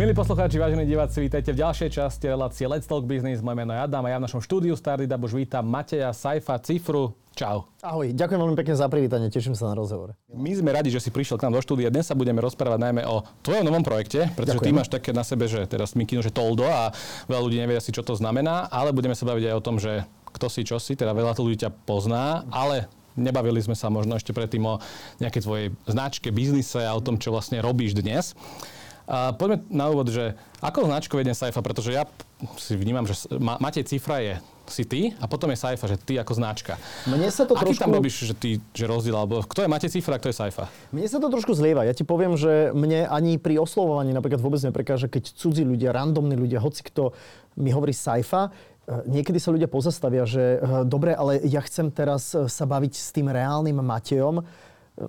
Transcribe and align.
Milí 0.00 0.16
poslucháči, 0.16 0.56
vážení 0.56 0.88
diváci, 0.88 1.20
vítajte 1.20 1.52
v 1.52 1.60
ďalšej 1.60 1.92
časti 1.92 2.24
relácie 2.32 2.64
Let's 2.64 2.88
Talk 2.88 3.04
Business. 3.04 3.44
Moje 3.44 3.52
meno 3.52 3.76
je 3.76 3.84
Adam 3.84 4.00
a 4.00 4.08
ja 4.08 4.16
v 4.16 4.24
našom 4.24 4.40
štúdiu 4.40 4.72
Startup 4.72 5.20
už 5.20 5.36
vítam 5.36 5.60
Mateja, 5.60 6.08
Saifa, 6.16 6.56
Cifru. 6.56 7.12
Čau. 7.36 7.68
Ahoj, 7.84 8.08
ďakujem 8.16 8.40
veľmi 8.40 8.56
pekne 8.56 8.80
za 8.80 8.88
privítanie, 8.88 9.28
teším 9.28 9.52
sa 9.52 9.68
na 9.68 9.76
rozhovor. 9.76 10.16
My 10.32 10.56
sme 10.56 10.72
radi, 10.72 10.88
že 10.88 11.04
si 11.04 11.12
prišiel 11.12 11.36
k 11.36 11.44
nám 11.44 11.52
do 11.52 11.60
štúdia. 11.60 11.92
Dnes 11.92 12.08
sa 12.08 12.16
budeme 12.16 12.40
rozprávať 12.40 12.80
najmä 12.80 13.04
o 13.04 13.28
tvojom 13.44 13.60
novom 13.60 13.84
projekte, 13.84 14.32
pretože 14.32 14.64
Ďakujem. 14.64 14.72
ty 14.72 14.80
máš 14.80 14.88
také 14.88 15.10
na 15.12 15.20
sebe, 15.20 15.44
že 15.52 15.68
teraz 15.68 15.92
mi 15.92 16.08
kino, 16.08 16.24
že 16.24 16.32
Toldo 16.32 16.64
a 16.64 16.96
veľa 17.28 17.40
ľudí 17.44 17.60
nevie 17.60 17.76
asi, 17.76 17.92
čo 17.92 18.00
to 18.00 18.16
znamená, 18.16 18.72
ale 18.72 18.96
budeme 18.96 19.12
sa 19.12 19.28
baviť 19.28 19.52
aj 19.52 19.54
o 19.60 19.64
tom, 19.68 19.76
že 19.76 20.08
kto 20.32 20.48
si, 20.48 20.64
čo 20.64 20.80
si, 20.80 20.96
teda 20.96 21.12
veľa 21.12 21.36
ľudí 21.36 21.60
ťa 21.60 21.76
pozná, 21.84 22.48
ale 22.48 22.88
nebavili 23.20 23.60
sme 23.60 23.76
sa 23.76 23.92
možno 23.92 24.16
ešte 24.16 24.32
predtým 24.32 24.64
o 24.64 24.80
nejakej 25.20 25.44
tvojej 25.44 25.66
značke, 25.84 26.32
biznise 26.32 26.88
a 26.88 26.96
o 26.96 27.04
tom, 27.04 27.20
čo 27.20 27.36
vlastne 27.36 27.60
robíš 27.60 27.92
dnes. 28.00 28.32
A 29.10 29.34
poďme 29.34 29.66
na 29.74 29.90
úvod, 29.90 30.14
že 30.14 30.38
ako 30.62 30.86
značku 30.86 31.18
vedem 31.18 31.34
Saifa, 31.34 31.58
pretože 31.66 31.90
ja 31.90 32.06
si 32.54 32.78
vnímam, 32.78 33.02
že 33.10 33.26
Matej 33.42 33.90
Cifra 33.90 34.22
je 34.22 34.38
si 34.70 34.86
ty 34.86 35.10
a 35.18 35.26
potom 35.26 35.50
je 35.50 35.58
Saifa, 35.58 35.90
že 35.90 35.98
ty 35.98 36.14
ako 36.16 36.38
značka. 36.38 36.78
Mne 37.10 37.26
sa 37.34 37.42
to 37.42 37.58
Aký 37.58 37.74
trošku... 37.74 37.82
tam 37.82 37.90
robíš, 37.90 38.22
že 38.22 38.34
ty, 38.38 38.50
že 38.70 38.86
rozdiel, 38.86 39.18
alebo 39.18 39.42
kto 39.42 39.66
je 39.66 39.68
Matej 39.68 39.90
Cifra 39.98 40.16
a 40.16 40.20
kto 40.22 40.30
je 40.30 40.36
Saifa? 40.38 40.70
Mne 40.94 41.10
sa 41.10 41.18
to 41.18 41.26
trošku 41.26 41.52
zlieva. 41.58 41.82
Ja 41.82 41.90
ti 41.92 42.06
poviem, 42.06 42.38
že 42.38 42.70
mne 42.70 43.10
ani 43.10 43.36
pri 43.36 43.58
oslovovaní 43.58 44.14
napríklad 44.14 44.38
vôbec 44.38 44.62
neprekáže, 44.62 45.10
keď 45.10 45.34
cudzí 45.34 45.66
ľudia, 45.66 45.90
randomní 45.90 46.38
ľudia, 46.38 46.62
hoci 46.62 46.86
kto 46.86 47.10
mi 47.58 47.74
hovorí 47.74 47.90
Saifa, 47.90 48.54
e, 48.86 49.10
Niekedy 49.10 49.42
sa 49.42 49.50
ľudia 49.50 49.66
pozastavia, 49.66 50.22
že 50.22 50.62
e, 50.62 50.86
dobre, 50.86 51.18
ale 51.18 51.42
ja 51.50 51.60
chcem 51.66 51.90
teraz 51.90 52.30
e, 52.32 52.46
sa 52.46 52.64
baviť 52.64 52.94
s 52.94 53.10
tým 53.10 53.26
reálnym 53.26 53.74
Matejom, 53.82 54.46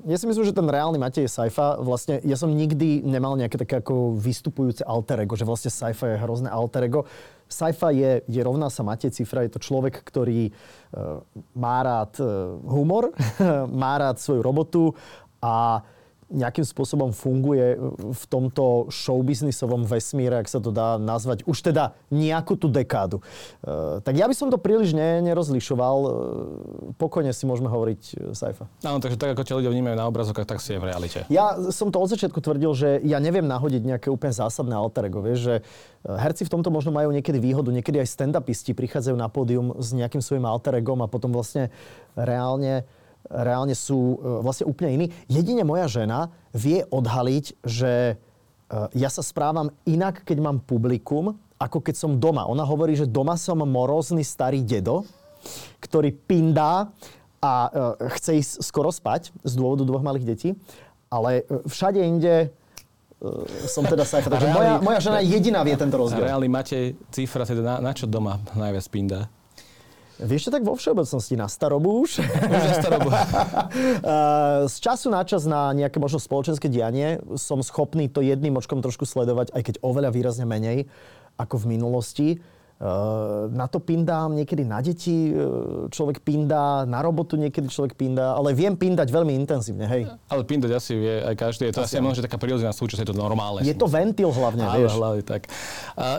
ja 0.07 0.15
si 0.15 0.25
myslím, 0.27 0.47
že 0.47 0.55
ten 0.55 0.67
reálny 0.67 0.95
Matej 0.95 1.27
Saifa, 1.27 1.75
vlastne 1.83 2.23
ja 2.23 2.39
som 2.39 2.47
nikdy 2.47 3.03
nemal 3.03 3.35
nejaké 3.35 3.59
také 3.59 3.83
ako 3.83 4.15
vystupujúce 4.15 4.87
alter 4.87 5.27
ego, 5.27 5.35
že 5.35 5.43
vlastne 5.43 5.67
Saifa 5.67 6.15
je 6.15 6.21
hrozné 6.21 6.47
alter 6.47 6.87
ego. 6.87 7.03
Saifa 7.51 7.91
je, 7.91 8.23
je 8.23 8.41
rovná 8.43 8.71
sa 8.71 8.87
Matej 8.87 9.11
Cifra, 9.11 9.43
je 9.43 9.51
to 9.51 9.59
človek, 9.59 9.99
ktorý 9.99 10.47
uh, 10.47 11.19
má 11.51 11.83
rád 11.83 12.15
uh, 12.23 12.55
humor, 12.63 13.11
má 13.83 13.99
rád 13.99 14.23
svoju 14.23 14.39
robotu 14.39 14.95
a 15.43 15.83
nejakým 16.31 16.63
spôsobom 16.63 17.11
funguje 17.11 17.75
v 17.99 18.23
tomto 18.31 18.87
showbiznisovom 18.87 19.83
vesmíre, 19.83 20.39
ak 20.39 20.47
sa 20.47 20.63
to 20.63 20.71
dá 20.71 20.95
nazvať, 20.95 21.43
už 21.43 21.59
teda 21.59 21.93
nejakú 22.09 22.55
tú 22.55 22.71
dekádu. 22.71 23.19
E, 23.61 23.99
tak 24.01 24.15
ja 24.15 24.25
by 24.25 24.35
som 24.35 24.47
to 24.47 24.57
príliš 24.57 24.95
ne, 24.95 25.19
nerozlišoval. 25.21 25.97
E, 26.01 26.09
pokojne 26.95 27.35
si 27.35 27.43
môžeme 27.43 27.67
hovoriť 27.67 28.01
e, 28.01 28.13
Saifa. 28.31 28.71
Áno, 28.81 29.03
takže 29.03 29.19
tak 29.19 29.35
ako 29.35 29.43
ťa 29.43 29.57
ľudia 29.59 29.71
vnímajú 29.75 29.95
na 29.99 30.07
obrazovkách, 30.07 30.47
tak 30.47 30.63
si 30.63 30.73
je 30.73 30.79
v 30.79 30.87
realite. 30.87 31.19
Ja 31.27 31.53
som 31.69 31.91
to 31.91 31.99
od 31.99 32.09
začiatku 32.09 32.39
tvrdil, 32.39 32.71
že 32.73 32.89
ja 33.03 33.19
neviem 33.19 33.45
nahodiť 33.45 33.83
nejaké 33.83 34.07
úplne 34.07 34.31
zásadné 34.31 34.73
alter 34.73 35.11
ego. 35.11 35.19
Vieš, 35.19 35.39
že 35.43 35.55
herci 36.07 36.47
v 36.47 36.53
tomto 36.57 36.73
možno 36.73 36.95
majú 36.95 37.11
niekedy 37.13 37.37
výhodu, 37.37 37.69
niekedy 37.69 38.01
aj 38.01 38.09
stand-upisti 38.09 38.73
prichádzajú 38.73 39.15
na 39.19 39.29
pódium 39.29 39.75
s 39.77 39.93
nejakým 39.93 40.23
svojim 40.23 40.47
alter 40.47 40.79
egom 40.79 41.03
a 41.03 41.11
potom 41.11 41.29
vlastne 41.29 41.69
reálne 42.17 42.87
reálne 43.29 43.75
sú 43.77 44.17
e, 44.17 44.41
vlastne 44.41 44.65
úplne 44.65 44.89
iní. 44.95 45.05
Jedine 45.29 45.61
moja 45.61 45.85
žena 45.87 46.33
vie 46.51 46.83
odhaliť, 46.89 47.45
že 47.63 47.93
e, 48.11 48.15
ja 48.97 49.09
sa 49.11 49.21
správam 49.21 49.69
inak, 49.85 50.25
keď 50.25 50.37
mám 50.41 50.57
publikum, 50.63 51.37
ako 51.61 51.77
keď 51.83 51.95
som 51.95 52.17
doma. 52.17 52.49
Ona 52.49 52.65
hovorí, 52.65 52.97
že 52.97 53.05
doma 53.05 53.37
som 53.37 53.61
morozný 53.61 54.25
starý 54.25 54.65
dedo, 54.65 55.05
ktorý 55.77 56.13
pindá 56.13 56.89
a 57.41 57.53
e, 57.67 57.69
chce 58.17 58.31
ísť 58.41 58.53
skoro 58.65 58.89
spať 58.89 59.29
z 59.45 59.53
dôvodu 59.53 59.85
dvoch 59.85 60.03
malých 60.05 60.25
detí. 60.25 60.49
Ale 61.11 61.43
všade 61.67 61.99
inde 61.99 62.55
som 63.69 63.85
teda 63.85 64.01
sajfa. 64.01 64.33
Takže 64.33 64.49
moja, 64.49 64.73
moja 64.81 64.99
žena 65.03 65.19
jediná 65.21 65.61
vie 65.61 65.77
tento 65.77 65.93
rozdiel. 65.93 66.25
A 66.25 66.33
reálny 66.33 66.49
Matej 66.49 66.97
Cifra 67.13 67.45
teda 67.45 67.61
na, 67.61 67.75
na 67.77 67.91
čo 67.93 68.09
doma 68.09 68.41
najviac 68.57 68.85
pindá? 68.89 69.29
Vieš 70.21 70.47
čo, 70.47 70.51
tak 70.53 70.61
vo 70.61 70.77
všeobecnosti 70.77 71.33
na 71.33 71.49
starobu 71.49 71.89
už. 72.05 72.21
Už 72.21 72.63
na 72.69 72.75
starobu. 72.77 73.09
Z 74.71 74.75
času 74.77 75.09
na 75.09 75.25
čas 75.25 75.49
na 75.49 75.73
nejaké 75.73 75.97
možno 75.97 76.21
spoločenské 76.21 76.69
dianie 76.69 77.17
som 77.35 77.65
schopný 77.65 78.05
to 78.05 78.21
jedným 78.21 78.57
očkom 78.61 78.85
trošku 78.85 79.09
sledovať, 79.09 79.49
aj 79.51 79.61
keď 79.65 79.75
oveľa 79.81 80.09
výrazne 80.13 80.45
menej 80.45 80.85
ako 81.41 81.65
v 81.65 81.75
minulosti. 81.77 82.27
Ehm, 82.81 83.53
na 83.53 83.69
to 83.69 83.77
pindám, 83.77 84.33
niekedy 84.33 84.65
na 84.65 84.81
deti 84.81 85.29
ehm, 85.29 85.93
človek 85.93 86.25
pindá, 86.25 86.81
na 86.89 87.05
robotu 87.05 87.37
niekedy 87.37 87.69
človek 87.69 87.93
pindá, 87.93 88.33
ale 88.33 88.57
viem 88.57 88.73
pindať 88.73 89.05
veľmi 89.13 89.37
intenzívne, 89.37 89.85
hej. 89.85 90.09
Ale 90.25 90.41
pindať 90.41 90.73
asi 90.73 90.97
vie 90.97 91.21
aj 91.21 91.35
každý, 91.37 91.69
je 91.69 91.77
to 91.77 91.85
asi, 91.85 92.01
asi 92.01 92.01
možno 92.01 92.25
taká 92.25 92.41
prirodzená 92.41 92.73
súčasť, 92.73 93.05
je 93.05 93.09
to 93.13 93.17
normálne. 93.17 93.61
Je 93.61 93.77
to 93.77 93.85
ventil 93.85 94.33
hlavne, 94.33 94.65
Ale, 94.65 94.81
vieš. 94.81 94.97
Hlavne, 94.97 95.21
tak. 95.21 95.45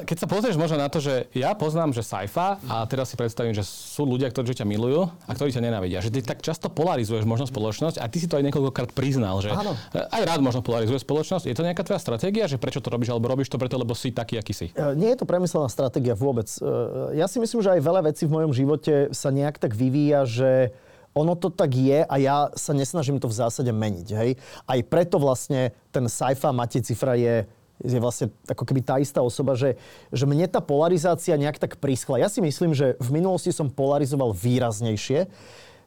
Keď 0.06 0.16
sa 0.22 0.26
pozrieš 0.30 0.54
možno 0.54 0.78
na 0.78 0.86
to, 0.86 1.02
že 1.02 1.26
ja 1.34 1.50
poznám, 1.58 1.90
že 1.90 2.06
sci-fi 2.06 2.62
a 2.70 2.86
teraz 2.86 3.10
si 3.10 3.18
predstavím, 3.18 3.58
že 3.58 3.66
sú 3.66 4.06
ľudia, 4.06 4.30
ktorí 4.30 4.54
ťa 4.54 4.62
milujú 4.62 5.10
a 5.26 5.30
ktorí 5.34 5.50
ťa 5.50 5.66
nenávidia. 5.66 5.98
Že 5.98 6.14
ty 6.14 6.20
tak 6.22 6.46
často 6.46 6.70
polarizuješ 6.70 7.26
možno 7.26 7.50
spoločnosť 7.50 7.98
a 7.98 8.06
ty 8.06 8.22
si 8.22 8.30
to 8.30 8.38
aj 8.38 8.44
niekoľkokrát 8.46 8.94
priznal, 8.94 9.42
že 9.42 9.50
Áno. 9.50 9.74
aj 9.94 10.22
rád 10.22 10.38
možno 10.38 10.62
polarizuje 10.62 11.02
spoločnosť. 11.02 11.50
Je 11.50 11.56
to 11.58 11.66
nejaká 11.66 11.82
tvoja 11.82 11.98
stratégia, 11.98 12.46
že 12.46 12.60
prečo 12.60 12.78
to 12.78 12.86
robíš, 12.86 13.10
alebo 13.10 13.26
robíš 13.26 13.50
to 13.50 13.58
preto, 13.58 13.74
lebo 13.80 13.96
si 13.98 14.14
taký, 14.14 14.38
aký 14.38 14.54
si? 14.54 14.66
Nie 14.94 15.16
je 15.16 15.24
to 15.24 15.26
premyslená 15.26 15.66
stratégia 15.66 16.14
vôbec. 16.14 16.51
E, 16.60 17.16
ja 17.16 17.30
si 17.30 17.38
myslím, 17.40 17.64
že 17.64 17.72
aj 17.72 17.86
veľa 17.86 18.02
vecí 18.12 18.28
v 18.28 18.34
mojom 18.34 18.52
živote 18.52 19.14
sa 19.14 19.32
nejak 19.32 19.56
tak 19.56 19.72
vyvíja, 19.72 20.26
že 20.28 20.50
ono 21.12 21.36
to 21.36 21.52
tak 21.52 21.72
je 21.76 22.04
a 22.04 22.14
ja 22.16 22.48
sa 22.56 22.72
nesnažím 22.72 23.20
to 23.20 23.28
v 23.28 23.36
zásade 23.36 23.68
meniť. 23.68 24.08
Hej? 24.16 24.30
Aj 24.64 24.80
preto 24.84 25.20
vlastne 25.20 25.72
ten 25.92 26.08
Saifa 26.08 26.52
Matej 26.52 26.84
Cifra 26.84 27.16
je 27.16 27.44
je 27.82 27.98
vlastne 27.98 28.30
ako 28.46 28.62
keby 28.62 28.80
tá 28.86 29.02
istá 29.02 29.18
osoba, 29.18 29.58
že, 29.58 29.74
že 30.14 30.22
mne 30.22 30.46
tá 30.46 30.62
polarizácia 30.62 31.34
nejak 31.34 31.58
tak 31.58 31.82
príschla. 31.82 32.22
Ja 32.22 32.30
si 32.30 32.38
myslím, 32.38 32.78
že 32.78 32.94
v 33.02 33.18
minulosti 33.18 33.50
som 33.50 33.66
polarizoval 33.66 34.30
výraznejšie. 34.30 35.26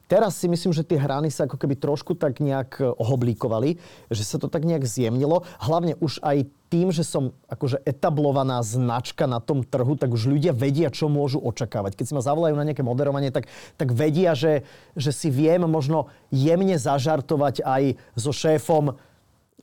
Teraz 0.05 0.37
si 0.37 0.45
myslím, 0.45 0.69
že 0.69 0.85
tie 0.85 1.01
hrany 1.01 1.33
sa 1.33 1.49
ako 1.49 1.57
keby 1.57 1.81
trošku 1.81 2.13
tak 2.13 2.37
nejak 2.37 2.77
ohoblíkovali, 2.77 3.81
že 4.13 4.21
sa 4.21 4.37
to 4.37 4.45
tak 4.45 4.61
nejak 4.61 4.85
zjemnilo. 4.85 5.41
Hlavne 5.57 5.97
už 5.97 6.21
aj 6.21 6.45
tým, 6.69 6.93
že 6.93 7.01
som 7.01 7.33
akože 7.49 7.81
etablovaná 7.87 8.61
značka 8.61 9.25
na 9.25 9.41
tom 9.41 9.65
trhu, 9.65 9.97
tak 9.97 10.13
už 10.13 10.29
ľudia 10.29 10.53
vedia, 10.53 10.93
čo 10.93 11.09
môžu 11.09 11.41
očakávať. 11.41 11.97
Keď 11.97 12.05
si 12.05 12.15
ma 12.17 12.21
zavolajú 12.21 12.53
na 12.53 12.65
nejaké 12.65 12.85
moderovanie, 12.85 13.33
tak, 13.33 13.49
tak 13.81 13.89
vedia, 13.97 14.37
že, 14.37 14.61
že 14.93 15.09
si 15.09 15.33
viem 15.33 15.65
možno 15.65 16.13
jemne 16.29 16.77
zažartovať 16.77 17.65
aj 17.65 17.83
so 18.13 18.29
šéfom 18.29 18.97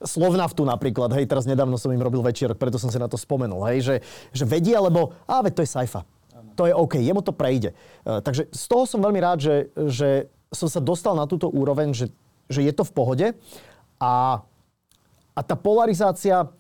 Slovnaftu 0.03 0.67
napríklad, 0.67 1.15
hej, 1.15 1.31
teraz 1.31 1.47
nedávno 1.47 1.79
som 1.79 1.95
im 1.95 2.03
robil 2.03 2.27
večer, 2.27 2.51
preto 2.59 2.75
som 2.75 2.91
si 2.91 2.99
na 2.99 3.07
to 3.07 3.15
spomenul, 3.15 3.63
hej, 3.71 3.79
že, 3.87 3.97
že 4.35 4.43
vedia, 4.43 4.83
lebo, 4.83 5.15
a 5.31 5.39
to 5.47 5.63
je 5.63 5.71
Saifa. 5.71 6.03
To 6.57 6.69
je 6.69 6.75
OK, 6.75 7.01
jemu 7.01 7.23
to 7.25 7.33
prejde. 7.33 7.73
Uh, 8.05 8.21
takže 8.21 8.49
z 8.53 8.65
toho 8.69 8.85
som 8.85 9.01
veľmi 9.01 9.21
rád, 9.23 9.39
že, 9.41 9.55
že 9.89 10.09
som 10.53 10.69
sa 10.69 10.79
dostal 10.85 11.17
na 11.17 11.25
túto 11.25 11.49
úroveň, 11.49 11.97
že, 11.97 12.07
že 12.53 12.61
je 12.63 12.73
to 12.77 12.85
v 12.85 12.93
pohode. 12.93 13.27
A, 13.97 14.45
a 15.33 15.41
tá 15.41 15.57
polarizácia, 15.57 16.51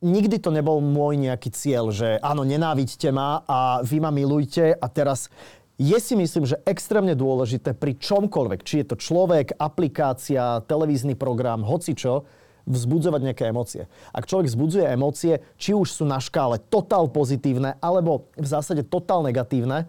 nikdy 0.00 0.40
to 0.40 0.48
nebol 0.48 0.80
môj 0.80 1.20
nejaký 1.20 1.52
cieľ, 1.52 1.92
že 1.92 2.16
áno, 2.24 2.46
nenávidte 2.46 3.12
ma 3.12 3.44
a 3.44 3.84
vy 3.84 4.00
ma 4.00 4.08
milujte. 4.08 4.72
A 4.72 4.86
teraz 4.88 5.28
je 5.76 5.96
si 6.00 6.16
myslím, 6.16 6.48
že 6.48 6.60
extrémne 6.64 7.12
dôležité 7.12 7.76
pri 7.76 8.00
čomkoľvek, 8.00 8.60
či 8.64 8.80
je 8.80 8.86
to 8.88 8.96
človek, 8.96 9.52
aplikácia, 9.60 10.64
televízny 10.64 11.12
program, 11.12 11.60
hocičo, 11.60 12.24
vzbudzovať 12.66 13.20
nejaké 13.22 13.44
emócie. 13.48 13.86
Ak 14.10 14.26
človek 14.26 14.50
vzbudzuje 14.50 14.84
emócie, 14.90 15.40
či 15.56 15.72
už 15.72 15.88
sú 15.88 16.04
na 16.04 16.18
škále 16.18 16.58
totál 16.58 17.06
pozitívne, 17.08 17.78
alebo 17.78 18.26
v 18.34 18.46
zásade 18.46 18.82
totál 18.82 19.22
negatívne, 19.22 19.86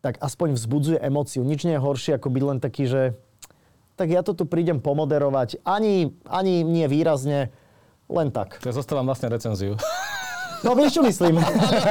tak 0.00 0.16
aspoň 0.18 0.56
vzbudzuje 0.56 0.98
emóciu. 1.00 1.44
Nič 1.44 1.68
nie 1.68 1.76
je 1.76 1.84
horšie, 1.84 2.16
ako 2.16 2.28
byť 2.32 2.42
len 2.42 2.58
taký, 2.58 2.88
že 2.88 3.02
tak 3.96 4.12
ja 4.12 4.20
to 4.20 4.36
tu 4.36 4.44
prídem 4.44 4.80
pomoderovať. 4.80 5.64
Ani, 5.64 6.12
ani 6.28 6.64
nie 6.64 6.84
výrazne, 6.88 7.52
len 8.06 8.28
tak. 8.30 8.60
Ja 8.64 8.72
zostávam 8.76 9.08
vlastne 9.08 9.32
recenziu. 9.32 9.76
No 10.64 10.72
vieš, 10.72 10.98
čo 10.98 11.02
myslím. 11.04 11.38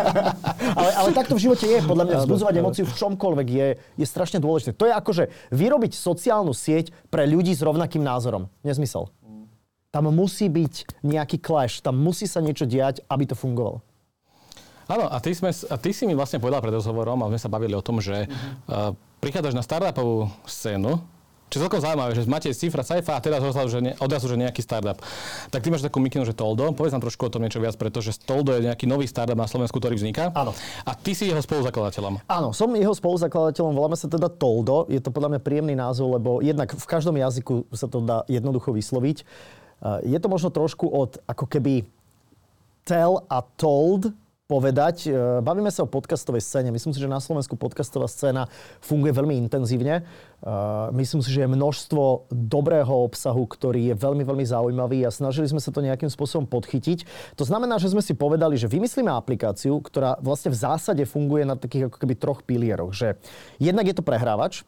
ale, 0.80 0.90
ale 0.98 1.10
takto 1.14 1.38
v 1.38 1.48
živote 1.48 1.64
je. 1.64 1.80
Podľa 1.86 2.06
mňa 2.12 2.18
vzbudzovať 2.26 2.54
emóciu 2.60 2.84
v 2.84 2.98
čomkoľvek 2.98 3.48
je, 3.48 3.68
je 3.78 4.06
strašne 4.10 4.42
dôležité. 4.42 4.76
To 4.76 4.90
je 4.90 4.92
ako, 4.92 5.12
že 5.16 5.24
vyrobiť 5.54 5.96
sociálnu 5.96 6.52
sieť 6.52 6.92
pre 7.08 7.30
ľudí 7.30 7.54
s 7.56 7.64
rovnakým 7.64 8.04
názorom. 8.04 8.52
Nezmysel. 8.68 9.08
Tam 9.96 10.12
musí 10.12 10.52
byť 10.52 11.00
nejaký 11.08 11.40
clash, 11.40 11.80
tam 11.80 11.96
musí 11.96 12.28
sa 12.28 12.44
niečo 12.44 12.68
diať, 12.68 13.00
aby 13.08 13.32
to 13.32 13.32
fungovalo. 13.32 13.80
Áno, 14.92 15.08
a 15.08 15.24
ty, 15.24 15.32
sme, 15.32 15.56
a 15.56 15.76
ty 15.80 15.96
si 15.96 16.04
mi 16.04 16.12
vlastne 16.12 16.44
povedal 16.44 16.60
pred 16.60 16.76
rozhovorom, 16.76 17.24
a 17.24 17.32
sme 17.32 17.40
sa 17.40 17.48
bavili 17.48 17.72
o 17.72 17.80
tom, 17.80 18.04
že 18.04 18.28
uh, 18.28 18.92
prichádzaš 19.24 19.56
na 19.56 19.64
startupovú 19.64 20.28
scénu, 20.44 21.00
čo 21.48 21.62
je 21.62 21.64
celkom 21.64 21.80
zaujímavé, 21.80 22.12
že 22.12 22.28
máte 22.28 22.52
cifra 22.52 22.84
Saifa 22.84 23.16
a 23.16 23.24
teraz 23.24 23.40
odrazu, 23.40 23.72
že, 23.72 23.80
ne, 23.80 23.92
odrazu, 24.02 24.28
že 24.28 24.36
nejaký 24.36 24.60
startup. 24.66 25.00
Tak 25.54 25.64
ty 25.64 25.72
máš 25.72 25.86
takú 25.86 26.04
mikinu, 26.04 26.28
že 26.28 26.36
Toldo. 26.36 26.76
Povedz 26.76 26.92
nám 26.92 27.06
trošku 27.06 27.30
o 27.30 27.32
tom 27.32 27.46
niečo 27.46 27.64
viac, 27.64 27.80
pretože 27.80 28.18
Toldo 28.18 28.52
je 28.58 28.66
nejaký 28.66 28.90
nový 28.90 29.06
startup 29.08 29.40
na 29.40 29.48
Slovensku, 29.48 29.78
ktorý 29.78 29.96
vzniká. 29.96 30.34
Áno. 30.36 30.58
A 30.84 30.92
ty 30.98 31.14
si 31.16 31.30
jeho 31.30 31.40
spoluzakladateľom. 31.40 32.26
Áno, 32.28 32.50
som 32.52 32.74
jeho 32.74 32.92
spoluzakladateľom, 32.92 33.78
voláme 33.78 33.96
sa 33.96 34.10
teda 34.10 34.28
Toldo. 34.28 34.90
Je 34.92 35.00
to 35.00 35.14
podľa 35.14 35.38
mňa 35.38 35.42
príjemný 35.46 35.78
názov, 35.78 36.18
lebo 36.18 36.42
jednak 36.44 36.74
v 36.76 36.86
každom 36.90 37.16
jazyku 37.16 37.70
sa 37.72 37.88
to 37.88 38.04
dá 38.04 38.26
jednoducho 38.26 38.74
vysloviť. 38.74 39.24
Je 40.04 40.18
to 40.18 40.28
možno 40.32 40.50
trošku 40.50 40.88
od 40.88 41.20
ako 41.28 41.46
keby 41.46 41.84
tell 42.86 43.26
a 43.28 43.42
told 43.58 44.14
povedať. 44.46 45.10
E, 45.10 45.42
bavíme 45.42 45.74
sa 45.74 45.84
o 45.84 45.90
podcastovej 45.90 46.42
scéne. 46.46 46.70
Myslím 46.70 46.94
si, 46.94 47.02
že 47.02 47.10
na 47.10 47.18
Slovensku 47.18 47.58
podcastová 47.58 48.06
scéna 48.06 48.46
funguje 48.78 49.10
veľmi 49.10 49.34
intenzívne. 49.42 50.02
E, 50.02 50.04
myslím 50.94 51.26
si, 51.26 51.34
že 51.34 51.46
je 51.46 51.50
množstvo 51.50 52.30
dobrého 52.30 52.94
obsahu, 52.94 53.42
ktorý 53.50 53.94
je 53.94 53.96
veľmi, 53.98 54.22
veľmi 54.22 54.46
zaujímavý 54.46 55.02
a 55.02 55.10
snažili 55.10 55.50
sme 55.50 55.58
sa 55.58 55.74
to 55.74 55.82
nejakým 55.82 56.14
spôsobom 56.14 56.46
podchytiť. 56.46 57.10
To 57.42 57.44
znamená, 57.44 57.82
že 57.82 57.90
sme 57.90 58.06
si 58.06 58.14
povedali, 58.14 58.54
že 58.54 58.70
vymyslíme 58.70 59.10
aplikáciu, 59.10 59.82
ktorá 59.82 60.22
vlastne 60.22 60.54
v 60.54 60.62
zásade 60.62 61.04
funguje 61.10 61.42
na 61.42 61.58
takých 61.58 61.90
ako 61.90 61.98
keby 61.98 62.14
troch 62.14 62.46
pilieroch. 62.46 62.94
Že 62.94 63.18
jednak 63.58 63.90
je 63.90 63.96
to 63.98 64.06
prehrávač, 64.06 64.62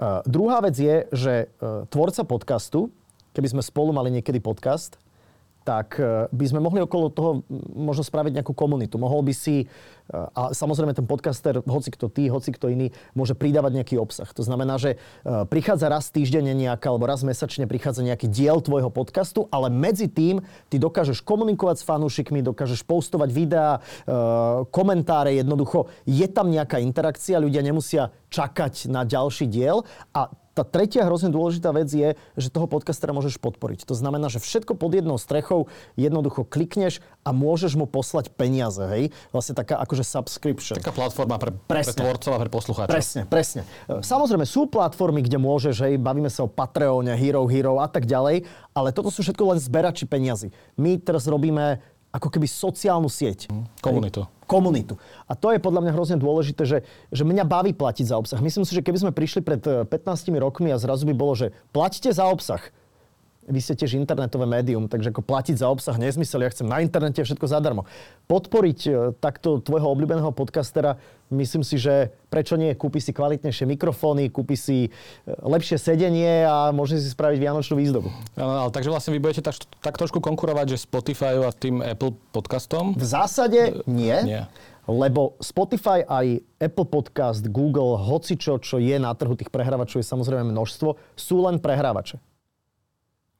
Uh, 0.00 0.24
druhá 0.24 0.64
vec 0.64 0.80
je, 0.80 1.04
že 1.12 1.52
tvorca 1.92 2.24
podcastu, 2.24 2.88
keby 3.34 3.48
sme 3.58 3.62
spolu 3.62 3.94
mali 3.94 4.10
niekedy 4.10 4.42
podcast, 4.42 4.98
tak 5.62 6.00
e, 6.00 6.26
by 6.32 6.44
sme 6.48 6.60
mohli 6.64 6.80
okolo 6.80 7.12
toho 7.12 7.44
možno 7.76 8.00
spraviť 8.00 8.40
nejakú 8.40 8.56
komunitu. 8.56 8.96
Mohol 8.96 9.30
by 9.30 9.34
si, 9.36 9.68
a 10.10 10.50
samozrejme 10.50 10.92
ten 10.92 11.06
podcaster, 11.06 11.62
hoci 11.62 11.94
kto 11.94 12.10
ty, 12.10 12.26
hoci 12.26 12.50
kto 12.50 12.70
iný, 12.70 12.90
môže 13.14 13.38
pridávať 13.38 13.82
nejaký 13.82 13.96
obsah. 13.96 14.26
To 14.34 14.42
znamená, 14.42 14.76
že 14.76 14.96
e, 14.96 15.46
prichádza 15.46 15.86
raz 15.86 16.10
týždenne 16.10 16.50
nejaká, 16.52 16.90
alebo 16.90 17.06
raz 17.06 17.22
mesačne 17.22 17.70
prichádza 17.70 18.02
nejaký 18.02 18.26
diel 18.26 18.58
tvojho 18.58 18.90
podcastu, 18.90 19.46
ale 19.54 19.70
medzi 19.70 20.10
tým 20.10 20.42
ty 20.66 20.76
dokážeš 20.82 21.22
komunikovať 21.22 21.82
s 21.82 21.86
fanúšikmi, 21.86 22.42
dokážeš 22.42 22.82
postovať 22.82 23.30
videá, 23.30 23.78
komentáre, 24.74 25.38
jednoducho 25.38 25.86
je 26.04 26.26
tam 26.26 26.50
nejaká 26.50 26.82
interakcia, 26.82 27.42
ľudia 27.42 27.62
nemusia 27.62 28.10
čakať 28.30 28.90
na 28.90 29.06
ďalší 29.06 29.46
diel 29.46 29.86
a 30.14 30.30
tá 30.50 30.66
tretia 30.66 31.06
hrozne 31.06 31.30
dôležitá 31.30 31.70
vec 31.70 31.88
je, 31.88 32.18
že 32.34 32.52
toho 32.52 32.66
podcastera 32.66 33.14
môžeš 33.14 33.38
podporiť. 33.38 33.86
To 33.86 33.94
znamená, 33.94 34.26
že 34.26 34.42
všetko 34.42 34.74
pod 34.74 34.92
jednou 34.92 35.14
strechou 35.14 35.70
jednoducho 35.94 36.42
klikneš 36.42 36.98
a 37.22 37.30
môžeš 37.30 37.78
mu 37.78 37.86
poslať 37.86 38.34
peniaze, 38.34 38.82
hej? 38.82 39.14
Vlastne 39.30 39.54
taká 39.54 39.78
akože 39.78 39.99
subscription. 40.04 40.76
Taká 40.78 40.92
platforma 40.94 41.36
pre, 41.36 41.52
presne. 41.52 41.96
pre 41.96 42.02
tvorcov 42.04 42.30
a 42.34 42.38
pre 42.40 42.50
poslucháčov. 42.50 42.92
Presne, 42.92 43.20
presne. 43.26 43.60
Samozrejme 43.88 44.44
sú 44.48 44.66
platformy, 44.66 45.24
kde 45.24 45.38
môžeš, 45.38 45.76
hej, 45.86 45.94
bavíme 46.00 46.28
sa 46.28 46.44
o 46.44 46.48
Patreone, 46.50 47.14
Hero 47.16 47.44
Hero 47.46 47.78
a 47.78 47.88
tak 47.88 48.06
ďalej, 48.08 48.44
ale 48.74 48.88
toto 48.90 49.08
sú 49.08 49.24
všetko 49.24 49.56
len 49.56 49.58
zberači 49.58 50.04
peniazy. 50.08 50.50
My 50.76 50.98
teraz 50.98 51.26
robíme 51.26 51.80
ako 52.10 52.26
keby 52.26 52.46
sociálnu 52.50 53.06
sieť. 53.06 53.46
Komunitu. 53.78 54.26
Komunitu. 54.50 54.98
A 55.30 55.38
to 55.38 55.54
je 55.54 55.62
podľa 55.62 55.86
mňa 55.86 55.92
hrozne 55.94 56.18
dôležité, 56.18 56.66
že, 56.66 56.78
že 57.14 57.22
mňa 57.22 57.46
baví 57.46 57.70
platiť 57.70 58.10
za 58.10 58.18
obsah. 58.18 58.42
Myslím 58.42 58.66
si, 58.66 58.74
že 58.74 58.82
keby 58.82 58.98
sme 58.98 59.12
prišli 59.14 59.46
pred 59.46 59.62
15 59.62 59.86
eh, 59.86 60.42
rokmi 60.42 60.74
a 60.74 60.82
zrazu 60.82 61.06
by 61.06 61.14
bolo, 61.14 61.38
že 61.38 61.54
platíte 61.70 62.10
za 62.10 62.26
obsah, 62.26 62.58
vy 63.50 63.60
ste 63.60 63.74
tiež 63.74 63.98
internetové 63.98 64.46
médium, 64.46 64.86
takže 64.86 65.10
ako 65.10 65.26
platiť 65.26 65.58
za 65.58 65.66
obsah 65.66 65.98
nezmysel, 65.98 66.46
ja 66.46 66.54
chcem 66.54 66.64
na 66.64 66.78
internete 66.78 67.20
všetko 67.20 67.50
zadarmo. 67.50 67.84
Podporiť 68.30 68.80
e, 68.86 68.90
takto 69.18 69.58
tvojho 69.58 69.90
obľúbeného 69.90 70.30
podcastera, 70.30 70.96
myslím 71.34 71.66
si, 71.66 71.76
že 71.76 72.14
prečo 72.30 72.54
nie, 72.54 72.70
kúpi 72.78 73.02
si 73.02 73.10
kvalitnejšie 73.10 73.66
mikrofóny, 73.66 74.30
kúpi 74.30 74.54
si 74.54 74.78
e, 74.86 74.90
lepšie 75.26 75.76
sedenie 75.82 76.46
a 76.46 76.70
môže 76.70 77.02
si 77.02 77.10
spraviť 77.10 77.38
vianočnú 77.42 77.74
výzdobu. 77.74 78.08
Ale, 78.38 78.66
ale 78.66 78.70
takže 78.70 78.88
vlastne 78.94 79.12
vy 79.12 79.20
budete 79.20 79.42
tak, 79.42 79.58
tak 79.82 79.98
trošku 79.98 80.22
konkurovať, 80.22 80.78
že 80.78 80.86
Spotify 80.86 81.34
a 81.42 81.50
tým 81.50 81.82
Apple 81.82 82.14
podcastom? 82.30 82.94
V 82.94 83.04
zásade 83.04 83.82
nie. 83.90 84.14
nie. 84.22 84.42
Lebo 84.90 85.38
Spotify 85.38 86.02
aj 86.02 86.40
Apple 86.58 86.88
Podcast, 86.88 87.46
Google, 87.46 88.00
hocičo, 88.00 88.58
čo 88.58 88.82
je 88.82 88.96
na 88.98 89.14
trhu 89.14 89.38
tých 89.38 89.52
prehrávačov 89.52 90.02
je 90.02 90.06
samozrejme 90.08 90.50
množstvo, 90.50 90.98
sú 91.14 91.46
len 91.46 91.62
prehrávače. 91.62 92.18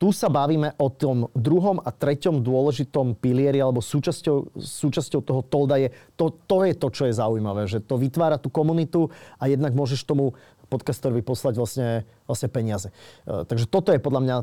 Tu 0.01 0.09
sa 0.17 0.33
bavíme 0.33 0.73
o 0.81 0.89
tom 0.89 1.29
druhom 1.37 1.77
a 1.77 1.93
treťom 1.93 2.41
dôležitom 2.41 3.21
pilieri 3.21 3.61
alebo 3.61 3.85
súčasťou, 3.85 4.57
súčasťou 4.57 5.21
toho 5.21 5.45
tolda 5.45 5.77
je 5.77 5.93
to, 6.17 6.33
to 6.49 6.65
je 6.65 6.73
to, 6.73 6.89
čo 6.89 7.03
je 7.05 7.21
zaujímavé, 7.21 7.69
že 7.69 7.85
to 7.85 8.01
vytvára 8.01 8.41
tú 8.41 8.49
komunitu 8.49 9.13
a 9.37 9.45
jednak 9.53 9.77
môžeš 9.77 10.09
tomu 10.09 10.33
podcastorovi 10.73 11.21
poslať 11.21 11.55
vlastne, 11.61 11.89
vlastne 12.25 12.49
peniaze. 12.49 12.89
E, 13.29 13.45
takže 13.45 13.69
toto 13.69 13.93
je 13.93 14.01
podľa 14.01 14.21
mňa 14.25 14.37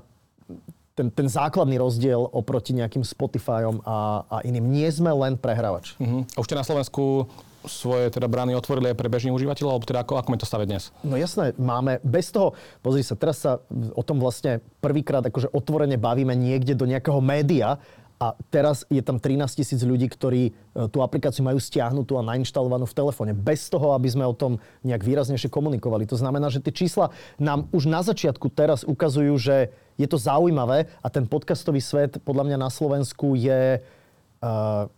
ten, 0.93 1.07
ten 1.09 1.25
základný 1.25 1.81
rozdiel 1.81 2.21
oproti 2.21 2.77
nejakým 2.77 3.01
Spotifyom 3.01 3.81
a, 3.81 4.29
a 4.29 4.37
iným. 4.45 4.65
Nie 4.69 4.89
sme 4.93 5.09
len 5.09 5.37
prehrávač. 5.37 5.97
Uh-huh. 5.97 6.21
A 6.21 6.37
už 6.37 6.45
ste 6.49 6.57
na 6.57 6.65
Slovensku 6.65 7.29
svoje 7.67 8.09
teda 8.09 8.25
brány 8.25 8.55
otvorili 8.57 8.91
aj 8.91 8.97
pre 8.97 9.11
bežných 9.11 9.35
užívateľov, 9.35 9.71
alebo 9.77 9.87
teda 9.87 10.01
ako, 10.01 10.13
ako 10.19 10.29
je 10.33 10.41
to 10.41 10.49
stave 10.49 10.65
dnes? 10.65 10.89
No 11.05 11.19
jasné, 11.19 11.53
máme, 11.59 12.01
bez 12.01 12.33
toho, 12.33 12.57
pozri 12.81 13.05
sa, 13.05 13.13
teraz 13.13 13.43
sa 13.43 13.61
o 13.93 14.03
tom 14.03 14.17
vlastne 14.17 14.63
prvýkrát 14.81 15.21
akože 15.23 15.53
otvorene 15.53 15.99
bavíme 15.99 16.33
niekde 16.33 16.73
do 16.73 16.87
nejakého 16.87 17.19
média, 17.21 17.77
a 18.17 18.33
teraz 18.49 18.81
je 18.89 18.97
tam 19.05 19.21
13 19.21 19.45
tisíc 19.61 19.77
ľudí, 19.85 20.09
ktorí 20.09 20.49
e, 20.49 20.51
tú 20.89 21.05
aplikáciu 21.05 21.45
majú 21.45 21.61
stiahnutú 21.61 22.17
a 22.17 22.25
nainštalovanú 22.25 22.89
v 22.89 22.97
telefóne. 22.97 23.31
Bez 23.37 23.69
toho, 23.69 23.93
aby 23.93 24.09
sme 24.09 24.25
o 24.25 24.33
tom 24.33 24.57
nejak 24.81 25.05
výraznejšie 25.05 25.53
komunikovali. 25.53 26.09
To 26.09 26.17
znamená, 26.17 26.49
že 26.49 26.57
tie 26.57 26.73
čísla 26.73 27.13
nám 27.37 27.69
už 27.69 27.85
na 27.85 28.01
začiatku 28.01 28.49
teraz 28.49 28.81
ukazujú, 28.81 29.37
že 29.37 29.69
je 30.01 30.07
to 30.09 30.17
zaujímavé 30.17 30.89
a 31.05 31.07
ten 31.13 31.29
podcastový 31.29 31.77
svet 31.77 32.17
podľa 32.25 32.49
mňa 32.49 32.57
na 32.57 32.69
Slovensku 32.73 33.37
je 33.37 33.81
uh, 33.85 34.89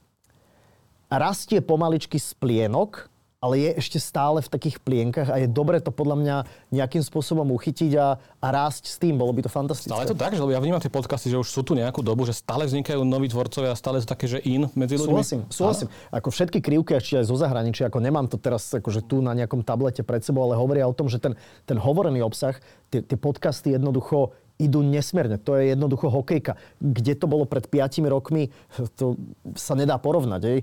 rastie 1.18 1.58
pomaličky 1.66 2.22
z 2.22 2.38
plienok, 2.38 3.10
ale 3.40 3.56
je 3.56 3.70
ešte 3.80 4.00
stále 4.04 4.44
v 4.44 4.52
takých 4.52 4.84
plienkach 4.84 5.32
a 5.32 5.40
je 5.40 5.48
dobre 5.48 5.80
to 5.80 5.96
podľa 5.96 6.16
mňa 6.20 6.36
nejakým 6.76 7.00
spôsobom 7.00 7.48
uchytiť 7.56 7.96
a, 7.96 8.20
a 8.20 8.48
rásť 8.52 8.92
s 8.92 9.00
tým. 9.00 9.16
Bolo 9.16 9.32
by 9.32 9.48
to 9.48 9.52
fantastické. 9.52 9.96
Ale 9.96 10.04
je 10.04 10.12
to 10.12 10.20
tak, 10.20 10.36
že 10.36 10.44
ja 10.44 10.60
vnímam 10.60 10.84
tie 10.84 10.92
podcasty, 10.92 11.32
že 11.32 11.40
už 11.40 11.48
sú 11.48 11.64
tu 11.64 11.72
nejakú 11.72 12.04
dobu, 12.04 12.28
že 12.28 12.36
stále 12.36 12.68
vznikajú 12.68 13.00
noví 13.08 13.32
tvorcovia 13.32 13.72
a 13.72 13.80
stále 13.80 14.04
sú 14.04 14.12
také, 14.12 14.28
že 14.28 14.44
in 14.44 14.68
medzi 14.76 15.00
ľuďmi. 15.00 15.16
Súhlasím, 15.16 15.42
súhlasím. 15.48 15.88
Ako 16.12 16.36
všetky 16.36 16.60
krivky, 16.60 17.00
ešte 17.00 17.24
aj 17.24 17.32
zo 17.32 17.40
zahraničia, 17.40 17.88
ako 17.88 18.04
nemám 18.04 18.28
to 18.28 18.36
teraz 18.36 18.68
akože 18.76 19.08
tu 19.08 19.24
na 19.24 19.32
nejakom 19.32 19.64
tablete 19.64 20.04
pred 20.04 20.20
sebou, 20.20 20.44
ale 20.44 20.60
hovoria 20.60 20.84
o 20.84 20.92
tom, 20.92 21.08
že 21.08 21.24
ten, 21.24 21.40
ten 21.64 21.80
hovorený 21.80 22.20
obsah, 22.20 22.60
tie, 22.92 23.00
tie 23.00 23.16
podcasty 23.16 23.72
jednoducho 23.72 24.36
idú 24.60 24.84
nesmierne. 24.84 25.40
To 25.48 25.56
je 25.56 25.72
jednoducho 25.72 26.12
hokejka. 26.12 26.60
Kde 26.84 27.16
to 27.16 27.26
bolo 27.32 27.48
pred 27.48 27.66
5 27.66 28.04
rokmi, 28.12 28.52
to 29.00 29.16
sa 29.56 29.74
nedá 29.74 29.96
porovnať. 29.96 30.42
Ej. 30.44 30.60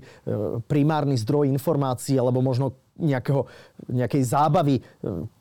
Primárny 0.69 1.17
zdroj 1.17 1.49
informácií 1.49 2.15
alebo 2.21 2.45
možno 2.45 2.77
nejakého, 2.97 3.45
nejakej 3.89 4.23
zábavy, 4.25 4.81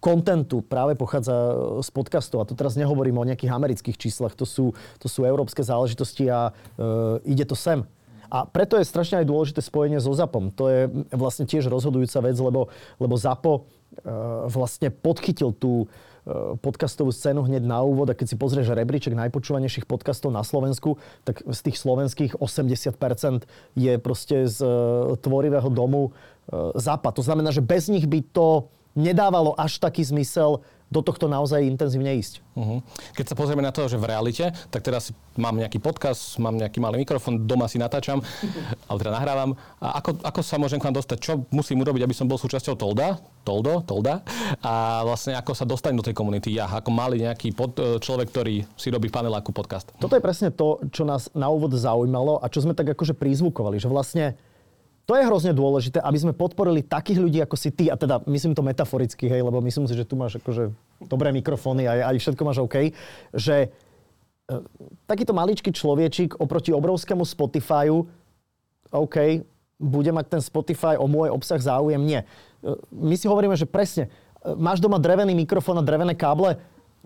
kontentu 0.00 0.60
práve 0.60 0.96
pochádza 0.96 1.32
z 1.80 1.88
podcastov. 1.92 2.44
A 2.44 2.48
to 2.48 2.56
teraz 2.56 2.76
nehovorím 2.76 3.20
o 3.20 3.28
nejakých 3.28 3.52
amerických 3.52 3.96
číslach, 3.96 4.36
to 4.36 4.44
sú, 4.44 4.76
to 5.00 5.08
sú 5.08 5.24
európske 5.24 5.64
záležitosti 5.64 6.28
a 6.28 6.52
e, 6.52 7.32
ide 7.32 7.48
to 7.48 7.56
sem. 7.56 7.80
A 8.28 8.44
preto 8.44 8.76
je 8.76 8.84
strašne 8.84 9.22
aj 9.22 9.30
dôležité 9.30 9.64
spojenie 9.64 10.02
so 10.02 10.12
ZAPom. 10.12 10.52
To 10.58 10.68
je 10.68 10.80
vlastne 11.14 11.48
tiež 11.48 11.70
rozhodujúca 11.70 12.20
vec, 12.26 12.36
lebo, 12.36 12.68
lebo 13.00 13.14
ZAPO 13.16 13.52
e, 13.56 13.60
vlastne 14.50 14.92
podchytil 14.92 15.56
tú, 15.56 15.88
Eh, 15.88 16.15
podcastovú 16.58 17.14
scénu 17.14 17.46
hneď 17.46 17.62
na 17.62 17.78
úvod 17.86 18.10
a 18.10 18.18
keď 18.18 18.34
si 18.34 18.36
pozrieš 18.36 18.74
rebríček 18.74 19.14
najpočúvanejších 19.14 19.86
podcastov 19.86 20.34
na 20.34 20.42
Slovensku, 20.42 20.98
tak 21.22 21.46
z 21.46 21.60
tých 21.62 21.78
slovenských 21.78 22.32
80% 22.42 23.46
je 23.78 23.94
proste 24.02 24.50
z 24.50 24.58
eh, 24.58 24.70
tvorivého 25.22 25.70
domu 25.70 26.10
eh, 26.10 26.74
západ. 26.74 27.22
To 27.22 27.22
znamená, 27.22 27.54
že 27.54 27.62
bez 27.62 27.86
nich 27.86 28.10
by 28.10 28.26
to 28.34 28.66
nedávalo 28.98 29.54
až 29.54 29.78
taký 29.78 30.02
zmysel 30.02 30.66
do 30.86 31.02
tohto 31.02 31.26
naozaj 31.26 31.66
intenzívne 31.66 32.14
ísť. 32.14 32.38
Uh-huh. 32.54 32.78
Keď 33.18 33.34
sa 33.34 33.34
pozrieme 33.34 33.62
na 33.62 33.74
to, 33.74 33.90
že 33.90 33.98
v 33.98 34.06
realite, 34.06 34.54
tak 34.70 34.86
teraz 34.86 35.10
mám 35.34 35.58
nejaký 35.58 35.82
podcast, 35.82 36.38
mám 36.38 36.54
nejaký 36.54 36.78
malý 36.78 37.02
mikrofón, 37.02 37.42
doma 37.42 37.66
si 37.66 37.76
natáčam, 37.76 38.22
ale 38.88 38.96
teda 39.02 39.12
nahrávam. 39.12 39.58
A 39.82 39.98
ako, 39.98 40.22
ako 40.22 40.40
sa 40.46 40.56
môžem 40.62 40.78
k 40.78 40.86
vám 40.86 40.96
dostať? 40.96 41.18
Čo 41.18 41.32
musím 41.50 41.82
urobiť, 41.82 42.06
aby 42.06 42.14
som 42.14 42.30
bol 42.30 42.38
súčasťou 42.38 42.78
Tolda? 42.78 43.18
Toldo, 43.42 43.82
Tolda. 43.82 44.22
A 44.62 45.02
vlastne 45.02 45.34
ako 45.34 45.52
sa 45.58 45.66
dostať 45.66 45.92
do 45.94 46.06
tej 46.06 46.14
komunity 46.14 46.54
ja, 46.54 46.70
ako 46.70 46.90
malý 46.94 47.26
nejaký 47.26 47.50
pod, 47.50 47.74
e, 47.78 47.98
človek, 47.98 48.30
ktorý 48.30 48.62
si 48.78 48.88
robí 48.94 49.10
v 49.10 49.14
paneláku 49.14 49.50
podcast. 49.50 49.90
Toto 49.98 50.14
je 50.14 50.22
presne 50.22 50.54
to, 50.54 50.82
čo 50.94 51.02
nás 51.02 51.30
na 51.34 51.50
úvod 51.50 51.74
zaujímalo 51.74 52.38
a 52.38 52.46
čo 52.46 52.62
sme 52.62 52.78
tak 52.78 52.94
akože 52.94 53.18
prizvukovali, 53.18 53.82
že 53.82 53.90
vlastne 53.90 54.38
to 55.06 55.14
je 55.14 55.22
hrozne 55.22 55.54
dôležité, 55.54 56.02
aby 56.02 56.18
sme 56.18 56.34
podporili 56.34 56.82
takých 56.82 57.22
ľudí 57.22 57.38
ako 57.38 57.54
si 57.54 57.70
ty, 57.70 57.86
a 57.86 57.94
teda 57.94 58.26
myslím 58.26 58.58
to 58.58 58.66
metaforicky, 58.66 59.30
hej, 59.30 59.46
lebo 59.46 59.62
myslím 59.62 59.86
si, 59.86 59.94
že 59.94 60.02
tu 60.02 60.18
máš 60.18 60.42
akože 60.42 60.74
dobré 61.06 61.30
mikrofóny 61.30 61.86
a 61.86 62.10
aj 62.10 62.18
všetko 62.18 62.42
máš 62.42 62.58
OK, 62.58 62.90
že 63.30 63.56
e, 63.62 63.68
takýto 65.06 65.30
maličký 65.30 65.70
človečik 65.70 66.42
oproti 66.42 66.74
obrovskému 66.74 67.22
Spotifyu, 67.22 68.10
OK, 68.90 69.46
bude 69.78 70.10
mať 70.10 70.26
ten 70.26 70.42
Spotify 70.42 70.98
o 70.98 71.06
môj 71.06 71.30
obsah 71.30 71.62
záujem? 71.62 72.02
Nie. 72.02 72.26
E, 72.58 72.74
my 72.90 73.14
si 73.14 73.30
hovoríme, 73.30 73.54
že 73.54 73.70
presne, 73.70 74.10
e, 74.42 74.58
máš 74.58 74.82
doma 74.82 74.98
drevený 74.98 75.38
mikrofón 75.38 75.78
a 75.78 75.86
drevené 75.86 76.18
káble, 76.18 76.58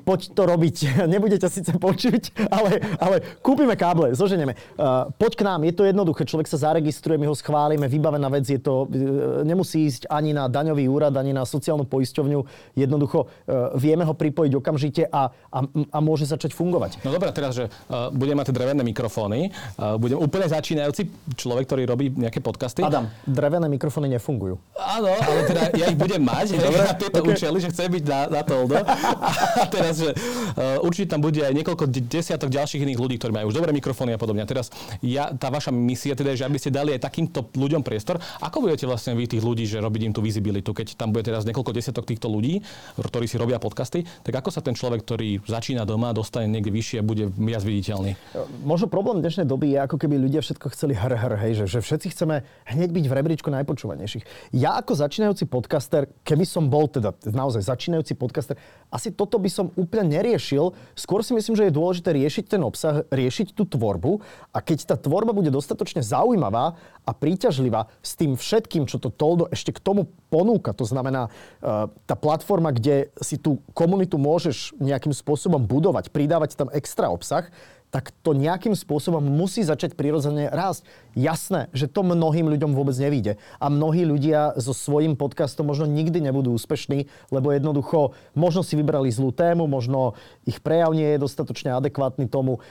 poď 0.02 0.20
to 0.32 0.42
robiť. 0.48 0.76
Nebudete 1.12 1.46
síce 1.46 1.70
počuť, 1.76 2.48
ale, 2.48 2.82
ale 2.98 3.16
kúpime 3.44 3.76
káble, 3.76 4.16
zoženieme. 4.16 4.56
Uh, 4.74 5.12
poď 5.14 5.32
k 5.36 5.42
nám, 5.46 5.60
je 5.64 5.74
to 5.76 5.82
jednoduché. 5.86 6.24
Človek 6.24 6.48
sa 6.48 6.70
zaregistruje, 6.70 7.20
my 7.20 7.28
ho 7.28 7.36
schválime, 7.36 7.86
vybavená 7.86 8.28
vec 8.32 8.48
je 8.48 8.60
to, 8.60 8.88
uh, 8.88 9.44
nemusí 9.44 9.86
ísť 9.86 10.08
ani 10.08 10.32
na 10.34 10.48
daňový 10.48 10.88
úrad, 10.88 11.14
ani 11.16 11.36
na 11.36 11.44
sociálnu 11.44 11.84
poisťovňu. 11.86 12.40
Jednoducho 12.76 13.28
uh, 13.28 13.76
vieme 13.76 14.04
ho 14.04 14.14
pripojiť 14.16 14.52
okamžite 14.56 15.02
a, 15.08 15.30
a, 15.30 15.58
a 15.68 15.98
môže 16.00 16.26
začať 16.26 16.56
fungovať. 16.56 17.04
No 17.04 17.12
dobré, 17.12 17.30
teraz, 17.30 17.56
že 17.56 17.68
uh, 17.68 18.08
budem 18.10 18.36
mať 18.36 18.52
drevené 18.52 18.82
mikrofóny, 18.82 19.52
uh, 19.76 20.00
budem 20.00 20.16
úplne 20.16 20.48
začínajúci 20.48 21.12
človek, 21.36 21.68
ktorý 21.68 21.82
robí 21.86 22.12
nejaké 22.12 22.40
podcasty. 22.40 22.82
Adam, 22.82 23.08
drevené 23.28 23.68
mikrofóny 23.68 24.08
nefungujú. 24.10 24.58
Áno, 24.80 25.12
ale 25.12 25.40
teda 25.46 25.62
ja 25.76 25.86
ich 25.92 25.98
budem 25.98 26.22
mať, 26.24 26.56
dobre, 26.56 26.82
na 26.82 26.94
tieto 26.96 27.20
okay. 27.20 27.30
účely, 27.36 27.58
že 27.60 27.68
chcem 27.70 27.88
byť 28.00 28.04
na, 28.08 28.20
na 28.40 28.42
to. 28.48 28.56
A 28.70 29.64
teraz, 29.80 29.96
že 29.96 30.12
uh, 30.12 30.84
určite 30.84 31.16
tam 31.16 31.24
bude 31.24 31.40
aj 31.40 31.56
niekoľko 31.56 31.88
desiatok 31.88 32.52
ďalších 32.52 32.84
iných 32.84 33.00
ľudí, 33.00 33.16
ktorí 33.16 33.32
majú 33.32 33.48
už 33.48 33.56
dobré 33.56 33.72
mikrofóny 33.72 34.12
a 34.12 34.20
podobne. 34.20 34.44
Teraz 34.44 34.68
ja, 35.00 35.32
tá 35.32 35.48
vaša 35.48 35.72
misia 35.72 36.12
teda 36.12 36.36
je, 36.36 36.44
že 36.44 36.46
aby 36.46 36.58
ste 36.60 36.68
dali 36.68 36.92
aj 36.92 37.00
takýmto 37.08 37.48
ľuďom 37.56 37.80
priestor. 37.80 38.20
Ako 38.44 38.60
budete 38.60 38.84
vlastne 38.84 39.16
vy 39.16 39.24
tých 39.24 39.40
ľudí, 39.40 39.64
že 39.64 39.80
robiť 39.80 40.02
im 40.06 40.12
tú 40.12 40.20
vizibilitu, 40.20 40.76
keď 40.76 41.00
tam 41.00 41.16
bude 41.16 41.24
teraz 41.24 41.48
niekoľko 41.48 41.72
desiatok 41.72 42.04
týchto 42.04 42.28
ľudí, 42.28 42.60
ktorí 43.00 43.24
si 43.24 43.40
robia 43.40 43.56
podcasty, 43.56 44.04
tak 44.04 44.34
ako 44.36 44.52
sa 44.52 44.60
ten 44.60 44.76
človek, 44.76 45.00
ktorý 45.06 45.40
začína 45.46 45.88
doma, 45.88 46.12
dostane 46.12 46.50
niekde 46.50 46.74
vyššie 46.74 47.00
a 47.00 47.04
bude 47.06 47.30
viac 47.32 47.64
viditeľný? 47.64 48.18
Možno 48.66 48.90
problém 48.90 49.24
dnešnej 49.24 49.46
doby 49.48 49.72
je, 49.72 49.78
ako 49.80 49.96
keby 49.96 50.20
ľudia 50.20 50.42
všetko 50.44 50.66
chceli 50.74 50.92
hr, 50.98 51.14
hr 51.16 51.34
hej, 51.46 51.52
že, 51.64 51.78
že 51.78 51.78
všetci 51.80 52.12
chceme 52.12 52.42
hneď 52.68 52.90
byť 52.90 53.04
v 53.06 53.12
rebríčku 53.14 53.48
najpočúvanejších. 53.48 54.52
Ja 54.58 54.76
ako 54.76 54.98
začínajúci 54.98 55.46
podcaster, 55.46 56.10
keby 56.26 56.44
som 56.44 56.66
bol 56.66 56.90
teda 56.90 57.14
naozaj 57.30 57.64
začínajúci 57.64 58.18
podcaster, 58.18 58.58
asi 58.90 59.14
toto 59.14 59.38
by 59.38 59.46
som 59.46 59.69
úplne 59.74 60.18
neriešil. 60.18 60.72
Skôr 60.94 61.22
si 61.22 61.34
myslím, 61.34 61.54
že 61.58 61.68
je 61.68 61.76
dôležité 61.76 62.10
riešiť 62.14 62.44
ten 62.56 62.62
obsah, 62.62 63.06
riešiť 63.10 63.54
tú 63.54 63.66
tvorbu 63.66 64.22
a 64.50 64.58
keď 64.62 64.94
tá 64.94 64.96
tvorba 64.98 65.34
bude 65.34 65.50
dostatočne 65.52 66.02
zaujímavá 66.02 66.78
a 67.04 67.10
príťažlivá 67.10 67.90
s 68.04 68.14
tým 68.14 68.38
všetkým, 68.38 68.86
čo 68.86 69.02
to 69.02 69.10
Toldo 69.10 69.50
ešte 69.50 69.74
k 69.74 69.82
tomu 69.82 70.10
ponúka, 70.30 70.70
to 70.70 70.86
znamená 70.86 71.28
uh, 71.28 71.90
tá 72.06 72.14
platforma, 72.14 72.70
kde 72.70 73.10
si 73.18 73.40
tú 73.40 73.58
komunitu 73.74 74.20
môžeš 74.20 74.78
nejakým 74.78 75.10
spôsobom 75.10 75.62
budovať, 75.66 76.14
pridávať 76.14 76.54
tam 76.54 76.68
extra 76.70 77.10
obsah, 77.10 77.50
tak 77.90 78.14
to 78.22 78.38
nejakým 78.38 78.78
spôsobom 78.78 79.18
musí 79.18 79.66
začať 79.66 79.98
prirodzene 79.98 80.46
rásť. 80.46 80.86
Jasné, 81.18 81.66
že 81.74 81.90
to 81.90 82.06
mnohým 82.06 82.46
ľuďom 82.46 82.70
vôbec 82.70 82.94
nevíde. 82.94 83.34
A 83.58 83.66
mnohí 83.66 84.06
ľudia 84.06 84.54
so 84.54 84.70
svojím 84.70 85.18
podcastom 85.18 85.66
možno 85.66 85.90
nikdy 85.90 86.22
nebudú 86.22 86.54
úspešní, 86.54 87.10
lebo 87.34 87.50
jednoducho 87.50 88.14
možno 88.38 88.62
si 88.62 88.78
vybrali 88.78 89.10
zlú 89.10 89.34
tému, 89.34 89.66
možno 89.66 90.14
ich 90.46 90.62
prejav 90.62 90.94
nie 90.94 91.18
je 91.18 91.22
dostatočne 91.22 91.74
adekvátny 91.74 92.30
tomu. 92.30 92.62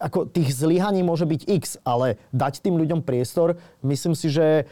Ako 0.00 0.24
tých 0.24 0.56
zlyhaní 0.56 1.04
môže 1.04 1.28
byť 1.28 1.40
x, 1.44 1.76
ale 1.84 2.16
dať 2.32 2.64
tým 2.64 2.80
ľuďom 2.80 3.04
priestor, 3.04 3.60
myslím 3.84 4.16
si, 4.16 4.32
že 4.32 4.64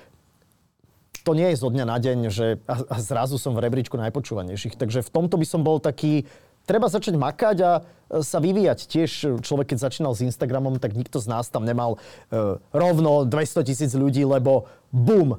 to 1.26 1.34
nie 1.34 1.50
je 1.52 1.58
zo 1.58 1.68
dňa 1.74 1.84
na 1.90 1.98
deň, 1.98 2.18
že 2.30 2.62
a, 2.70 3.02
zrazu 3.02 3.34
som 3.34 3.50
v 3.52 3.66
rebríčku 3.66 3.98
najpočúvanejších. 3.98 4.78
Takže 4.78 5.02
v 5.02 5.10
tomto 5.10 5.34
by 5.34 5.44
som 5.44 5.66
bol 5.66 5.82
taký 5.82 6.24
treba 6.66 6.90
začať 6.90 7.14
makať 7.14 7.56
a 7.62 7.72
e, 7.78 7.82
sa 8.20 8.42
vyvíjať. 8.42 8.78
Tiež 8.90 9.40
človek, 9.40 9.72
keď 9.72 9.88
začínal 9.88 10.12
s 10.12 10.26
Instagramom, 10.26 10.82
tak 10.82 10.98
nikto 10.98 11.22
z 11.22 11.30
nás 11.30 11.48
tam 11.48 11.62
nemal 11.62 11.96
uh, 11.96 12.58
rovno 12.74 13.24
200 13.24 13.62
tisíc 13.62 13.94
ľudí, 13.94 14.26
lebo 14.26 14.66
bum, 14.90 15.38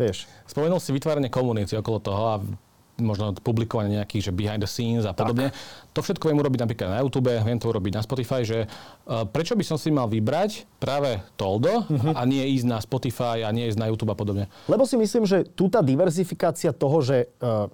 vieš. 0.00 0.26
Spomenul 0.48 0.80
si 0.80 0.90
vytváranie 0.90 1.28
komunity 1.28 1.76
okolo 1.76 1.98
toho 2.00 2.22
a 2.32 2.36
možno 2.98 3.34
publikovanie 3.34 3.98
nejakých, 3.98 4.30
že 4.30 4.32
behind 4.32 4.62
the 4.62 4.70
scenes 4.70 5.02
a 5.02 5.10
podobne. 5.10 5.50
Tak. 5.50 5.94
To 5.98 6.00
všetko 6.02 6.30
viem 6.30 6.38
urobiť 6.38 6.60
napríklad 6.62 6.88
na 6.94 6.98
YouTube, 7.02 7.30
viem 7.30 7.58
to 7.58 7.66
urobiť 7.66 7.92
na 7.98 8.02
Spotify, 8.06 8.46
že 8.46 8.70
uh, 8.70 9.26
prečo 9.26 9.58
by 9.58 9.64
som 9.66 9.74
si 9.74 9.90
mal 9.90 10.06
vybrať 10.06 10.66
práve 10.78 11.18
Toldo 11.34 11.82
uh-huh. 11.82 12.14
a 12.14 12.22
nie 12.22 12.42
ísť 12.54 12.66
na 12.70 12.78
Spotify 12.78 13.42
a 13.42 13.50
nie 13.50 13.66
ísť 13.66 13.80
na 13.82 13.90
YouTube 13.90 14.14
a 14.14 14.18
podobne? 14.18 14.46
Lebo 14.70 14.86
si 14.86 14.94
myslím, 14.94 15.26
že 15.26 15.42
tu 15.42 15.66
tá 15.66 15.82
diverzifikácia 15.82 16.70
toho, 16.70 17.02
že, 17.02 17.26
uh, 17.42 17.66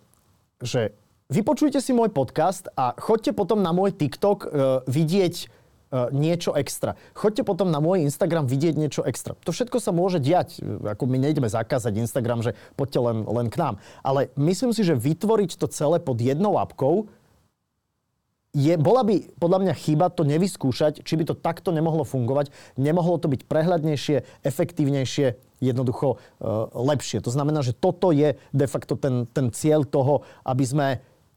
že 0.65 0.97
vypočujte 1.31 1.79
si 1.79 1.95
môj 1.95 2.11
podcast 2.11 2.69
a 2.75 2.93
choďte 2.99 3.33
potom 3.33 3.63
na 3.63 3.71
môj 3.71 3.95
TikTok 3.95 4.39
uh, 4.45 4.49
vidieť 4.91 5.35
uh, 5.47 6.11
niečo 6.11 6.53
extra. 6.59 6.99
Choďte 7.15 7.47
potom 7.47 7.71
na 7.71 7.79
môj 7.79 8.03
Instagram 8.03 8.51
vidieť 8.51 8.75
niečo 8.75 9.03
extra. 9.07 9.39
To 9.47 9.55
všetko 9.55 9.79
sa 9.79 9.95
môže 9.95 10.19
diať. 10.19 10.59
Ako 10.61 11.07
my 11.07 11.17
nejdeme 11.17 11.47
zakázať 11.47 12.03
Instagram, 12.03 12.43
že 12.43 12.59
poďte 12.75 13.01
len, 13.01 13.19
len 13.25 13.47
k 13.49 13.57
nám. 13.57 13.75
Ale 14.03 14.29
myslím 14.35 14.75
si, 14.75 14.83
že 14.83 14.99
vytvoriť 14.99 15.57
to 15.57 15.71
celé 15.71 16.03
pod 16.03 16.19
jednou 16.19 16.59
apkou 16.59 17.09
je, 18.51 18.75
bola 18.75 19.07
by 19.07 19.31
podľa 19.39 19.59
mňa 19.63 19.75
chyba 19.79 20.11
to 20.11 20.27
nevyskúšať, 20.27 21.07
či 21.07 21.15
by 21.15 21.23
to 21.23 21.39
takto 21.39 21.71
nemohlo 21.71 22.03
fungovať. 22.03 22.51
Nemohlo 22.75 23.23
to 23.23 23.31
byť 23.31 23.47
prehľadnejšie, 23.47 24.43
efektívnejšie, 24.43 25.39
jednoducho 25.63 26.19
uh, 26.19 26.67
lepšie. 26.75 27.23
To 27.23 27.31
znamená, 27.31 27.63
že 27.63 27.77
toto 27.77 28.11
je 28.11 28.35
de 28.51 28.67
facto 28.67 28.99
ten, 28.99 29.29
ten 29.31 29.55
cieľ 29.55 29.87
toho, 29.87 30.27
aby 30.43 30.65
sme 30.67 30.87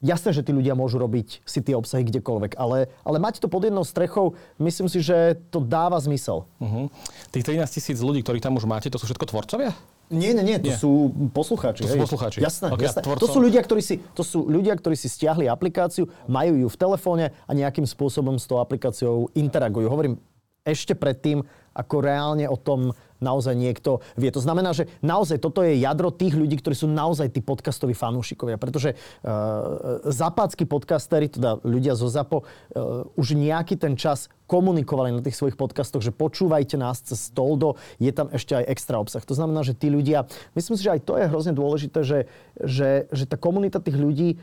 Jasné, 0.03 0.35
že 0.35 0.43
tí 0.43 0.51
ľudia 0.51 0.75
môžu 0.75 0.99
robiť 0.99 1.47
si 1.47 1.63
tie 1.63 1.79
obsahy 1.79 2.03
kdekoľvek, 2.03 2.59
ale, 2.59 2.91
ale 3.07 3.17
mať 3.23 3.39
to 3.39 3.47
pod 3.47 3.63
jednou 3.63 3.87
strechou, 3.87 4.35
myslím 4.59 4.91
si, 4.91 4.99
že 4.99 5.39
to 5.47 5.63
dáva 5.63 5.95
zmysel. 6.03 6.43
Uh-huh. 6.59 6.91
Tých 7.31 7.47
13 7.47 7.63
tisíc 7.71 8.03
ľudí, 8.03 8.19
ktorých 8.19 8.43
tam 8.43 8.59
už 8.59 8.67
máte, 8.67 8.91
to 8.91 8.99
sú 8.99 9.07
všetko 9.07 9.31
tvorcovia? 9.31 9.71
Nie, 10.11 10.35
nie, 10.35 10.43
nie, 10.43 10.59
to 10.59 10.69
nie. 10.69 10.77
sú 10.77 11.07
poslucháči. 11.31 11.87
To 11.87 11.89
hej. 11.89 11.95
sú 11.95 12.03
poslucháči. 12.03 12.43
Jasné, 12.43 12.75
okay, 12.75 12.91
jasné. 12.91 13.01
To 13.01 13.27
sú, 13.31 13.39
ľudia, 13.39 13.63
ktorí 13.63 13.79
si, 13.79 14.03
to 14.11 14.27
sú 14.27 14.43
ľudia, 14.43 14.75
ktorí 14.75 14.99
si 14.99 15.07
stiahli 15.07 15.47
aplikáciu, 15.47 16.11
majú 16.27 16.59
ju 16.59 16.67
v 16.67 16.77
telefóne 16.77 17.25
a 17.47 17.51
nejakým 17.55 17.87
spôsobom 17.87 18.35
s 18.35 18.43
tou 18.43 18.59
aplikáciou 18.59 19.31
interagujú. 19.31 19.87
Hovorím 19.87 20.19
ešte 20.67 20.95
predtým, 20.95 21.43
ako 21.73 21.95
reálne 22.03 22.45
o 22.45 22.59
tom 22.59 22.91
naozaj 23.23 23.55
niekto 23.55 24.03
vie. 24.19 24.27
To 24.35 24.43
znamená, 24.43 24.75
že 24.75 24.91
naozaj 24.99 25.39
toto 25.39 25.63
je 25.63 25.79
jadro 25.79 26.11
tých 26.11 26.35
ľudí, 26.35 26.59
ktorí 26.59 26.75
sú 26.75 26.91
naozaj 26.91 27.31
tí 27.31 27.39
podcastoví 27.39 27.95
fanúšikovia, 27.95 28.59
pretože 28.59 28.93
uh, 28.93 30.03
zapácky 30.11 30.67
podcastery, 30.67 31.31
teda 31.31 31.63
ľudia 31.63 31.95
zo 31.95 32.11
ZAPO, 32.11 32.43
uh, 32.43 33.07
už 33.15 33.39
nejaký 33.39 33.79
ten 33.79 33.95
čas 33.95 34.27
komunikovali 34.43 35.15
na 35.15 35.23
tých 35.23 35.39
svojich 35.39 35.55
podcastoch, 35.55 36.03
že 36.03 36.11
počúvajte 36.11 36.75
nás 36.75 36.99
cez 36.99 37.31
Toldo, 37.31 37.79
je 37.97 38.11
tam 38.11 38.27
ešte 38.29 38.59
aj 38.59 38.67
extra 38.67 38.99
obsah. 38.99 39.23
To 39.23 39.33
znamená, 39.33 39.63
že 39.63 39.71
tí 39.71 39.87
ľudia, 39.87 40.27
myslím 40.53 40.75
si, 40.75 40.83
že 40.83 40.93
aj 40.99 41.01
to 41.07 41.15
je 41.15 41.31
hrozne 41.31 41.55
dôležité, 41.55 42.03
že, 42.03 42.27
že, 42.59 43.07
že 43.09 43.23
tá 43.23 43.39
komunita 43.39 43.79
tých 43.79 43.95
ľudí, 43.95 44.35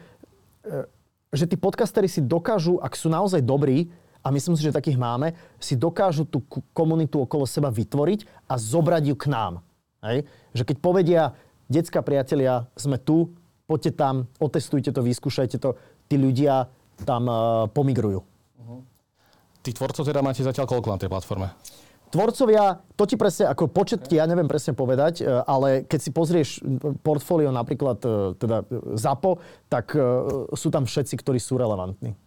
že 1.30 1.46
tí 1.46 1.54
podcastery 1.54 2.10
si 2.10 2.18
dokážu, 2.18 2.82
ak 2.82 2.99
sú 2.99 3.06
naozaj 3.06 3.38
dobrí, 3.46 3.87
a 4.20 4.28
myslím 4.28 4.54
si, 4.56 4.62
že 4.64 4.74
takých 4.74 5.00
máme, 5.00 5.32
si 5.56 5.76
dokážu 5.76 6.28
tú 6.28 6.44
komunitu 6.76 7.24
okolo 7.24 7.48
seba 7.48 7.72
vytvoriť 7.72 8.48
a 8.48 8.54
zobrať 8.60 9.02
ju 9.12 9.16
k 9.16 9.26
nám. 9.32 9.64
Hej? 10.04 10.28
Že 10.52 10.62
keď 10.68 10.76
povedia, 10.80 11.22
detská 11.72 12.04
priatelia, 12.04 12.68
sme 12.76 13.00
tu, 13.00 13.32
poďte 13.64 13.96
tam, 13.96 14.28
otestujte 14.42 14.92
to, 14.92 15.00
vyskúšajte 15.00 15.56
to, 15.56 15.78
tí 16.10 16.18
ľudia 16.18 16.68
tam 17.06 17.30
uh, 17.30 17.64
pomigrujú. 17.70 18.20
Uh-huh. 18.20 18.80
Tých 19.64 19.78
tvorcov 19.78 20.04
teda 20.04 20.20
máte 20.20 20.44
zatiaľ 20.44 20.66
koľko 20.68 20.88
na 20.92 21.00
tej 21.00 21.08
platforme? 21.08 21.48
Tvorcovia, 22.10 22.82
to 22.98 23.06
ti 23.06 23.14
presne, 23.14 23.46
ako 23.46 23.70
počet 23.70 24.02
ja 24.10 24.26
neviem 24.26 24.50
presne 24.50 24.74
povedať, 24.74 25.22
e, 25.22 25.30
ale 25.30 25.86
keď 25.86 26.00
si 26.02 26.10
pozrieš 26.10 26.58
portfólio 27.06 27.54
napríklad 27.54 28.02
e, 28.02 28.34
teda 28.34 28.66
ZAPO, 28.98 29.38
tak 29.70 29.94
sú 30.58 30.74
tam 30.74 30.90
všetci, 30.90 31.14
ktorí 31.22 31.38
sú 31.38 31.54
relevantní. 31.54 32.18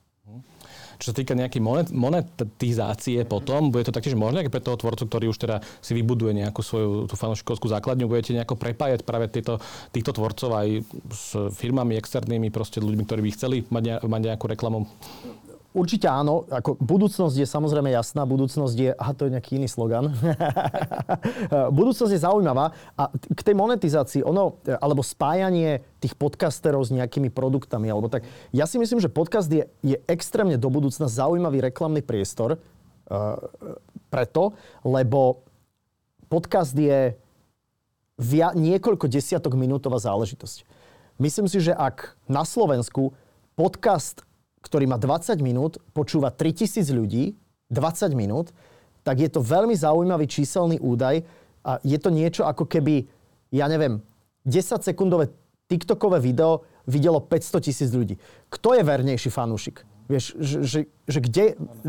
Čo 1.03 1.11
sa 1.11 1.19
týka 1.19 1.35
nejakej 1.35 1.59
monet, 1.59 1.91
monetizácie 1.91 3.27
potom, 3.27 3.75
bude 3.75 3.83
to 3.83 3.91
taktiež 3.91 4.15
možné 4.15 4.47
pre 4.47 4.63
toho 4.63 4.79
tvorcu, 4.79 5.03
ktorý 5.03 5.35
už 5.35 5.37
teda 5.43 5.59
si 5.83 5.91
vybuduje 5.91 6.31
nejakú 6.31 6.63
svoju 6.63 7.11
tú 7.11 7.19
fanúšikovskú 7.19 7.67
základňu, 7.67 8.07
budete 8.07 8.31
nejako 8.31 8.55
prepájať 8.55 9.03
práve 9.03 9.27
tieto, 9.27 9.59
týchto 9.91 10.15
tvorcov 10.15 10.55
aj 10.55 10.79
s 11.11 11.35
firmami 11.59 11.99
externými, 11.99 12.55
proste 12.55 12.79
ľuďmi, 12.79 13.03
ktorí 13.03 13.19
by 13.19 13.31
chceli 13.35 13.57
mať 13.67 13.99
nejakú 14.31 14.47
reklamu? 14.47 14.87
Určite 15.73 16.05
áno. 16.05 16.45
Ako 16.53 16.77
budúcnosť 16.77 17.33
je 17.33 17.47
samozrejme 17.49 17.89
jasná. 17.89 18.29
Budúcnosť 18.29 18.75
je... 18.77 18.91
Aha, 18.93 19.17
to 19.17 19.25
je 19.25 19.33
nejaký 19.33 19.57
iný 19.57 19.65
slogan. 19.65 20.13
budúcnosť 21.77 22.13
je 22.13 22.21
zaujímavá. 22.21 22.77
A 22.93 23.09
k 23.09 23.41
tej 23.41 23.57
monetizácii, 23.57 24.21
ono, 24.21 24.61
alebo 24.69 25.01
spájanie 25.01 25.81
tých 25.97 26.13
podcasterov 26.13 26.85
s 26.85 26.93
nejakými 26.93 27.33
produktami, 27.33 27.89
alebo 27.89 28.05
tak. 28.05 28.21
Ja 28.53 28.69
si 28.69 28.77
myslím, 28.77 29.01
že 29.01 29.09
podcast 29.09 29.49
je, 29.49 29.65
je 29.81 29.97
extrémne 30.05 30.61
do 30.61 30.69
budúcna 30.69 31.09
zaujímavý 31.09 31.65
reklamný 31.65 32.05
priestor. 32.05 32.61
Uh, 33.09 33.35
preto, 34.13 34.53
lebo 34.85 35.41
podcast 36.29 36.77
je 36.77 37.17
via, 38.21 38.53
niekoľko 38.53 39.09
desiatok 39.09 39.57
minútová 39.57 39.97
záležitosť. 39.97 40.69
Myslím 41.17 41.49
si, 41.49 41.61
že 41.61 41.73
ak 41.73 42.13
na 42.29 42.45
Slovensku 42.45 43.13
podcast 43.57 44.21
ktorý 44.63 44.87
má 44.87 44.97
20 44.97 45.37
minút, 45.43 45.77
počúva 45.91 46.31
3000 46.31 46.87
ľudí, 46.95 47.35
20 47.69 48.15
minút, 48.15 48.55
tak 49.03 49.19
je 49.19 49.27
to 49.27 49.43
veľmi 49.43 49.75
zaujímavý 49.75 50.25
číselný 50.25 50.79
údaj 50.79 51.27
a 51.67 51.77
je 51.83 51.99
to 51.99 52.09
niečo 52.09 52.47
ako 52.47 52.63
keby, 52.65 53.05
ja 53.51 53.67
neviem, 53.67 53.99
10-sekundové 54.47 55.31
TikTokové 55.67 56.23
video 56.23 56.63
videlo 56.87 57.19
500 57.19 57.67
tisíc 57.67 57.89
ľudí. 57.91 58.19
Kto 58.51 58.75
je 58.75 58.83
vernejší 58.83 59.31
fanúšik? 59.31 59.83
Vieš, 60.03 60.35
že, 60.35 60.57
že, 60.67 60.79
že 61.07 61.19
kde, 61.23 61.45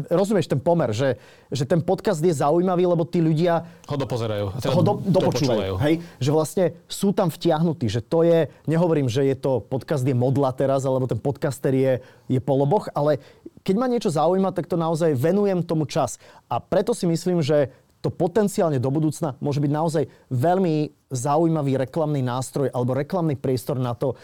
rozumieš 0.07 0.47
ten 0.47 0.63
pomer, 0.63 0.95
že, 0.95 1.19
že 1.51 1.67
ten 1.67 1.83
podcast 1.83 2.23
je 2.23 2.31
zaujímavý, 2.31 2.87
lebo 2.87 3.03
tí 3.03 3.19
ľudia 3.19 3.67
ho 3.91 3.97
dopozerajú. 3.99 4.55
Teda 4.63 4.71
ho 4.71 4.83
do, 4.87 4.95
dopočúvajú. 5.03 5.75
Hej? 5.83 5.99
Že 6.23 6.31
vlastne 6.31 6.65
sú 6.87 7.11
tam 7.11 7.27
vtiahnutí, 7.27 7.91
že 7.91 7.99
to 7.99 8.23
je, 8.23 8.47
nehovorím, 8.71 9.11
že 9.11 9.27
je 9.27 9.35
to 9.35 9.59
podcast 9.67 10.07
je 10.07 10.15
modla 10.15 10.55
teraz, 10.55 10.87
alebo 10.87 11.11
ten 11.11 11.19
podcaster 11.19 11.75
je, 11.75 11.93
je 12.31 12.39
poloboch, 12.39 12.87
ale 12.95 13.19
keď 13.65 13.75
ma 13.81 13.89
niečo 13.89 14.13
zaujíma, 14.13 14.53
tak 14.53 14.69
to 14.69 14.77
naozaj 14.77 15.17
venujem 15.17 15.65
tomu 15.65 15.89
čas. 15.89 16.21
A 16.53 16.61
preto 16.61 16.93
si 16.93 17.09
myslím, 17.09 17.41
že 17.41 17.73
to 18.05 18.13
potenciálne 18.13 18.77
do 18.77 18.93
budúcna 18.93 19.33
môže 19.41 19.65
byť 19.65 19.73
naozaj 19.73 20.05
veľmi 20.29 20.93
zaujímavý 21.09 21.81
reklamný 21.81 22.21
nástroj 22.21 22.69
alebo 22.69 22.93
reklamný 22.93 23.41
priestor 23.41 23.81
na 23.81 23.97
to 23.97 24.13
e, 24.13 24.17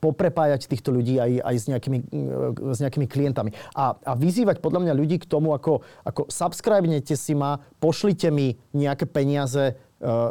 poprepájať 0.00 0.64
týchto 0.64 0.94
ľudí 0.96 1.20
aj, 1.20 1.44
aj 1.44 1.56
s, 1.60 1.64
nejakými, 1.68 1.98
e, 2.00 2.72
s 2.72 2.78
nejakými 2.80 3.04
klientami. 3.04 3.52
A, 3.76 3.92
a 3.92 4.12
vyzývať 4.16 4.64
podľa 4.64 4.88
mňa 4.88 4.94
ľudí 4.96 5.20
k 5.20 5.28
tomu, 5.28 5.52
ako, 5.52 5.84
ako 6.06 6.32
subscribenete 6.32 7.12
si 7.12 7.36
ma, 7.36 7.60
pošlite 7.82 8.32
mi 8.32 8.56
nejaké 8.72 9.04
peniaze, 9.04 9.76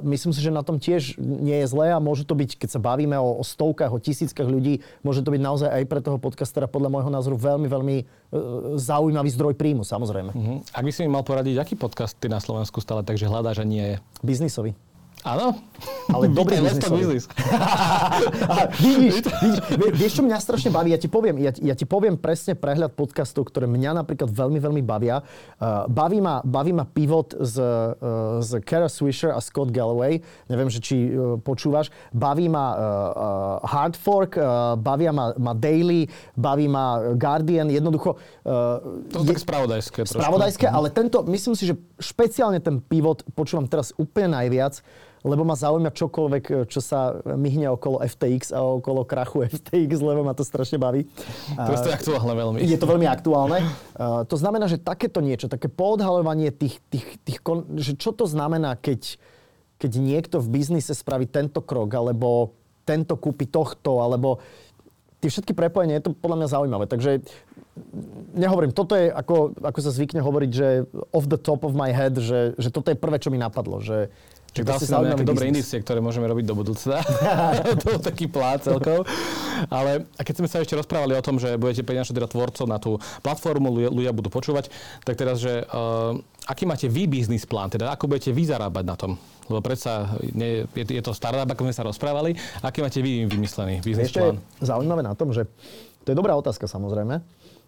myslím 0.07 0.31
si, 0.31 0.39
že 0.39 0.47
na 0.47 0.63
tom 0.63 0.79
tiež 0.79 1.19
nie 1.19 1.59
je 1.63 1.67
zlé 1.67 1.91
a 1.91 2.00
môže 2.00 2.24
to 2.24 2.39
byť, 2.39 2.55
keď 2.55 2.69
sa 2.71 2.79
bavíme 2.79 3.19
o, 3.19 3.39
o 3.39 3.43
stovkách, 3.43 3.91
o 3.91 4.00
tisíckach 4.00 4.47
ľudí, 4.47 4.79
môže 5.03 5.19
to 5.24 5.33
byť 5.36 5.41
naozaj 5.43 5.69
aj 5.69 5.83
pre 5.91 6.00
toho 6.00 6.15
podcastera 6.15 6.71
podľa 6.71 6.88
môjho 6.88 7.12
názoru 7.12 7.36
veľmi, 7.36 7.67
veľmi 7.67 7.97
uh, 8.00 8.07
zaujímavý 8.79 9.29
zdroj 9.36 9.53
príjmu, 9.59 9.83
samozrejme. 9.83 10.31
Uh-huh. 10.31 10.57
Ak 10.71 10.83
by 10.88 10.91
si 10.95 11.03
mi 11.03 11.12
mal 11.12 11.27
poradiť, 11.27 11.59
aký 11.59 11.75
podcast 11.75 12.15
ty 12.15 12.31
na 12.31 12.39
Slovensku 12.39 12.79
stále 12.79 13.03
takže 13.03 13.27
hľadáš 13.27 13.59
a 13.59 13.65
nie 13.67 13.83
je? 13.83 13.95
Biznisový. 14.24 14.71
Áno. 15.27 15.60
Ale 16.07 16.31
dobrý 16.39 16.63
biznis. 16.63 17.27
vidíš, 18.84 19.15
vidíš, 19.27 19.60
vieš, 19.93 20.12
čo 20.17 20.24
mňa 20.24 20.38
strašne 20.39 20.72
baví? 20.72 20.96
Ja 20.96 21.00
ti 21.00 21.12
poviem, 21.12 21.36
ja, 21.43 21.51
ja 21.53 21.75
ti 21.75 21.84
poviem 21.84 22.15
presne 22.15 22.55
prehľad 22.55 22.96
podcastov, 22.96 23.51
ktoré 23.51 23.67
mňa 23.67 24.01
napríklad 24.01 24.31
veľmi, 24.31 24.57
veľmi 24.57 24.81
bavia. 24.81 25.22
Uh, 25.60 25.86
baví, 25.91 26.24
ma, 26.24 26.39
baví 26.41 26.72
ma 26.72 26.88
Pivot 26.88 27.36
z, 27.36 27.60
uh, 27.60 28.39
z 28.39 28.63
Kara 28.63 28.88
Swisher 28.88 29.36
a 29.36 29.43
Scott 29.43 29.69
Galloway. 29.75 30.24
Neviem, 30.48 30.72
že 30.72 30.79
či 30.79 31.12
uh, 31.12 31.36
počúvaš. 31.43 31.91
Baví 32.15 32.48
ma 32.48 32.65
uh, 32.72 32.79
uh, 32.79 33.67
Hard 33.67 34.00
Fork, 34.00 34.39
uh, 34.39 34.79
bavia 34.79 35.12
ma, 35.12 35.36
ma 35.36 35.51
Daily, 35.51 36.07
baví 36.34 36.72
ma 36.72 37.13
Guardian. 37.19 37.67
Jednoducho... 37.67 38.15
Uh, 38.48 39.03
to 39.12 39.27
je 39.27 39.36
tak 39.36 39.43
spravodajské. 39.43 40.00
Spravodajské, 40.07 40.65
trošku. 40.72 40.77
ale 40.79 40.88
tento, 40.89 41.22
myslím 41.27 41.53
si, 41.53 41.67
že 41.67 41.75
špeciálne 42.00 42.63
ten 42.63 42.79
Pivot 42.79 43.27
počúvam 43.36 43.67
teraz 43.67 43.91
úplne 44.00 44.39
najviac 44.39 44.79
lebo 45.25 45.41
ma 45.41 45.57
zaujíma 45.57 45.89
čokoľvek, 45.89 46.69
čo 46.69 46.79
sa 46.81 47.17
myhne 47.25 47.74
okolo 47.74 48.03
FTX 48.05 48.53
a 48.53 48.62
okolo 48.62 49.01
krachu 49.07 49.50
FTX, 49.50 49.91
lebo 50.01 50.21
ma 50.21 50.38
to 50.38 50.45
strašne 50.45 50.77
baví. 50.77 51.09
To 51.57 51.71
je 51.74 51.93
aktuálne 51.93 52.33
veľmi. 52.38 52.57
Je 52.62 52.77
to 52.77 52.86
veľmi 52.86 53.07
aktuálne. 53.09 53.65
To 54.01 54.36
znamená, 54.38 54.69
že 54.69 54.77
takéto 54.77 55.24
niečo, 55.24 55.50
také 55.50 55.71
poodhalovanie 55.71 56.53
tých, 56.53 56.77
tých, 56.93 57.17
tých 57.25 57.39
že 57.81 57.97
čo 57.97 58.13
to 58.13 58.29
znamená, 58.29 58.77
keď, 58.77 59.17
keď 59.81 59.91
niekto 59.97 60.38
v 60.38 60.47
biznise 60.62 60.93
spraví 60.93 61.25
tento 61.25 61.65
krok, 61.65 61.89
alebo 61.97 62.53
tento 62.88 63.19
kúpi 63.19 63.50
tohto, 63.50 64.00
alebo 64.00 64.39
tie 65.19 65.33
všetky 65.33 65.57
prepojenia, 65.57 66.00
je 66.00 66.05
to 66.07 66.12
podľa 66.13 66.45
mňa 66.45 66.47
zaujímavé. 66.53 66.86
Takže 66.86 67.25
nehovorím, 68.38 68.74
toto 68.74 68.93
je, 68.93 69.09
ako, 69.09 69.57
ako 69.59 69.79
sa 69.81 69.91
zvykne 69.91 70.21
hovoriť, 70.21 70.51
že 70.53 70.67
off 71.13 71.25
the 71.25 71.38
top 71.38 71.65
of 71.65 71.74
my 71.74 71.89
head, 71.89 72.17
že, 72.17 72.53
že 72.57 72.69
toto 72.69 72.93
je 72.93 72.97
prvé, 72.97 73.17
čo 73.17 73.33
mi 73.33 73.41
napadlo. 73.41 73.81
Že, 73.81 74.13
Čiže 74.54 74.66
dal 74.66 74.80
si 74.82 74.89
nám 74.89 75.22
dobré 75.22 75.54
indície, 75.54 75.77
ktoré 75.82 76.01
môžeme 76.01 76.25
robiť 76.25 76.46
do 76.48 76.56
budúcna. 76.58 77.01
to 77.70 77.74
bol 77.84 78.00
taký 78.01 78.25
plán 78.25 78.58
celkov. 78.62 79.06
Ale 79.70 80.06
a 80.18 80.22
keď 80.22 80.36
sme 80.44 80.48
sa 80.50 80.62
ešte 80.62 80.77
rozprávali 80.77 81.13
o 81.13 81.22
tom, 81.22 81.38
že 81.38 81.58
budete 81.58 81.86
prinašať 81.86 82.13
teda 82.18 82.30
tvorcov 82.30 82.66
na 82.66 82.77
tú 82.77 82.98
platformu, 83.22 83.70
ľudia, 83.70 83.89
ľudia 83.94 84.12
budú 84.13 84.30
počúvať, 84.30 84.70
tak 85.06 85.18
teraz, 85.18 85.42
že 85.42 85.66
uh, 85.68 86.18
aký 86.48 86.63
máte 86.66 86.88
vy 86.88 87.06
biznis 87.06 87.46
plán, 87.46 87.70
teda 87.70 87.94
ako 87.94 88.10
budete 88.10 88.32
vy 88.32 88.44
zarábať 88.48 88.86
na 88.86 88.96
tom? 88.96 89.12
Lebo 89.48 89.63
predsa 89.63 90.18
nie, 90.36 90.68
je, 90.75 90.84
je 90.84 91.04
to 91.04 91.16
startup, 91.16 91.48
ako 91.48 91.68
sme 91.68 91.75
sa 91.75 91.84
rozprávali. 91.88 92.36
Aký 92.60 92.84
máte 92.84 93.00
vy 93.00 93.27
vymyslený 93.27 93.84
biznis 93.84 94.12
plán? 94.12 94.42
zaujímavé 94.60 95.01
na 95.04 95.16
tom, 95.16 95.32
že 95.32 95.48
to 96.08 96.12
je 96.12 96.18
dobrá 96.18 96.36
otázka 96.39 96.66
samozrejme. 96.68 97.20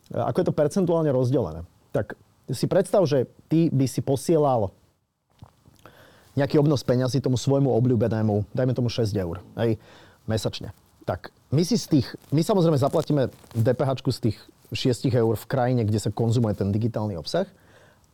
Ako 0.09 0.41
je 0.41 0.47
to 0.47 0.55
percentuálne 0.55 1.11
rozdelené? 1.13 1.67
Tak 1.93 2.17
si 2.49 2.65
predstav, 2.65 3.05
že 3.05 3.29
ty 3.45 3.69
by 3.69 3.85
si 3.85 4.01
posielal 4.01 4.73
nejaký 6.39 6.55
obnos 6.55 6.87
peňazí 6.87 7.19
tomu 7.19 7.35
svojmu 7.35 7.67
obľúbenému, 7.67 8.55
dajme 8.55 8.71
tomu 8.71 8.87
6 8.87 9.11
eur, 9.11 9.43
hej, 9.59 9.75
mesačne. 10.23 10.71
Tak 11.03 11.35
my 11.51 11.61
si 11.67 11.75
z 11.75 11.99
tých, 11.99 12.07
my 12.31 12.39
samozrejme 12.39 12.79
zaplatíme 12.79 13.27
DPH 13.51 13.99
z 14.07 14.19
tých 14.31 14.37
6 14.71 15.09
eur 15.11 15.33
v 15.35 15.45
krajine, 15.49 15.81
kde 15.83 15.99
sa 15.99 16.13
konzumuje 16.13 16.55
ten 16.55 16.71
digitálny 16.71 17.19
obsah 17.19 17.49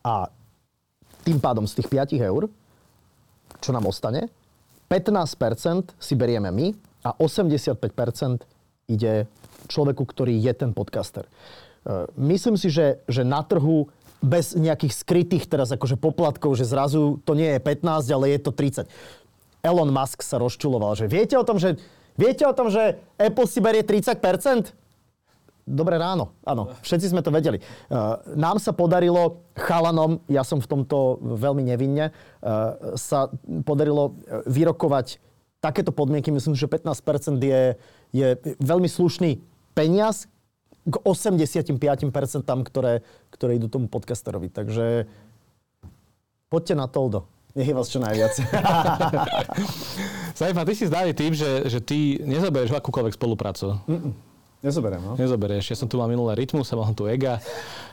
a 0.01 0.31
tým 1.27 1.37
pádom 1.37 1.69
z 1.69 1.81
tých 1.81 1.91
5 1.91 2.17
eur, 2.17 2.49
čo 3.61 3.69
nám 3.75 3.85
ostane, 3.89 4.29
15% 4.89 5.97
si 5.97 6.13
berieme 6.13 6.53
my 6.53 6.71
a 7.01 7.17
85% 7.17 8.45
ide 8.85 9.25
človeku, 9.65 10.05
ktorý 10.05 10.37
je 10.37 10.53
ten 10.53 10.71
podcaster. 10.71 11.25
E, 11.25 11.29
myslím 12.21 12.55
si, 12.55 12.69
že, 12.69 13.01
že 13.09 13.25
na 13.25 13.41
trhu 13.41 13.89
bez 14.21 14.55
nejakých 14.55 14.93
skrytých 14.93 15.45
teraz 15.49 15.71
akože 15.73 15.99
poplatkov, 15.99 16.55
že 16.55 16.67
zrazu 16.67 17.19
to 17.23 17.33
nie 17.33 17.55
je 17.55 17.59
15, 17.59 18.07
ale 18.11 18.35
je 18.35 18.39
to 18.41 18.51
30. 18.51 18.87
Elon 19.65 19.89
Musk 19.89 20.21
sa 20.21 20.37
rozčuloval, 20.37 20.93
že 20.93 21.09
viete 21.09 21.33
o 21.35 21.45
tom, 21.45 21.57
že, 21.57 21.81
viete 22.13 22.45
o 22.45 22.53
tom, 22.53 22.69
že 22.69 23.01
Apple 23.17 23.49
si 23.49 23.59
berie 23.61 23.81
30%? 23.81 24.71
Dobré 25.65 25.97
ráno, 25.97 26.37
áno, 26.45 26.77
všetci 26.85 27.09
sme 27.09 27.25
to 27.25 27.33
vedeli. 27.33 27.57
Uh, 27.89 28.21
nám 28.37 28.61
sa 28.61 28.69
podarilo 28.69 29.41
chalanom, 29.57 30.21
ja 30.29 30.45
som 30.45 30.61
v 30.61 30.69
tomto 30.69 31.17
veľmi 31.17 31.65
nevinne, 31.65 32.13
uh, 32.13 32.93
sa 32.93 33.33
podarilo 33.65 34.13
vyrokovať 34.45 35.17
takéto 35.65 35.89
podmienky, 35.89 36.29
myslím, 36.29 36.53
že 36.53 36.69
15% 36.69 37.41
je, 37.41 37.81
je 38.13 38.27
veľmi 38.61 38.85
slušný 38.85 39.41
peniaz, 39.73 40.29
k 40.85 40.95
85%, 41.01 41.81
ktoré, 42.69 43.01
ktoré 43.33 43.51
idú 43.57 43.67
tomu 43.67 43.89
podcasterovi. 43.89 44.53
Takže 44.53 45.09
poďte 46.47 46.73
na 46.77 46.85
Toldo. 46.85 47.25
Nech 47.55 47.71
je 47.71 47.75
vás 47.75 47.87
čo 47.87 48.03
najviac. 48.03 48.35
Saifa, 50.39 50.67
ty 50.67 50.73
si 50.75 50.91
známy 50.91 51.15
tým, 51.15 51.31
že, 51.31 51.71
že 51.71 51.79
ty 51.79 52.19
nezoberieš 52.19 52.75
akúkoľvek 52.75 53.15
spoluprácu. 53.15 53.79
Mm-mm. 53.87 54.34
Nezoberiem, 54.65 55.01
no. 55.05 55.13
Nezoberieš. 55.13 55.65
Ja 55.69 55.77
som 55.77 55.85
tu 55.85 56.01
mal 56.01 56.09
minulé 56.09 56.33
rytmus, 56.33 56.65
som 56.65 56.81
mal 56.81 56.89
tu 56.97 57.05
EGA. 57.05 57.37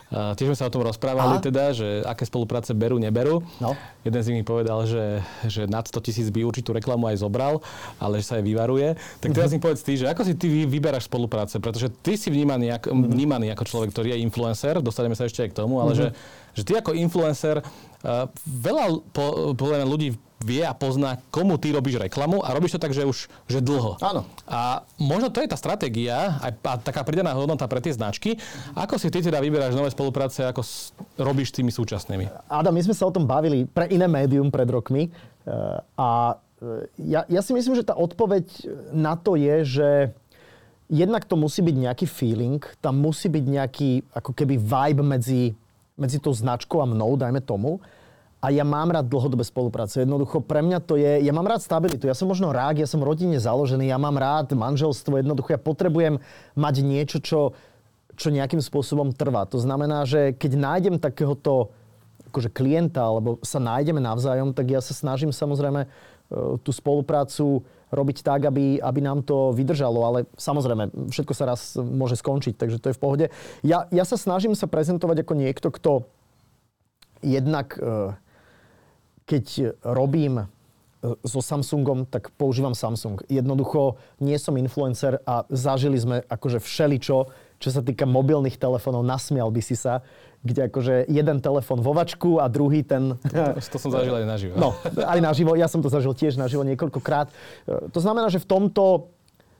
Uh, 0.09 0.33
tiež 0.33 0.49
sme 0.49 0.57
sa 0.57 0.65
o 0.65 0.73
tom 0.73 0.81
rozprávali 0.81 1.37
Aha. 1.37 1.41
teda, 1.41 1.73
že 1.73 2.01
aké 2.05 2.25
spolupráce 2.25 2.73
berú, 2.73 2.97
neberú. 2.97 3.45
No. 3.61 3.77
Jeden 4.01 4.21
z 4.21 4.25
nich 4.29 4.41
mi 4.41 4.45
povedal, 4.45 4.85
že, 4.89 5.21
že 5.45 5.69
nad 5.69 5.85
100 5.85 6.05
tisíc 6.05 6.27
by 6.33 6.41
určitú 6.41 6.73
reklamu 6.73 7.09
aj 7.13 7.21
zobral, 7.21 7.61
ale 8.01 8.21
že 8.21 8.25
sa 8.25 8.41
aj 8.41 8.45
vyvaruje. 8.45 8.97
Tak 9.21 9.37
teraz 9.37 9.53
mm-hmm. 9.53 9.61
mi 9.61 9.65
povedz 9.65 9.81
ty, 9.85 9.93
že 10.01 10.09
ako 10.09 10.21
si 10.25 10.33
ty 10.33 10.49
vyberáš 10.65 11.05
spolupráce, 11.05 11.61
pretože 11.61 11.93
ty 12.01 12.17
si 12.17 12.33
vnímaný, 12.33 12.73
ako, 12.73 12.89
mm-hmm. 12.89 13.09
vnímaný 13.09 13.47
ako 13.53 13.63
človek, 13.69 13.89
ktorý 13.93 14.17
je 14.17 14.21
influencer, 14.25 14.81
dostaneme 14.81 15.13
sa 15.13 15.29
ešte 15.29 15.45
aj 15.45 15.49
k 15.53 15.57
tomu, 15.61 15.77
ale 15.77 15.93
mm-hmm. 15.93 16.13
že, 16.57 16.57
že 16.57 16.61
ty 16.65 16.73
ako 16.77 16.97
influencer, 16.97 17.61
uh, 17.61 18.29
veľa 18.45 18.85
po, 19.13 19.57
po, 19.57 19.65
ľudí 19.69 20.13
vie 20.43 20.61
a 20.61 20.75
pozná, 20.75 21.17
komu 21.31 21.55
ty 21.55 21.71
robíš 21.71 21.97
reklamu 21.97 22.43
a 22.43 22.51
robíš 22.51 22.75
to 22.75 22.83
tak, 22.83 22.91
že 22.91 23.07
už 23.07 23.31
že 23.47 23.63
dlho. 23.63 23.95
Áno. 24.03 24.27
A 24.43 24.83
možno 24.99 25.31
to 25.31 25.39
je 25.39 25.47
tá 25.47 25.55
stratégia, 25.55 26.37
aj 26.43 26.83
taká 26.83 27.07
pridaná 27.07 27.31
hodnota 27.31 27.63
pre 27.71 27.79
tie 27.79 27.95
značky. 27.95 28.35
Ako 28.75 28.99
si 28.99 29.07
ty 29.07 29.23
teda 29.23 29.39
vyberáš 29.39 29.73
nové 29.73 29.89
spolupráce, 29.89 30.43
ako 30.43 30.61
s, 30.61 30.91
robíš 31.15 31.55
s 31.55 31.63
tými 31.63 31.71
súčasnými? 31.71 32.51
Adam, 32.51 32.75
my 32.75 32.83
sme 32.83 32.95
sa 32.95 33.07
o 33.07 33.15
tom 33.15 33.23
bavili 33.23 33.63
pre 33.63 33.87
iné 33.87 34.05
médium 34.05 34.51
pred 34.51 34.67
rokmi 34.67 35.07
eh, 35.07 35.51
a 35.95 36.35
eh, 36.35 36.85
ja, 36.99 37.23
ja 37.31 37.41
si 37.41 37.55
myslím, 37.55 37.79
že 37.79 37.87
tá 37.87 37.95
odpoveď 37.95 38.45
na 38.91 39.15
to 39.15 39.39
je, 39.39 39.55
že 39.63 39.89
jednak 40.91 41.23
to 41.25 41.39
musí 41.39 41.63
byť 41.63 41.75
nejaký 41.89 42.05
feeling, 42.05 42.59
tam 42.83 42.99
musí 42.99 43.31
byť 43.31 43.45
nejaký 43.47 43.89
ako 44.11 44.31
keby 44.35 44.59
vibe 44.59 45.01
medzi, 45.01 45.55
medzi 45.95 46.19
tou 46.19 46.35
značkou 46.35 46.83
a 46.83 46.85
mnou, 46.85 47.15
dajme 47.15 47.39
tomu 47.39 47.79
a 48.43 48.51
ja 48.51 48.67
mám 48.67 48.91
rád 48.91 49.07
dlhodobé 49.07 49.47
spolupráce. 49.47 50.03
Jednoducho 50.03 50.43
pre 50.43 50.59
mňa 50.59 50.83
to 50.83 50.99
je, 50.99 51.23
ja 51.23 51.31
mám 51.31 51.47
rád 51.47 51.63
stabilitu, 51.63 52.11
ja 52.11 52.15
som 52.17 52.27
možno 52.27 52.51
rák, 52.51 52.75
ja 52.75 52.83
som 52.83 52.99
rodine 52.99 53.39
založený, 53.39 53.87
ja 53.87 53.95
mám 53.95 54.19
rád 54.19 54.51
manželstvo, 54.51 55.23
jednoducho 55.23 55.55
ja 55.55 55.61
potrebujem 55.63 56.19
mať 56.51 56.75
niečo, 56.83 57.23
čo, 57.23 57.55
čo 58.19 58.27
nejakým 58.35 58.59
spôsobom 58.59 59.15
trvá. 59.15 59.47
To 59.47 59.63
znamená, 59.63 60.03
že 60.03 60.35
keď 60.35 60.59
nájdem 60.59 60.95
takéhoto 60.99 61.71
akože 62.35 62.51
klienta, 62.51 62.99
alebo 62.99 63.39
sa 63.47 63.63
nájdeme 63.63 64.03
navzájom, 64.03 64.51
tak 64.51 64.75
ja 64.75 64.83
sa 64.83 64.91
snažím 64.91 65.31
samozrejme 65.31 65.85
e, 65.85 65.87
tú 66.65 66.75
spoluprácu 66.75 67.63
robiť 67.93 68.25
tak, 68.25 68.49
aby, 68.49 68.81
aby 68.81 68.99
nám 69.05 69.21
to 69.23 69.53
vydržalo, 69.53 70.01
ale 70.03 70.19
samozrejme, 70.35 71.13
všetko 71.13 71.33
sa 71.37 71.53
raz 71.53 71.77
môže 71.77 72.17
skončiť, 72.17 72.57
takže 72.57 72.81
to 72.81 72.89
je 72.89 72.97
v 72.97 73.01
pohode. 73.05 73.25
Ja, 73.61 73.85
ja 73.93 74.03
sa 74.03 74.17
snažím 74.17 74.57
sa 74.57 74.65
prezentovať 74.65 75.23
ako 75.23 75.33
niekto, 75.37 75.69
kto 75.69 75.91
jednak 77.21 77.77
e, 77.77 78.17
keď 79.23 79.77
robím 79.83 80.43
e, 80.43 80.45
so 81.23 81.39
Samsungom, 81.39 82.07
tak 82.07 82.31
používam 82.35 82.75
Samsung. 82.75 83.23
Jednoducho 83.27 83.97
nie 84.19 84.35
som 84.39 84.59
influencer 84.59 85.23
a 85.23 85.47
zažili 85.51 85.99
sme 85.99 86.21
akože 86.27 86.59
všeličo, 86.59 87.17
čo 87.59 87.69
sa 87.71 87.79
týka 87.79 88.03
mobilných 88.03 88.59
telefónov, 88.59 89.07
nasmial 89.07 89.47
by 89.47 89.61
si 89.63 89.79
sa, 89.79 90.03
kde 90.43 90.67
akože 90.67 91.07
jeden 91.07 91.39
telefón 91.39 91.79
vo 91.79 91.95
vačku 91.95 92.43
a 92.43 92.51
druhý 92.51 92.83
ten... 92.83 93.15
To, 93.15 93.55
to 93.73 93.79
som 93.79 93.95
zažil 93.95 94.19
aj 94.19 94.27
naživo. 94.27 94.53
No, 94.59 94.75
aj 94.99 95.19
naživo. 95.23 95.55
Ja 95.55 95.71
som 95.71 95.79
to 95.79 95.87
zažil 95.87 96.11
tiež 96.11 96.35
naživo 96.35 96.67
niekoľkokrát. 96.67 97.31
To 97.67 97.99
znamená, 98.03 98.27
že 98.27 98.43
v 98.43 98.47
tomto 98.47 99.13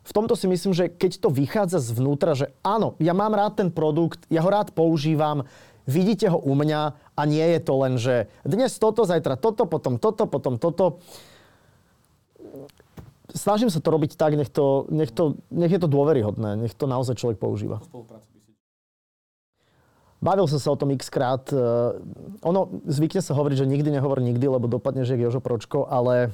v 0.04 0.12
tomto 0.12 0.36
si 0.36 0.52
myslím, 0.52 0.76
že 0.76 0.92
keď 0.92 1.24
to 1.24 1.32
vychádza 1.32 1.80
zvnútra, 1.80 2.36
že 2.36 2.52
áno, 2.60 3.00
ja 3.00 3.16
mám 3.16 3.32
rád 3.32 3.64
ten 3.64 3.70
produkt, 3.72 4.28
ja 4.28 4.44
ho 4.44 4.52
rád 4.52 4.76
používam, 4.76 5.48
vidíte 5.88 6.28
ho 6.28 6.36
u 6.44 6.52
mňa 6.60 7.03
a 7.14 7.22
nie 7.30 7.46
je 7.56 7.60
to 7.62 7.74
len, 7.78 7.94
že 8.02 8.26
dnes 8.42 8.74
toto, 8.82 9.06
zajtra 9.06 9.38
toto, 9.38 9.70
potom 9.70 10.02
toto, 10.02 10.26
potom 10.26 10.58
toto. 10.58 11.04
Snažím 13.34 13.74
sa 13.74 13.82
to 13.82 13.90
robiť 13.90 14.14
tak, 14.18 14.38
nech, 14.38 14.50
to, 14.50 14.86
nech, 14.94 15.10
to, 15.10 15.38
nech 15.50 15.74
je 15.74 15.82
to 15.82 15.90
dôveryhodné, 15.90 16.58
nech 16.58 16.74
to 16.78 16.86
naozaj 16.86 17.18
človek 17.18 17.42
používa. 17.42 17.82
Bavil 20.24 20.48
som 20.48 20.56
sa 20.56 20.72
o 20.72 20.80
tom 20.80 20.96
x 20.96 21.12
krát. 21.12 21.44
Eh, 21.52 21.60
ono, 22.48 22.80
zvykne 22.88 23.20
sa 23.20 23.36
hovoriť, 23.36 23.66
že 23.66 23.68
nikdy 23.68 23.90
nehovor 23.92 24.24
nikdy, 24.24 24.48
lebo 24.48 24.72
dopadne, 24.72 25.04
že 25.04 25.20
je 25.20 25.28
Jožo 25.28 25.44
Pročko, 25.44 25.84
ale 25.84 26.32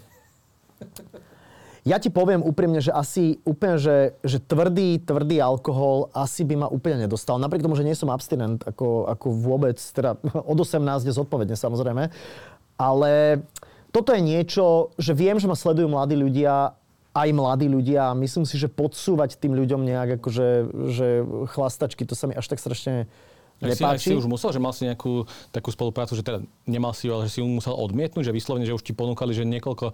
ja 1.89 1.97
ti 1.97 2.13
poviem 2.13 2.45
úprimne, 2.45 2.77
že 2.77 2.93
asi 2.93 3.41
úplne, 3.41 3.81
že, 3.81 4.13
že 4.21 4.37
tvrdý, 4.37 5.01
tvrdý 5.01 5.41
alkohol 5.41 6.13
asi 6.13 6.45
by 6.45 6.55
ma 6.61 6.67
úplne 6.69 7.09
nedostal. 7.09 7.41
Napriek 7.41 7.65
tomu, 7.65 7.73
že 7.73 7.81
nie 7.81 7.97
som 7.97 8.13
abstinent, 8.13 8.61
ako, 8.61 9.09
ako 9.09 9.27
vôbec, 9.33 9.81
teda 9.81 10.21
od 10.53 10.57
18 10.61 11.09
je 11.09 11.17
zodpovedne 11.17 11.57
samozrejme. 11.57 12.13
Ale 12.77 13.41
toto 13.89 14.13
je 14.13 14.21
niečo, 14.21 14.93
že 15.01 15.17
viem, 15.17 15.41
že 15.41 15.49
ma 15.49 15.57
sledujú 15.57 15.89
mladí 15.89 16.13
ľudia 16.13 16.77
aj 17.09 17.29
mladí 17.33 17.65
ľudia 17.65 18.13
a 18.13 18.17
myslím 18.21 18.45
si, 18.45 18.61
že 18.61 18.69
podsúvať 18.69 19.41
tým 19.41 19.57
ľuďom 19.57 19.81
nejak 19.81 20.21
akože, 20.21 20.47
že 20.93 21.07
chlastačky, 21.57 22.05
to 22.05 22.13
sa 22.13 22.29
mi 22.29 22.37
až 22.37 22.45
tak 22.45 22.61
strašne 22.61 23.09
nepáči. 23.59 24.13
Si, 24.13 24.13
si 24.13 24.19
už 24.19 24.29
musel, 24.29 24.53
že 24.53 24.61
mal 24.61 24.71
si 24.71 24.85
nejakú 24.85 25.25
takú 25.49 25.73
spoluprácu, 25.73 26.13
že 26.13 26.23
teda 26.23 26.45
nemal 26.69 26.93
si 26.93 27.09
ju, 27.09 27.17
ale 27.17 27.27
že 27.27 27.33
si 27.33 27.39
ju 27.41 27.49
musel 27.49 27.75
odmietnúť, 27.75 28.29
že 28.29 28.35
vyslovene, 28.35 28.69
že 28.69 28.77
už 28.77 28.85
ti 28.85 28.93
ponúkali, 28.93 29.33
že 29.33 29.41
niekoľko 29.41 29.91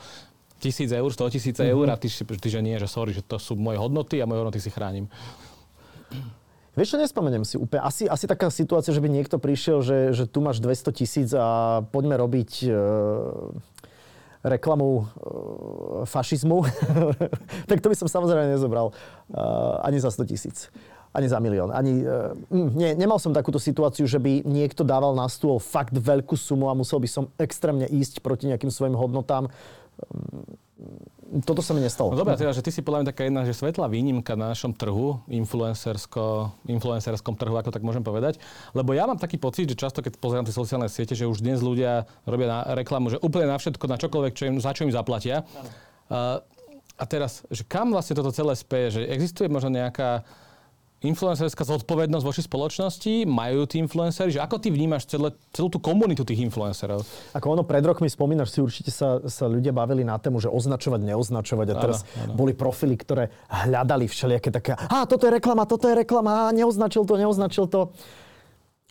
tisíc 0.60 0.90
eur, 0.92 1.10
100 1.12 1.36
tisíc 1.36 1.56
mm-hmm. 1.58 1.74
eur 1.74 1.86
a 1.92 1.96
ty, 1.96 2.08
ty, 2.12 2.48
že 2.50 2.60
nie, 2.62 2.76
že 2.80 2.88
sorry, 2.88 3.12
že 3.12 3.22
to 3.22 3.38
sú 3.38 3.56
moje 3.60 3.78
hodnoty 3.80 4.20
a 4.22 4.30
moje 4.30 4.40
hodnoty 4.44 4.60
si 4.60 4.72
chránim. 4.72 5.10
Vieš 6.76 6.96
čo, 6.96 6.98
nespomeniem 7.00 7.48
si 7.48 7.56
úplne. 7.56 7.88
Asi, 7.88 8.04
asi 8.04 8.28
taká 8.28 8.52
situácia, 8.52 8.92
že 8.92 9.00
by 9.00 9.08
niekto 9.08 9.40
prišiel, 9.40 9.80
že, 9.80 10.12
že 10.12 10.28
tu 10.28 10.44
máš 10.44 10.60
200 10.60 10.92
tisíc 10.92 11.30
a 11.32 11.80
poďme 11.88 12.20
robiť 12.20 12.52
e, 12.68 12.70
reklamu 14.44 14.90
e, 14.92 15.04
fašizmu. 16.04 16.68
tak 17.72 17.80
to 17.80 17.88
by 17.88 17.96
som 17.96 18.12
samozrejme 18.12 18.60
nezobral. 18.60 18.92
E, 18.92 18.94
ani 19.88 20.04
za 20.04 20.12
100 20.12 20.28
tisíc 20.28 20.68
ani 21.16 21.32
za 21.32 21.40
milión. 21.40 21.72
Ani, 21.72 22.04
uh, 22.04 22.36
nie, 22.52 22.92
nemal 22.92 23.16
som 23.24 23.32
takúto 23.32 23.56
situáciu, 23.56 24.04
že 24.04 24.20
by 24.20 24.44
niekto 24.44 24.84
dával 24.84 25.16
na 25.16 25.32
stôl 25.32 25.64
fakt 25.64 25.96
veľkú 25.96 26.36
sumu 26.36 26.68
a 26.68 26.76
musel 26.76 27.00
by 27.00 27.08
som 27.08 27.32
extrémne 27.40 27.88
ísť 27.88 28.20
proti 28.20 28.52
nejakým 28.52 28.68
svojim 28.68 29.00
hodnotám. 29.00 29.48
Um, 29.96 31.42
toto 31.42 31.64
sa 31.64 31.74
mi 31.74 31.82
nestalo. 31.82 32.14
No 32.14 32.20
dobré, 32.20 32.38
teda, 32.38 32.54
že 32.54 32.62
ty 32.62 32.70
si 32.70 32.86
podľa 32.86 33.02
mňa 33.02 33.10
taká 33.10 33.22
jedna, 33.26 33.42
že 33.48 33.58
svetlá 33.58 33.90
výnimka 33.90 34.38
na 34.38 34.52
našom 34.52 34.76
trhu, 34.76 35.24
influencersko, 35.32 36.54
influencerskom 36.70 37.34
trhu, 37.34 37.56
ako 37.56 37.74
tak 37.74 37.82
môžem 37.82 38.06
povedať. 38.06 38.38
Lebo 38.78 38.94
ja 38.94 39.08
mám 39.10 39.18
taký 39.18 39.42
pocit, 39.42 39.72
že 39.72 39.80
často, 39.80 40.06
keď 40.06 40.20
pozerám 40.22 40.46
tie 40.46 40.54
sociálne 40.54 40.92
siete, 40.92 41.18
že 41.18 41.26
už 41.26 41.42
dnes 41.42 41.64
ľudia 41.64 42.06
robia 42.28 42.48
na 42.48 42.60
reklamu, 42.78 43.10
že 43.10 43.18
úplne 43.24 43.50
na 43.50 43.58
všetko, 43.58 43.84
na 43.88 43.98
čokoľvek, 43.98 44.34
čo 44.36 44.44
im, 44.52 44.56
za 44.62 44.72
čo 44.76 44.86
im 44.86 44.94
zaplatia. 44.94 45.48
Uh, 46.12 46.44
a 46.96 47.04
teraz, 47.04 47.44
že 47.52 47.68
kam 47.68 47.92
vlastne 47.92 48.16
toto 48.16 48.32
celé 48.32 48.56
speje? 48.56 49.00
Že 49.00 49.02
existuje 49.12 49.48
možno 49.52 49.74
nejaká 49.74 50.24
influencerská 51.06 51.62
zodpovednosť 51.66 52.26
voči 52.26 52.42
spoločnosti? 52.42 53.14
Majú 53.30 53.68
tí 53.70 53.78
influenceri? 53.84 54.34
Že 54.34 54.42
ako 54.42 54.56
ty 54.58 54.74
vnímaš 54.74 55.06
celé, 55.06 55.36
celú 55.54 55.70
tú 55.70 55.78
komunitu 55.78 56.26
tých 56.26 56.42
influencerov? 56.46 57.06
Ako 57.38 57.58
ono 57.58 57.64
pred 57.68 57.86
rokmi 57.86 58.10
spomínaš 58.10 58.56
si, 58.56 58.60
určite 58.62 58.90
sa, 58.90 59.22
sa 59.30 59.46
ľudia 59.46 59.76
bavili 59.76 60.02
na 60.02 60.18
tému, 60.18 60.42
že 60.42 60.50
označovať, 60.50 61.02
neoznačovať. 61.04 61.68
A 61.72 61.76
teraz 61.78 61.98
ano. 62.18 62.34
boli 62.34 62.58
profily, 62.58 62.98
ktoré 62.98 63.30
hľadali 63.50 64.10
všelijaké 64.10 64.50
také, 64.50 64.72
a 64.76 65.04
toto 65.04 65.28
je 65.28 65.32
reklama, 65.36 65.68
toto 65.68 65.92
je 65.92 65.96
reklama, 65.98 66.48
a 66.48 66.54
neoznačil 66.56 67.04
to, 67.04 67.14
neoznačil 67.20 67.66
to. 67.68 67.92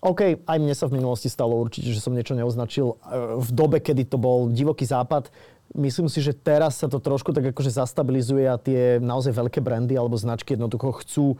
OK, 0.05 0.45
aj 0.45 0.59
mne 0.61 0.77
sa 0.77 0.85
v 0.85 1.01
minulosti 1.01 1.33
stalo 1.33 1.57
určite, 1.57 1.89
že 1.89 1.97
som 1.97 2.13
niečo 2.13 2.37
neoznačil 2.37 2.93
e, 2.93 2.97
v 3.41 3.51
dobe, 3.57 3.81
kedy 3.81 4.05
to 4.05 4.21
bol 4.21 4.53
divoký 4.53 4.85
západ 4.85 5.33
Myslím 5.73 6.07
si, 6.07 6.21
že 6.21 6.37
teraz 6.37 6.79
sa 6.79 6.87
to 6.87 7.01
trošku 7.01 7.33
tak 7.35 7.51
akože 7.51 7.73
zastabilizuje 7.73 8.47
a 8.47 8.61
tie 8.61 9.03
naozaj 9.03 9.35
veľké 9.35 9.59
brandy 9.59 9.99
alebo 9.99 10.15
značky 10.15 10.55
jednoducho 10.55 11.03
chcú 11.03 11.27
e, 11.35 11.37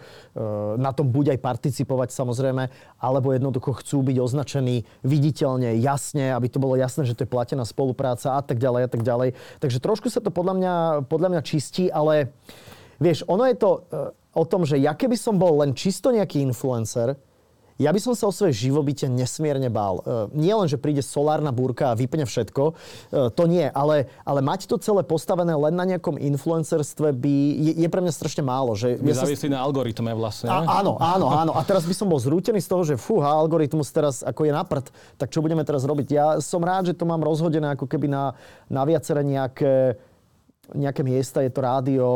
na 0.75 0.91
tom 0.91 1.13
buď 1.13 1.37
aj 1.37 1.45
participovať 1.45 2.09
samozrejme, 2.11 2.67
alebo 2.99 3.31
jednoducho 3.31 3.79
chcú 3.79 4.03
byť 4.03 4.17
označení 4.19 4.89
viditeľne, 5.07 5.79
jasne, 5.79 6.35
aby 6.35 6.51
to 6.51 6.59
bolo 6.59 6.75
jasné, 6.75 7.07
že 7.07 7.15
to 7.15 7.23
je 7.23 7.31
platená 7.31 7.63
spolupráca 7.63 8.35
a 8.35 8.43
tak 8.43 8.59
ďalej 8.59 8.83
a 8.83 8.91
tak 8.91 9.07
ďalej. 9.07 9.39
Takže 9.63 9.79
trošku 9.79 10.11
sa 10.11 10.19
to 10.19 10.35
podľa 10.35 10.55
mňa, 10.59 10.75
podľa 11.07 11.29
mňa 11.31 11.43
čistí, 11.47 11.87
ale 11.87 12.35
vieš, 12.99 13.23
ono 13.31 13.47
je 13.47 13.55
to 13.55 13.71
e, 13.71 13.81
o 14.35 14.45
tom, 14.49 14.67
že 14.67 14.83
ja 14.83 14.99
keby 14.99 15.15
som 15.15 15.39
bol 15.39 15.63
len 15.63 15.79
čisto 15.79 16.11
nejaký 16.11 16.43
influencer, 16.43 17.15
ja 17.75 17.91
by 17.91 17.99
som 17.99 18.15
sa 18.15 18.31
o 18.31 18.33
svoje 18.35 18.55
živobytie 18.55 19.11
nesmierne 19.11 19.67
bál. 19.67 19.99
E, 19.99 20.39
nie 20.39 20.55
len, 20.55 20.71
že 20.71 20.79
príde 20.79 21.03
solárna 21.03 21.51
búrka 21.51 21.91
a 21.91 21.99
vypne 21.99 22.23
všetko, 22.23 22.63
e, 22.71 22.75
to 23.35 23.45
nie, 23.51 23.67
ale, 23.67 24.07
ale 24.23 24.41
mať 24.43 24.71
to 24.71 24.79
celé 24.79 25.03
postavené 25.03 25.51
len 25.59 25.75
na 25.75 25.83
nejakom 25.83 26.15
influencerstve 26.15 27.11
by, 27.19 27.37
je, 27.59 27.73
je 27.83 27.89
pre 27.91 28.01
mňa 28.03 28.13
strašne 28.15 28.47
málo. 28.47 28.79
Že 28.79 29.03
by 29.03 29.11
ja 29.11 29.27
závislí 29.27 29.49
sa... 29.51 29.55
na 29.59 29.61
algoritme 29.67 30.11
vlastne. 30.15 30.47
A, 30.51 30.83
áno, 30.83 31.03
áno, 31.03 31.27
áno. 31.35 31.53
A 31.59 31.61
teraz 31.67 31.83
by 31.83 31.95
som 31.95 32.07
bol 32.07 32.23
zrútený 32.23 32.63
z 32.63 32.69
toho, 32.71 32.83
že 32.87 32.95
fúha, 32.95 33.35
algoritmus 33.35 33.91
teraz 33.91 34.23
ako 34.23 34.47
je 34.47 34.53
na 34.55 34.63
prd, 34.63 34.95
tak 35.19 35.35
čo 35.35 35.43
budeme 35.43 35.67
teraz 35.67 35.83
robiť? 35.83 36.07
Ja 36.15 36.27
som 36.39 36.63
rád, 36.63 36.95
že 36.95 36.95
to 36.95 37.05
mám 37.05 37.27
rozhodené 37.27 37.75
ako 37.75 37.91
keby 37.91 38.07
na, 38.07 38.39
na 38.71 38.87
viaceré 38.87 39.27
nejaké 39.27 39.99
nejaké 40.73 41.05
miesta, 41.05 41.45
je 41.45 41.53
to 41.53 41.61
rádio, 41.61 42.07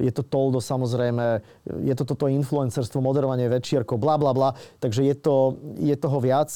je 0.00 0.08
to 0.08 0.24
toldo 0.24 0.64
samozrejme, 0.64 1.44
je 1.84 1.94
to 1.98 2.08
toto 2.08 2.32
influencerstvo, 2.32 3.04
moderovanie 3.04 3.50
večierkov, 3.52 4.00
bla 4.00 4.16
bla 4.16 4.32
bla, 4.32 4.56
takže 4.80 5.04
je, 5.04 5.14
to, 5.18 5.60
je 5.76 5.92
toho 5.98 6.18
viac. 6.22 6.48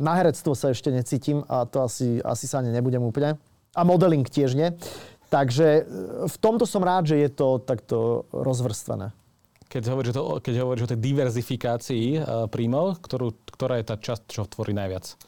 Na 0.00 0.16
herectvo 0.16 0.56
sa 0.56 0.72
ešte 0.72 0.92
necítim 0.92 1.44
a 1.48 1.64
to 1.68 1.84
asi, 1.84 2.20
asi 2.20 2.44
sa 2.48 2.60
ani 2.60 2.72
nebudem 2.72 3.00
úplne. 3.00 3.36
A 3.76 3.84
modeling 3.84 4.24
tiež 4.24 4.56
nie. 4.56 4.72
Takže 5.28 5.66
e, 5.66 5.82
v 6.24 6.36
tomto 6.40 6.64
som 6.64 6.80
rád, 6.80 7.12
že 7.12 7.20
je 7.20 7.28
to 7.28 7.60
takto 7.60 8.24
rozvrstvené. 8.32 9.12
Keď 9.66 9.82
hovoríš, 9.90 10.14
to, 10.14 10.22
keď 10.38 10.54
hovoríš 10.62 10.86
o 10.86 10.90
tej 10.94 11.00
diverzifikácii 11.02 12.04
uh, 12.22 12.46
príjmov, 12.46 13.02
ktorú, 13.02 13.34
ktorá 13.50 13.82
je 13.82 13.90
tá 13.90 13.98
časť, 13.98 14.22
čo 14.30 14.46
tvorí 14.46 14.70
najviac? 14.70 15.18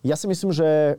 Ja 0.00 0.16
si 0.16 0.24
myslím, 0.28 0.50
že 0.52 0.96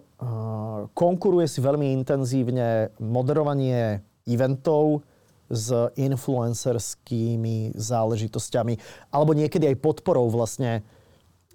konkuruje 0.94 1.50
si 1.50 1.58
veľmi 1.58 1.90
intenzívne 1.98 2.94
moderovanie 3.02 4.06
eventov 4.30 5.02
s 5.50 5.74
influencerskými 5.98 7.74
záležitosťami, 7.76 8.74
alebo 9.10 9.34
niekedy 9.34 9.74
aj 9.74 9.82
podporou 9.82 10.30
vlastne 10.30 10.86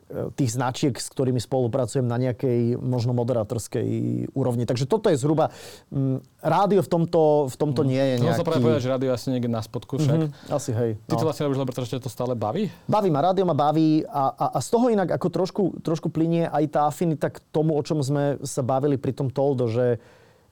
tých 0.06 0.54
značiek, 0.54 0.94
s 0.94 1.10
ktorými 1.10 1.42
spolupracujem 1.42 2.06
na 2.06 2.14
nejakej 2.14 2.78
možno 2.78 3.10
moderátorskej 3.10 3.88
úrovni. 4.38 4.62
Takže 4.62 4.86
toto 4.86 5.10
je 5.10 5.18
zhruba... 5.18 5.50
M, 5.90 6.22
mm, 6.22 6.38
rádio 6.46 6.78
v 6.78 6.90
tomto, 6.90 7.50
v 7.50 7.56
tomto 7.58 7.82
nie 7.82 7.98
je 7.98 8.16
nejaký... 8.22 8.38
To 8.38 8.42
sa 8.42 8.46
práve 8.46 8.62
povedať, 8.62 8.82
že 8.86 8.90
rádio 8.94 9.10
asi 9.10 9.26
niekde 9.34 9.50
na 9.50 9.58
spodku 9.58 9.98
však. 9.98 10.30
Mm-hmm, 10.30 10.54
asi 10.54 10.70
hej. 10.70 10.90
Ty 11.10 11.14
no. 11.14 11.18
to 11.18 11.26
vlastne 11.26 11.44
robíš, 11.50 11.58
lebo 11.58 11.72
pretože 11.74 11.98
to 11.98 12.06
stále 12.06 12.38
baví? 12.38 12.70
Baví 12.86 13.10
ma, 13.10 13.18
rádio 13.18 13.42
ma 13.42 13.56
baví 13.58 14.06
a, 14.06 14.30
a, 14.30 14.46
a 14.54 14.58
z 14.62 14.68
toho 14.70 14.86
inak 14.94 15.10
ako 15.10 15.26
trošku, 15.26 15.62
trošku 15.82 16.06
plinie 16.14 16.46
aj 16.46 16.64
tá 16.70 16.80
afinita 16.86 17.26
k 17.34 17.42
tomu, 17.50 17.74
o 17.74 17.82
čom 17.82 17.98
sme 17.98 18.38
sa 18.46 18.62
bavili 18.62 18.94
pri 18.94 19.10
tom 19.10 19.26
Toldo, 19.26 19.66
že 19.66 19.98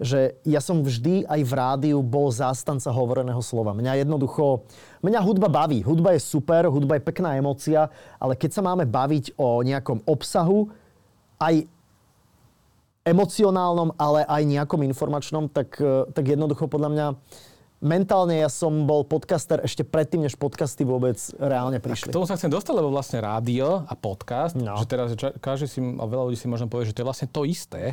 že 0.02 0.35
ja 0.42 0.59
som 0.59 0.83
vždy 0.83 1.22
aj 1.26 1.40
v 1.46 1.52
rádiu 1.54 1.98
bol 2.02 2.30
zástanca 2.35 2.90
hovoreného 2.90 3.38
slova. 3.38 3.70
Mňa 3.70 4.02
jednoducho, 4.02 4.66
mňa 5.07 5.20
hudba 5.22 5.46
baví. 5.46 5.87
Hudba 5.87 6.18
je 6.18 6.22
super, 6.22 6.66
hudba 6.66 6.98
je 6.98 7.07
pekná 7.07 7.38
emocia, 7.38 7.87
ale 8.18 8.35
keď 8.35 8.50
sa 8.59 8.62
máme 8.66 8.88
baviť 8.90 9.38
o 9.38 9.62
nejakom 9.62 10.02
obsahu, 10.07 10.70
aj 11.38 11.66
emocionálnom, 13.04 13.94
ale 14.00 14.24
aj 14.24 14.42
nejakom 14.48 14.80
informačnom, 14.88 15.52
tak, 15.52 15.76
eh, 15.78 16.09
tak 16.11 16.24
jednoducho 16.24 16.66
podľa 16.66 16.90
mňa 16.90 17.07
mentálne 17.85 18.40
ja 18.40 18.48
som 18.48 18.88
bol 18.88 19.04
podcaster 19.04 19.61
ešte 19.61 19.85
predtým, 19.85 20.24
než 20.24 20.40
podcasty 20.40 20.88
vôbec 20.88 21.20
reálne 21.37 21.76
prišli. 21.76 22.09
A 22.09 22.12
k 22.12 22.16
tomu 22.16 22.24
sa 22.24 22.40
chcem 22.40 22.48
dostať, 22.48 22.72
lebo 22.72 22.88
vlastne 22.88 23.20
rádio 23.20 23.85
a 23.85 23.92
podcast, 23.92 24.57
no. 24.57 24.80
že 24.80 24.88
teraz 24.88 25.12
že 25.12 25.37
každý 25.37 25.68
si, 25.68 25.80
a 25.85 26.04
veľa 26.09 26.33
ľudí 26.33 26.38
si 26.40 26.48
možno 26.48 26.72
povie, 26.72 26.88
že 26.88 26.96
to 26.96 27.04
je 27.04 27.09
vlastne 27.12 27.28
to 27.28 27.44
isté, 27.44 27.92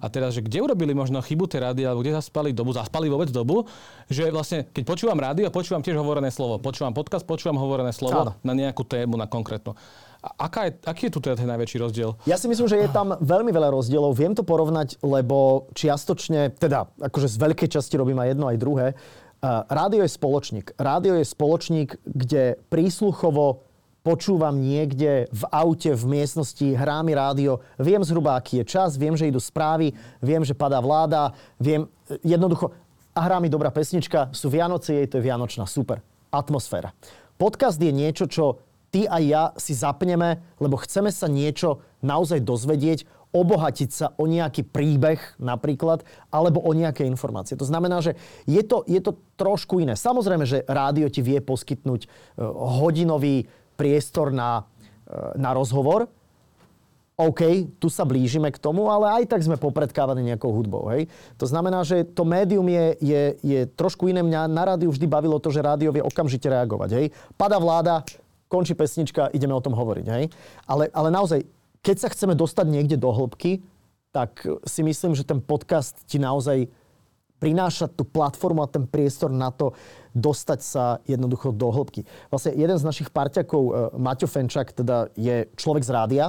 a 0.00 0.06
teraz, 0.08 0.38
že 0.38 0.40
kde 0.40 0.62
urobili 0.62 0.94
možno 0.96 1.20
chybu 1.20 1.50
tie 1.50 1.60
rády, 1.60 1.82
alebo 1.84 2.00
kde 2.00 2.16
zaspali 2.16 2.54
dobu, 2.54 2.72
zaspali 2.72 3.10
vôbec 3.10 3.28
dobu, 3.28 3.66
že 4.08 4.30
vlastne, 4.32 4.64
keď 4.70 4.82
počúvam 4.86 5.18
rádio, 5.18 5.50
počúvam 5.52 5.82
tiež 5.84 5.98
hovorené 5.98 6.30
slovo. 6.30 6.56
Počúvam 6.62 6.94
podcast, 6.94 7.26
počúvam 7.26 7.60
hovorené 7.60 7.92
slovo 7.92 8.20
Áno. 8.20 8.32
na 8.40 8.52
nejakú 8.54 8.86
tému, 8.86 9.18
na 9.18 9.28
konkrétnu. 9.28 9.76
A 10.22 10.46
aká 10.46 10.70
je, 10.70 10.78
aký 10.86 11.10
je 11.10 11.14
tu 11.18 11.20
teda 11.20 11.34
ten 11.34 11.50
najväčší 11.50 11.82
rozdiel? 11.82 12.14
Ja 12.30 12.38
si 12.38 12.46
myslím, 12.46 12.70
že 12.70 12.78
je 12.78 12.86
tam 12.94 13.18
veľmi 13.18 13.50
veľa 13.50 13.74
rozdielov. 13.74 14.14
Viem 14.14 14.38
to 14.38 14.46
porovnať, 14.46 15.02
lebo 15.02 15.66
čiastočne, 15.74 16.54
teda 16.54 16.86
akože 17.02 17.26
z 17.26 17.36
veľkej 17.42 17.68
časti 17.74 17.98
robím 17.98 18.22
aj 18.22 18.28
jedno, 18.30 18.46
aj 18.46 18.58
druhé. 18.62 18.86
Uh, 19.42 19.66
rádio 19.66 20.06
je 20.06 20.14
spoločník. 20.14 20.78
Rádio 20.78 21.18
je 21.18 21.26
spoločník, 21.26 21.98
kde 22.06 22.54
prísluchovo 22.70 23.66
počúvam 24.02 24.58
niekde 24.58 25.30
v 25.30 25.42
aute, 25.48 25.94
v 25.94 26.04
miestnosti, 26.10 26.74
hrá 26.74 27.00
mi 27.06 27.14
rádio, 27.14 27.62
viem 27.78 28.02
zhruba, 28.02 28.34
aký 28.34 28.62
je 28.62 28.64
čas, 28.66 28.98
viem, 28.98 29.14
že 29.14 29.30
idú 29.30 29.38
správy, 29.38 29.94
viem, 30.18 30.42
že 30.42 30.58
padá 30.58 30.82
vláda, 30.82 31.32
viem 31.62 31.86
jednoducho, 32.26 32.74
a 33.14 33.20
hrá 33.28 33.38
mi 33.38 33.52
dobrá 33.52 33.70
pesnička, 33.70 34.32
sú 34.34 34.50
Vianoce, 34.50 34.96
jej 34.96 35.06
to 35.06 35.20
je 35.20 35.26
Vianočná, 35.26 35.68
super. 35.68 36.02
Atmosféra. 36.32 36.96
Podcast 37.36 37.76
je 37.76 37.92
niečo, 37.92 38.24
čo 38.24 38.64
ty 38.88 39.04
a 39.04 39.20
ja 39.20 39.44
si 39.60 39.76
zapneme, 39.76 40.40
lebo 40.56 40.80
chceme 40.80 41.12
sa 41.12 41.28
niečo 41.28 41.84
naozaj 42.00 42.40
dozvedieť, 42.40 43.04
obohatiť 43.32 43.88
sa 43.88 44.06
o 44.20 44.28
nejaký 44.28 44.68
príbeh 44.68 45.40
napríklad, 45.40 46.04
alebo 46.28 46.60
o 46.60 46.72
nejaké 46.76 47.08
informácie. 47.08 47.56
To 47.56 47.64
znamená, 47.64 48.04
že 48.04 48.20
je 48.44 48.60
to, 48.60 48.84
je 48.84 49.00
to 49.00 49.16
trošku 49.40 49.80
iné. 49.80 49.96
Samozrejme, 49.96 50.44
že 50.44 50.68
rádio 50.68 51.08
ti 51.08 51.24
vie 51.24 51.40
poskytnúť 51.40 52.00
e, 52.04 52.08
hodinový 52.52 53.48
priestor 53.82 54.30
na, 54.30 54.62
e, 55.10 55.42
na 55.42 55.50
rozhovor. 55.50 56.06
OK, 57.18 57.42
tu 57.82 57.90
sa 57.90 58.06
blížime 58.06 58.48
k 58.54 58.62
tomu, 58.62 58.86
ale 58.88 59.20
aj 59.22 59.34
tak 59.34 59.42
sme 59.42 59.58
popredkávaní 59.58 60.22
nejakou 60.22 60.54
hudbou. 60.54 60.86
Hej? 60.94 61.10
To 61.36 61.44
znamená, 61.50 61.82
že 61.82 62.06
to 62.06 62.22
médium 62.22 62.64
je, 62.70 62.86
je, 63.02 63.22
je 63.42 63.60
trošku 63.74 64.06
iné. 64.06 64.22
Mňa 64.22 64.48
na 64.48 64.62
rádiu 64.64 64.88
vždy 64.88 65.06
bavilo 65.10 65.42
to, 65.42 65.50
že 65.50 65.60
rádio 65.66 65.90
vie 65.90 66.00
okamžite 66.00 66.46
reagovať. 66.46 66.90
Hej? 66.94 67.06
Pada 67.34 67.58
vláda, 67.58 68.06
končí 68.48 68.72
pesnička, 68.72 69.28
ideme 69.34 69.52
o 69.52 69.60
tom 69.60 69.76
hovoriť. 69.76 70.06
Hej? 70.08 70.24
Ale, 70.64 70.88
ale 70.94 71.08
naozaj, 71.12 71.44
keď 71.84 71.96
sa 72.00 72.08
chceme 72.08 72.32
dostať 72.32 72.66
niekde 72.70 72.96
do 72.96 73.12
hĺbky, 73.12 73.60
tak 74.12 74.44
si 74.64 74.80
myslím, 74.80 75.12
že 75.12 75.28
ten 75.28 75.40
podcast 75.40 75.96
ti 76.08 76.16
naozaj 76.16 76.68
prináša 77.42 77.90
tú 77.90 78.06
platformu 78.06 78.62
a 78.62 78.70
ten 78.70 78.86
priestor 78.86 79.34
na 79.34 79.50
to 79.50 79.74
dostať 80.14 80.60
sa 80.62 81.02
jednoducho 81.02 81.50
do 81.50 81.74
hĺbky. 81.74 82.06
Vlastne 82.30 82.54
jeden 82.54 82.78
z 82.78 82.86
našich 82.86 83.10
parťakov, 83.10 83.62
e, 83.66 83.72
Maťo 83.98 84.30
Fenčak, 84.30 84.70
teda 84.70 85.10
je 85.18 85.50
človek 85.58 85.82
z 85.82 85.90
rádia 85.90 86.26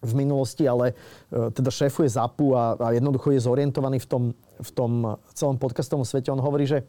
v 0.00 0.12
minulosti, 0.16 0.64
ale 0.64 0.96
e, 1.28 1.52
teda 1.52 1.68
šéfuje 1.68 2.08
ZAPu 2.08 2.56
a, 2.56 2.80
a 2.80 2.88
jednoducho 2.96 3.36
je 3.36 3.44
zorientovaný 3.44 4.00
v 4.00 4.08
tom, 4.08 4.22
v 4.56 4.70
tom 4.72 5.20
celom 5.36 5.60
podcastovom 5.60 6.08
svete. 6.08 6.32
On 6.32 6.40
hovorí, 6.40 6.64
že, 6.64 6.88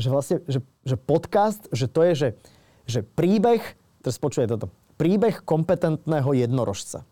že 0.00 0.08
vlastne, 0.08 0.40
že, 0.48 0.64
že 0.80 0.96
podcast, 0.96 1.68
že 1.76 1.84
to 1.84 2.00
je, 2.08 2.12
že, 2.16 2.28
že 2.88 3.00
príbeh, 3.04 3.60
teraz 4.00 4.16
počuje 4.16 4.48
toto, 4.48 4.72
príbeh 4.96 5.44
kompetentného 5.44 6.32
jednorožca. 6.32 7.04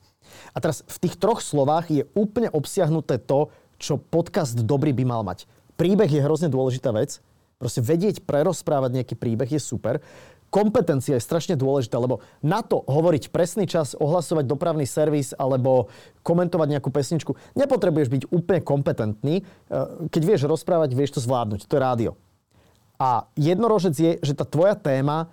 A 0.52 0.60
teraz 0.64 0.80
v 0.88 0.96
tých 1.08 1.20
troch 1.20 1.44
slovách 1.44 1.92
je 1.92 2.04
úplne 2.16 2.48
obsiahnuté 2.52 3.20
to, 3.20 3.52
čo 3.80 3.96
podcast 3.96 4.58
dobrý 4.58 4.92
by 4.96 5.04
mal 5.04 5.22
mať 5.24 5.57
príbeh 5.78 6.10
je 6.10 6.20
hrozne 6.20 6.50
dôležitá 6.50 6.90
vec. 6.90 7.22
Proste 7.56 7.82
vedieť 7.82 8.26
prerozprávať 8.26 9.02
nejaký 9.02 9.14
príbeh 9.14 9.46
je 9.46 9.62
super. 9.62 10.02
Kompetencia 10.48 11.20
je 11.20 11.22
strašne 11.22 11.60
dôležitá, 11.60 12.00
lebo 12.00 12.24
na 12.40 12.64
to 12.64 12.80
hovoriť 12.80 13.28
presný 13.28 13.68
čas, 13.68 13.92
ohlasovať 13.92 14.48
dopravný 14.48 14.88
servis 14.88 15.36
alebo 15.36 15.92
komentovať 16.24 16.68
nejakú 16.72 16.88
pesničku, 16.88 17.36
nepotrebuješ 17.52 18.08
byť 18.08 18.22
úplne 18.32 18.60
kompetentný. 18.64 19.34
E, 19.40 19.42
keď 20.08 20.22
vieš 20.24 20.48
rozprávať, 20.48 20.96
vieš 20.96 21.20
to 21.20 21.20
zvládnuť. 21.20 21.68
To 21.68 21.76
je 21.76 21.84
rádio. 21.84 22.12
A 22.96 23.28
jednorožec 23.36 23.94
je, 23.94 24.12
že 24.24 24.32
tá 24.32 24.48
tvoja 24.48 24.72
téma 24.72 25.28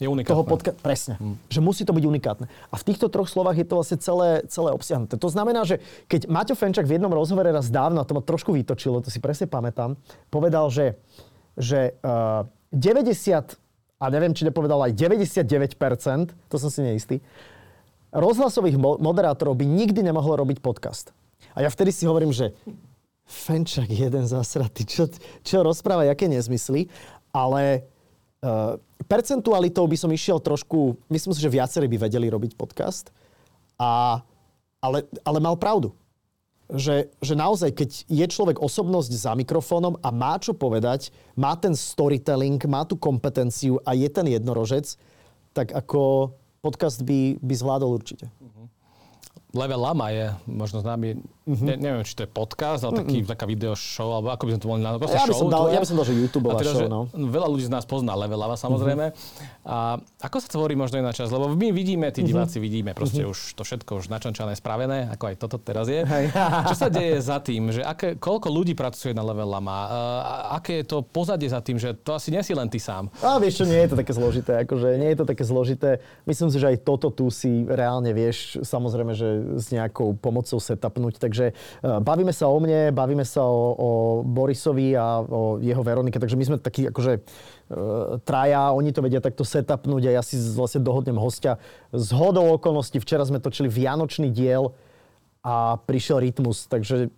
je 0.00 0.08
unikátne. 0.08 0.32
Toho 0.32 0.48
podka- 0.48 0.72
presne. 0.72 1.20
Hmm. 1.20 1.36
Že 1.52 1.60
musí 1.60 1.82
to 1.84 1.92
byť 1.92 2.04
unikátne. 2.08 2.48
A 2.48 2.74
v 2.80 2.86
týchto 2.88 3.12
troch 3.12 3.28
slovách 3.28 3.60
je 3.60 3.66
to 3.68 3.76
vlastne 3.76 4.00
celé, 4.00 4.48
celé 4.48 4.72
obsiahnuté. 4.72 5.20
To 5.20 5.28
znamená, 5.28 5.68
že 5.68 5.84
keď 6.08 6.24
Maťo 6.24 6.56
Fenčak 6.56 6.88
v 6.88 6.96
jednom 6.96 7.12
rozhovore 7.12 7.52
raz 7.52 7.68
dávno, 7.68 8.00
to 8.08 8.16
ma 8.16 8.24
trošku 8.24 8.56
vytočilo, 8.56 9.04
to 9.04 9.12
si 9.12 9.20
presne 9.20 9.44
pamätám, 9.44 10.00
povedal, 10.32 10.72
že, 10.72 10.96
že 11.60 12.00
uh, 12.00 12.48
90, 12.72 13.60
a 14.00 14.04
neviem, 14.08 14.32
či 14.32 14.48
nepovedal 14.48 14.88
aj 14.88 14.96
99%, 14.96 15.76
to 16.48 16.56
som 16.56 16.72
si 16.72 16.80
neistý, 16.80 17.20
rozhlasových 18.10 18.80
moderátorov 18.80 19.54
by 19.54 19.68
nikdy 19.68 20.00
nemohlo 20.00 20.40
robiť 20.40 20.64
podcast. 20.64 21.12
A 21.52 21.62
ja 21.62 21.68
vtedy 21.68 21.92
si 21.92 22.08
hovorím, 22.08 22.32
že 22.32 22.56
Fenčak 23.30 23.86
jeden 23.86 24.26
zasratý, 24.26 24.82
čo, 24.82 25.06
čo 25.46 25.62
rozpráva, 25.62 26.02
aké 26.08 26.26
nezmysly, 26.26 26.90
ale 27.30 27.86
uh, 28.42 28.74
percentualitou 29.10 29.82
by 29.90 29.98
som 29.98 30.14
išiel 30.14 30.38
trošku, 30.38 30.94
myslím 31.10 31.34
si, 31.34 31.42
že 31.42 31.50
viacerí 31.50 31.90
by 31.90 32.06
vedeli 32.06 32.30
robiť 32.30 32.54
podcast, 32.54 33.10
a, 33.74 34.22
ale, 34.78 35.02
ale 35.26 35.38
mal 35.42 35.58
pravdu. 35.58 35.90
Že, 36.70 37.10
že 37.18 37.34
naozaj, 37.34 37.74
keď 37.74 37.90
je 38.06 38.26
človek 38.30 38.62
osobnosť 38.62 39.10
za 39.10 39.34
mikrofónom 39.34 39.98
a 39.98 40.14
má 40.14 40.38
čo 40.38 40.54
povedať, 40.54 41.10
má 41.34 41.58
ten 41.58 41.74
storytelling, 41.74 42.62
má 42.70 42.86
tú 42.86 42.94
kompetenciu 42.94 43.82
a 43.82 43.98
je 43.98 44.06
ten 44.06 44.30
jednorožec, 44.30 44.94
tak 45.50 45.74
ako 45.74 46.30
podcast 46.62 47.02
by, 47.02 47.42
by 47.42 47.54
zvládol 47.58 47.98
určite. 47.98 48.30
Level 49.50 49.82
Lama 49.82 50.14
je 50.14 50.30
možno 50.46 50.78
známy, 50.78 51.18
mm-hmm. 51.18 51.66
ne, 51.66 51.74
neviem, 51.74 52.02
či 52.06 52.14
to 52.14 52.22
je 52.22 52.30
podcast, 52.30 52.86
ale 52.86 53.02
taký, 53.02 53.22
mm-hmm. 53.22 53.32
taká 53.34 53.44
video 53.50 53.74
show, 53.74 54.14
alebo 54.14 54.30
ako 54.30 54.46
by 54.46 54.50
sme 54.54 54.60
to 54.62 54.68
mohli 54.70 54.82
nazvať. 54.86 55.06
Ja, 55.10 55.26
by 55.26 55.34
som 55.34 55.50
dal, 55.50 55.64
ja 55.74 55.80
by 55.82 55.86
som 55.90 55.96
dal, 55.98 56.06
že 56.06 56.14
YouTube 56.14 56.46
teda, 56.54 56.70
show, 56.70 56.86
no. 56.86 57.10
Veľa 57.10 57.48
ľudí 57.50 57.66
z 57.66 57.72
nás 57.74 57.82
pozná 57.82 58.14
Level 58.14 58.38
Lama, 58.38 58.54
samozrejme. 58.54 59.10
Mm-hmm. 59.10 59.66
A 59.66 59.98
ako 60.22 60.36
sa 60.38 60.48
tvorí 60.54 60.78
možno 60.78 61.02
iná 61.02 61.10
časť? 61.10 61.30
Lebo 61.34 61.50
my 61.50 61.68
vidíme, 61.74 62.06
tí 62.14 62.22
mm-hmm. 62.22 62.30
diváci 62.30 62.56
vidíme 62.62 62.94
proste 62.94 63.26
mm-hmm. 63.26 63.34
už 63.34 63.38
to 63.58 63.62
všetko 63.66 63.90
už 63.98 64.06
načančané, 64.06 64.54
spravené, 64.54 65.10
ako 65.10 65.24
aj 65.30 65.34
toto 65.42 65.58
teraz 65.58 65.90
je. 65.90 66.06
Hej. 66.06 66.30
Čo 66.70 66.76
sa 66.78 66.86
deje 66.86 67.18
za 67.18 67.42
tým, 67.42 67.74
že 67.74 67.82
aké, 67.82 68.14
koľko 68.22 68.54
ľudí 68.54 68.78
pracuje 68.78 69.10
na 69.10 69.26
Level 69.26 69.50
Lama? 69.50 69.78
Uh, 69.90 70.62
aké 70.62 70.86
je 70.86 70.94
to 70.94 71.02
pozadie 71.02 71.50
za 71.50 71.58
tým, 71.58 71.74
že 71.74 71.90
to 71.98 72.14
asi 72.14 72.30
nie 72.30 72.42
si 72.46 72.54
len 72.54 72.70
ty 72.70 72.78
sám? 72.78 73.10
A 73.18 73.42
vieš 73.42 73.62
čo, 73.62 73.64
nie 73.66 73.82
je 73.82 73.90
to 73.90 73.96
také 73.98 74.14
zložité. 74.14 74.62
Akože 74.62 74.94
nie 74.94 75.10
je 75.10 75.18
to 75.18 75.26
také 75.26 75.42
zložité. 75.42 75.90
Myslím 76.22 76.54
si, 76.54 76.62
že 76.62 76.70
aj 76.70 76.86
toto 76.86 77.10
tu 77.10 77.26
si 77.34 77.66
reálne 77.66 78.14
vieš, 78.14 78.62
samozrejme, 78.62 79.12
že 79.18 79.39
s 79.58 79.70
nejakou 79.74 80.16
pomocou 80.16 80.58
setupnúť. 80.58 81.20
Takže 81.20 81.44
e, 81.50 81.54
bavíme 82.00 82.32
sa 82.32 82.48
o 82.48 82.58
mne, 82.58 82.90
bavíme 82.90 83.22
sa 83.22 83.44
o, 83.44 83.74
o 83.74 83.90
Borisovi 84.24 84.96
a 84.96 85.20
o 85.20 85.60
jeho 85.60 85.82
Veronike, 85.84 86.18
takže 86.18 86.38
my 86.38 86.44
sme 86.46 86.56
takí 86.58 86.88
akože 86.88 87.12
e, 87.16 87.20
traja, 88.24 88.72
oni 88.72 88.90
to 88.90 89.04
vedia 89.04 89.20
takto 89.20 89.44
setupnúť 89.44 90.10
a 90.10 90.20
ja 90.20 90.22
si 90.24 90.40
vlastne 90.56 90.80
dohodnem 90.80 91.20
hostia. 91.20 91.60
Z 91.92 92.16
hodou 92.16 92.56
okolností 92.56 92.98
včera 92.98 93.22
sme 93.26 93.42
točili 93.42 93.68
Vianočný 93.68 94.32
diel 94.32 94.72
a 95.40 95.80
prišiel 95.80 96.20
Rytmus, 96.20 96.68
takže 96.68 97.08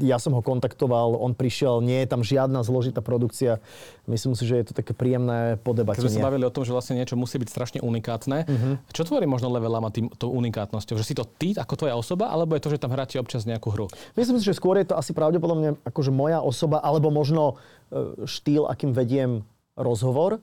ja 0.00 0.16
som 0.16 0.32
ho 0.32 0.40
kontaktoval, 0.40 1.20
on 1.20 1.36
prišiel, 1.36 1.84
nie 1.84 2.00
je 2.04 2.08
tam 2.08 2.24
žiadna 2.24 2.64
zložitá 2.64 3.04
produkcia. 3.04 3.60
Myslím 4.08 4.32
si, 4.32 4.48
že 4.48 4.60
je 4.60 4.64
to 4.72 4.74
také 4.76 4.96
príjemné 4.96 5.60
podebatenie. 5.60 6.08
Keď 6.08 6.16
sme 6.16 6.24
sa 6.24 6.28
bavili 6.32 6.44
o 6.48 6.52
tom, 6.52 6.64
že 6.64 6.72
vlastne 6.72 6.96
niečo 6.96 7.20
musí 7.20 7.36
byť 7.36 7.48
strašne 7.52 7.78
unikátne, 7.84 8.48
uh-huh. 8.48 8.74
čo 8.96 9.04
tvorí 9.04 9.28
možno 9.28 9.52
levelama 9.52 9.92
tým, 9.92 10.08
tou 10.16 10.32
unikátnosťou? 10.32 10.96
Že 10.96 11.04
si 11.04 11.14
to 11.14 11.28
ty 11.28 11.52
ako 11.52 11.74
tvoja 11.76 11.94
osoba, 12.00 12.32
alebo 12.32 12.56
je 12.56 12.64
to, 12.64 12.72
že 12.72 12.80
tam 12.80 12.96
hráte 12.96 13.20
občas 13.20 13.44
nejakú 13.44 13.68
hru? 13.76 13.92
Myslím 14.16 14.40
si, 14.40 14.48
že 14.48 14.56
skôr 14.56 14.80
je 14.80 14.88
to 14.88 14.96
asi 14.96 15.12
pravdepodobne 15.12 15.76
akože 15.84 16.08
moja 16.08 16.40
osoba, 16.40 16.80
alebo 16.80 17.12
možno 17.12 17.60
e, 17.92 18.24
štýl, 18.24 18.64
akým 18.64 18.96
vediem 18.96 19.44
rozhovor. 19.76 20.40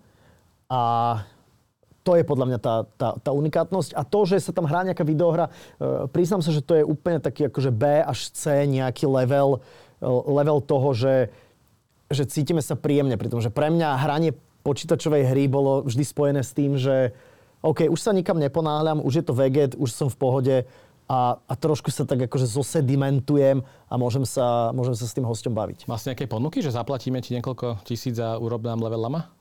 A 0.70 0.82
to 2.02 2.18
je 2.18 2.24
podľa 2.26 2.46
mňa 2.50 2.60
tá, 2.60 2.76
tá, 2.98 3.10
tá 3.22 3.32
unikátnosť. 3.34 3.94
A 3.94 4.02
to, 4.02 4.26
že 4.26 4.42
sa 4.42 4.52
tam 4.52 4.66
hrá 4.66 4.82
nejaká 4.82 5.06
videohra, 5.06 5.48
e, 5.48 6.10
priznám 6.10 6.42
sa, 6.42 6.50
že 6.50 6.66
to 6.66 6.74
je 6.78 6.84
úplne 6.86 7.22
taký 7.22 7.48
akože 7.48 7.70
B 7.70 8.02
až 8.02 8.34
C 8.34 8.66
nejaký 8.66 9.06
level, 9.06 9.62
e, 10.02 10.08
level 10.10 10.60
toho, 10.66 10.98
že, 10.98 11.16
že 12.10 12.26
cítime 12.26 12.62
sa 12.66 12.74
príjemne 12.74 13.16
pri 13.16 13.30
tom. 13.30 13.40
Že 13.40 13.54
pre 13.54 13.70
mňa 13.70 14.02
hranie 14.02 14.34
počítačovej 14.66 15.30
hry 15.30 15.46
bolo 15.46 15.86
vždy 15.86 16.04
spojené 16.06 16.42
s 16.42 16.54
tým, 16.54 16.78
že 16.78 17.14
OK, 17.62 17.86
už 17.86 18.02
sa 18.02 18.10
nikam 18.10 18.42
neponáhľam, 18.42 19.06
už 19.06 19.22
je 19.22 19.26
to 19.26 19.38
veget, 19.38 19.78
už 19.78 19.94
som 19.94 20.10
v 20.10 20.18
pohode 20.18 20.56
a, 21.06 21.38
a 21.38 21.54
trošku 21.54 21.94
sa 21.94 22.08
tak 22.08 22.26
akože 22.26 22.50
zosedimentujem 22.50 23.62
a 23.62 23.94
môžem 24.02 24.26
sa, 24.26 24.74
môžem 24.74 24.98
sa 24.98 25.06
s 25.06 25.14
tým 25.14 25.28
hostom 25.28 25.54
baviť. 25.54 25.86
Máš 25.86 26.10
nejaké 26.10 26.26
ponuky, 26.26 26.64
že 26.64 26.74
zaplatíme 26.74 27.22
ti 27.22 27.38
niekoľko 27.38 27.86
tisíc 27.86 28.18
za 28.18 28.40
urob 28.42 28.66
nám 28.66 28.82
level 28.82 29.02
lama? 29.06 29.41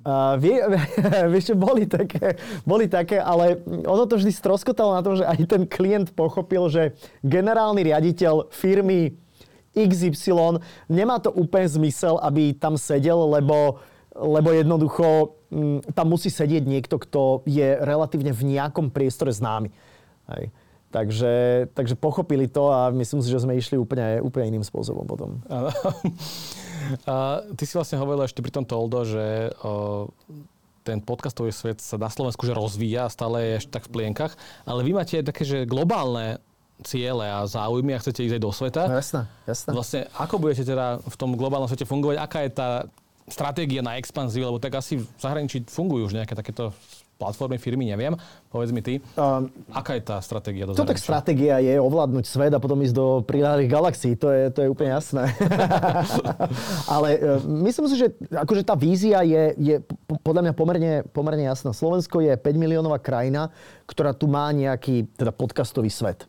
Uh, 0.00 0.40
vie, 0.40 0.56
vieš, 1.32 1.52
boli 1.52 1.84
také, 1.84 2.40
boli 2.64 2.88
také, 2.88 3.20
ale 3.20 3.60
ono 3.84 4.08
to 4.08 4.16
vždy 4.16 4.32
stroskotalo 4.32 4.96
na 4.96 5.04
tom, 5.04 5.20
že 5.20 5.28
aj 5.28 5.44
ten 5.44 5.68
klient 5.68 6.16
pochopil, 6.16 6.72
že 6.72 6.96
generálny 7.20 7.84
riaditeľ 7.84 8.48
firmy 8.48 9.12
XY 9.76 10.56
nemá 10.88 11.20
to 11.20 11.28
úplne 11.28 11.68
zmysel, 11.68 12.16
aby 12.24 12.56
tam 12.56 12.80
sedel, 12.80 13.28
lebo, 13.28 13.76
lebo 14.16 14.48
jednoducho 14.56 15.36
m, 15.52 15.84
mm, 15.84 15.92
tam 15.92 16.06
musí 16.08 16.32
sedieť 16.32 16.64
niekto, 16.64 16.96
kto 16.96 17.44
je 17.44 17.76
relatívne 17.84 18.32
v 18.32 18.56
nejakom 18.56 18.88
priestore 18.88 19.36
známy. 19.36 19.68
Hej. 20.32 20.48
Takže, 20.90 21.32
takže 21.70 21.94
pochopili 21.94 22.50
to 22.50 22.66
a 22.72 22.90
myslím 22.90 23.22
si, 23.22 23.30
že 23.30 23.38
sme 23.38 23.54
išli 23.54 23.78
úplne, 23.78 24.18
úplne 24.26 24.58
iným 24.58 24.66
spôsobom 24.66 25.06
potom. 25.06 25.38
A 27.04 27.44
ty 27.54 27.64
si 27.68 27.74
vlastne 27.76 28.00
hovoril 28.00 28.24
ešte 28.24 28.40
pri 28.40 28.52
tom 28.52 28.64
Toldo, 28.64 29.04
že 29.04 29.52
o, 29.62 30.08
ten 30.82 30.98
podcastový 31.04 31.52
svet 31.52 31.78
sa 31.80 32.00
na 32.00 32.08
Slovensku 32.08 32.42
že 32.48 32.56
rozvíja, 32.56 33.12
stále 33.12 33.44
je 33.44 33.52
ešte 33.64 33.70
tak 33.76 33.84
v 33.86 33.92
plienkach, 33.94 34.32
ale 34.64 34.80
vy 34.82 34.96
máte 34.96 35.20
také, 35.20 35.44
že 35.44 35.68
globálne 35.68 36.40
ciele 36.80 37.28
a 37.28 37.44
záujmy 37.44 37.92
a 37.92 38.00
chcete 38.00 38.24
ísť 38.24 38.34
aj 38.40 38.42
do 38.42 38.50
sveta. 38.52 38.82
No, 38.88 38.96
jasné, 38.96 39.20
jasné. 39.44 39.70
Vlastne, 39.76 40.00
ako 40.16 40.40
budete 40.40 40.64
teda 40.64 41.00
v 41.04 41.16
tom 41.16 41.36
globálnom 41.36 41.68
svete 41.68 41.84
fungovať? 41.84 42.16
Aká 42.16 42.40
je 42.48 42.52
tá 42.56 42.68
stratégia 43.28 43.84
na 43.84 44.00
expanziu? 44.00 44.48
Lebo 44.48 44.56
tak 44.56 44.80
asi 44.80 45.04
v 45.04 45.06
zahraničí 45.20 45.68
fungujú 45.68 46.08
už 46.08 46.16
nejaké 46.16 46.32
takéto 46.32 46.72
platformy, 47.20 47.60
firmy, 47.60 47.84
neviem. 47.84 48.16
Povedz 48.48 48.72
mi 48.72 48.80
ty, 48.80 49.04
um, 49.20 49.52
aká 49.68 50.00
je 50.00 50.02
tá 50.08 50.16
stratégia 50.24 50.64
do 50.64 50.72
To 50.72 50.88
tak 50.88 50.96
stratégia 50.96 51.60
je 51.60 51.76
ovládnuť 51.76 52.24
svet 52.24 52.52
a 52.56 52.58
potom 52.58 52.80
ísť 52.80 52.96
do 52.96 53.20
priláhlých 53.28 53.68
galaxií, 53.68 54.16
to 54.16 54.32
je, 54.32 54.48
to 54.48 54.64
je 54.64 54.68
úplne 54.72 54.96
jasné. 54.96 55.28
Ale 56.96 57.08
uh, 57.20 57.44
myslím 57.68 57.86
si, 57.92 58.00
že 58.00 58.16
akože 58.32 58.64
tá 58.64 58.72
vízia 58.72 59.20
je, 59.20 59.52
je 59.60 59.74
podľa 60.24 60.48
mňa 60.48 60.54
pomerne, 60.56 60.94
pomerne 61.12 61.44
jasná. 61.44 61.76
Slovensko 61.76 62.24
je 62.24 62.32
5 62.32 62.40
miliónová 62.56 62.96
krajina, 62.96 63.52
ktorá 63.84 64.16
tu 64.16 64.24
má 64.24 64.48
nejaký 64.56 65.12
teda 65.20 65.36
podcastový 65.36 65.92
svet, 65.92 66.24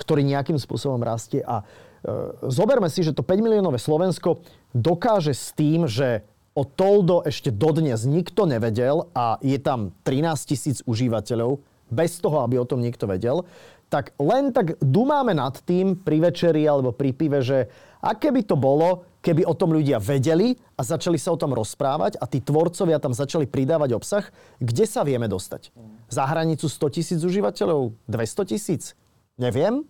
ktorý 0.00 0.24
nejakým 0.24 0.56
spôsobom 0.56 1.04
rastie 1.04 1.44
a 1.44 1.60
uh, 1.60 2.32
zoberme 2.48 2.88
si, 2.88 3.04
že 3.04 3.12
to 3.12 3.20
5 3.20 3.44
miliónové 3.44 3.76
Slovensko 3.76 4.40
dokáže 4.72 5.36
s 5.36 5.52
tým, 5.52 5.84
že 5.84 6.24
O 6.50 6.66
Toldo 6.66 7.22
ešte 7.22 7.54
dodnes 7.54 8.02
nikto 8.02 8.42
nevedel 8.42 9.06
a 9.14 9.38
je 9.38 9.54
tam 9.62 9.94
13 10.02 10.50
tisíc 10.50 10.76
užívateľov, 10.82 11.62
bez 11.90 12.22
toho, 12.22 12.42
aby 12.46 12.58
o 12.58 12.66
tom 12.66 12.82
niekto 12.82 13.06
vedel, 13.06 13.46
tak 13.90 14.14
len 14.22 14.54
tak 14.54 14.78
dumáme 14.78 15.34
nad 15.34 15.58
tým 15.66 15.98
pri 15.98 16.30
večeri 16.30 16.62
alebo 16.62 16.94
pri 16.94 17.10
pive, 17.10 17.42
že 17.42 17.66
aké 17.98 18.30
by 18.30 18.46
to 18.46 18.54
bolo, 18.54 19.02
keby 19.18 19.42
o 19.42 19.54
tom 19.58 19.74
ľudia 19.74 19.98
vedeli 19.98 20.54
a 20.78 20.86
začali 20.86 21.18
sa 21.18 21.34
o 21.34 21.40
tom 21.40 21.50
rozprávať 21.50 22.16
a 22.22 22.24
tí 22.30 22.38
tvorcovia 22.38 23.02
tam 23.02 23.10
začali 23.10 23.50
pridávať 23.50 23.90
obsah, 23.98 24.24
kde 24.62 24.86
sa 24.86 25.02
vieme 25.02 25.26
dostať? 25.26 25.74
Za 26.06 26.24
hranicu 26.30 26.70
100 26.70 26.96
tisíc 26.96 27.20
užívateľov? 27.26 27.94
200 28.06 28.50
tisíc? 28.54 28.94
Neviem. 29.34 29.82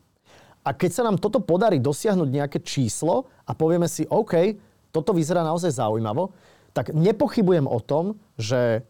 A 0.64 0.72
keď 0.72 0.90
sa 0.92 1.02
nám 1.04 1.20
toto 1.20 1.40
podarí 1.40 1.80
dosiahnuť 1.80 2.28
nejaké 2.28 2.58
číslo 2.64 3.28
a 3.44 3.52
povieme 3.52 3.88
si, 3.88 4.04
OK, 4.08 4.56
toto 4.90 5.14
vyzerá 5.14 5.46
naozaj 5.46 5.76
zaujímavo, 5.76 6.34
tak 6.72 6.94
nepochybujem 6.94 7.66
o 7.66 7.78
tom, 7.82 8.18
že 8.38 8.86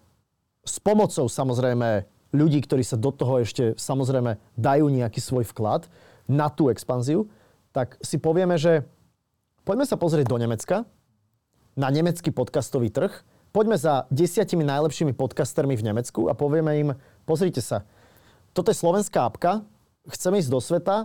s 0.65 0.77
pomocou 0.79 1.27
samozrejme 1.27 2.05
ľudí, 2.31 2.63
ktorí 2.63 2.85
sa 2.87 3.01
do 3.01 3.11
toho 3.11 3.43
ešte 3.43 3.75
samozrejme 3.75 4.39
dajú 4.55 4.87
nejaký 4.87 5.19
svoj 5.19 5.49
vklad 5.51 5.91
na 6.31 6.47
tú 6.53 6.71
expanziu, 6.71 7.27
tak 7.75 7.99
si 8.03 8.19
povieme, 8.21 8.55
že 8.55 8.87
poďme 9.67 9.87
sa 9.87 9.99
pozrieť 9.99 10.27
do 10.31 10.39
Nemecka, 10.39 10.87
na 11.75 11.89
nemecký 11.91 12.31
podcastový 12.31 12.91
trh, 12.91 13.11
poďme 13.51 13.79
za 13.79 14.07
desiatimi 14.11 14.63
najlepšími 14.63 15.15
podcastermi 15.15 15.75
v 15.75 15.87
Nemecku 15.91 16.31
a 16.31 16.35
povieme 16.39 16.73
im, 16.79 16.89
pozrite 17.27 17.63
sa, 17.63 17.83
toto 18.55 18.71
je 18.71 18.79
slovenská 18.79 19.27
apka, 19.27 19.63
chceme 20.11 20.39
ísť 20.43 20.51
do 20.51 20.61
sveta, 20.63 20.97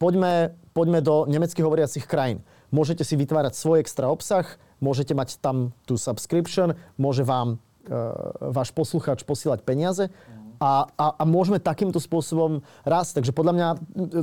poďme, 0.00 0.56
poďme 0.72 1.00
do 1.04 1.24
nemecky 1.28 1.60
hovoriacich 1.60 2.08
krajín. 2.08 2.44
Môžete 2.72 3.04
si 3.04 3.16
vytvárať 3.16 3.56
svoj 3.56 3.84
extra 3.84 4.08
obsah, 4.08 4.44
môžete 4.80 5.12
mať 5.16 5.40
tam 5.40 5.72
tú 5.88 5.96
subscription, 5.96 6.76
môže 7.00 7.24
vám 7.24 7.56
e, 7.56 7.96
váš 8.52 8.70
poslucháč 8.72 9.24
posílať 9.24 9.64
peniaze 9.64 10.12
a, 10.60 10.88
a, 10.96 11.06
a 11.20 11.22
môžeme 11.28 11.60
takýmto 11.60 12.00
spôsobom 12.00 12.64
rásť. 12.82 13.20
Takže 13.20 13.32
podľa 13.36 13.52
mňa 13.52 13.68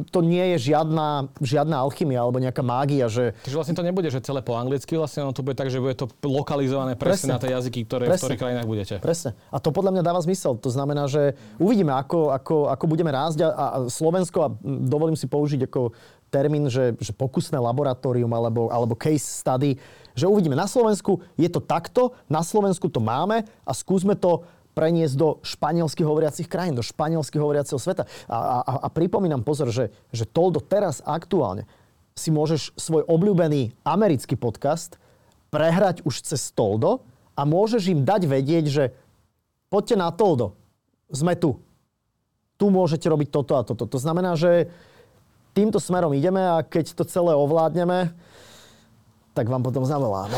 to 0.09 0.19
nie 0.25 0.57
je 0.57 0.73
žiadna, 0.73 1.29
žiadna 1.39 1.85
alchymia 1.85 2.25
alebo 2.25 2.41
nejaká 2.41 2.65
mágia. 2.65 3.05
Že... 3.09 3.37
Takže 3.45 3.57
vlastne 3.57 3.77
to 3.77 3.85
nebude, 3.85 4.09
že 4.09 4.19
celé 4.21 4.41
po 4.41 4.57
anglicky, 4.57 4.97
vlastne 4.97 5.25
ono 5.25 5.33
to 5.33 5.45
bude 5.45 5.57
tak, 5.57 5.69
že 5.69 5.77
bude 5.77 5.93
to 5.93 6.09
lokalizované 6.25 6.97
presne, 6.97 7.29
presne. 7.29 7.33
na 7.33 7.41
tie 7.41 7.51
jazyky, 7.53 7.79
ktoré, 7.85 8.05
presne. 8.09 8.17
v 8.17 8.25
ktorých 8.25 8.41
krajinách 8.41 8.67
budete. 8.69 8.95
Presne. 8.99 9.37
A 9.53 9.57
to 9.61 9.69
podľa 9.69 9.91
mňa 9.97 10.03
dáva 10.03 10.19
zmysel. 10.25 10.57
To 10.57 10.69
znamená, 10.73 11.05
že 11.05 11.37
uvidíme, 11.61 11.93
ako, 11.93 12.33
ako, 12.33 12.55
ako 12.73 12.85
budeme 12.89 13.13
rásť 13.13 13.45
a, 13.45 13.49
a 13.49 13.65
Slovensko, 13.89 14.37
a 14.41 14.49
dovolím 14.65 15.17
si 15.17 15.29
použiť 15.29 15.69
ako 15.69 15.93
termín, 16.33 16.65
že, 16.65 16.97
že 16.97 17.13
pokusné 17.13 17.61
laboratórium 17.61 18.33
alebo, 18.33 18.73
alebo 18.73 18.97
case 18.97 19.21
study, 19.21 19.77
že 20.17 20.25
uvidíme 20.25 20.57
na 20.57 20.65
Slovensku, 20.65 21.21
je 21.37 21.45
to 21.45 21.61
takto, 21.61 22.17
na 22.25 22.41
Slovensku 22.41 22.89
to 22.89 22.97
máme 22.97 23.45
a 23.45 23.71
skúsme 23.77 24.17
to 24.17 24.41
preniesť 24.73 25.13
do 25.13 25.37
španielsky 25.45 26.01
hovoriacich 26.01 26.49
krajín, 26.49 26.73
do 26.73 26.81
španielsky 26.81 27.37
hovoriaceho 27.37 27.77
sveta. 27.77 28.09
A, 28.25 28.65
a, 28.65 28.73
a 28.81 28.87
pripomínam, 28.89 29.45
pozor, 29.45 29.69
že, 29.69 29.93
že 30.09 30.25
Toldo 30.25 30.57
teraz 30.57 31.05
aktuálne 31.05 31.69
si 32.17 32.33
môžeš 32.33 32.73
svoj 32.73 33.05
obľúbený 33.05 33.77
americký 33.85 34.33
podcast 34.33 34.97
prehrať 35.53 36.01
už 36.01 36.25
cez 36.25 36.49
Toldo 36.49 37.05
a 37.37 37.45
môžeš 37.45 37.93
im 37.93 38.01
dať 38.01 38.25
vedieť, 38.25 38.65
že 38.69 38.83
poďte 39.69 39.95
na 40.01 40.09
Toldo, 40.09 40.57
sme 41.13 41.37
tu. 41.37 41.61
Tu 42.57 42.69
môžete 42.69 43.05
robiť 43.05 43.29
toto 43.29 43.53
a 43.57 43.65
toto. 43.65 43.85
To 43.85 43.97
znamená, 44.01 44.33
že 44.33 44.73
týmto 45.53 45.77
smerom 45.77 46.11
ideme 46.17 46.41
a 46.41 46.65
keď 46.65 46.97
to 46.97 47.05
celé 47.05 47.37
ovládneme, 47.37 48.11
tak 49.33 49.49
vám 49.49 49.65
potom 49.65 49.81
zavoláme. 49.81 50.37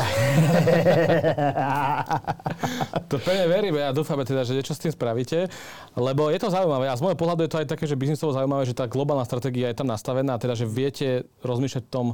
to 3.12 3.20
pevne 3.20 3.44
veríme 3.44 3.84
a 3.84 3.92
dúfame 3.92 4.24
teda, 4.24 4.40
že 4.40 4.56
niečo 4.56 4.72
s 4.72 4.80
tým 4.80 4.92
spravíte, 4.92 5.52
lebo 6.00 6.32
je 6.32 6.40
to 6.40 6.48
zaujímavé 6.48 6.88
a 6.88 6.96
z 6.96 7.04
môjho 7.04 7.20
pohľadu 7.20 7.44
je 7.44 7.52
to 7.52 7.60
aj 7.60 7.68
také, 7.68 7.84
že 7.84 7.92
biznisovo 7.92 8.32
zaujímavé, 8.32 8.64
že 8.64 8.72
tá 8.72 8.88
globálna 8.88 9.28
stratégia 9.28 9.68
je 9.68 9.76
tam 9.76 9.92
nastavená, 9.92 10.40
teda 10.40 10.56
že 10.56 10.64
viete 10.64 11.28
rozmýšľať 11.44 11.84
v 11.84 11.92
tom 11.92 12.06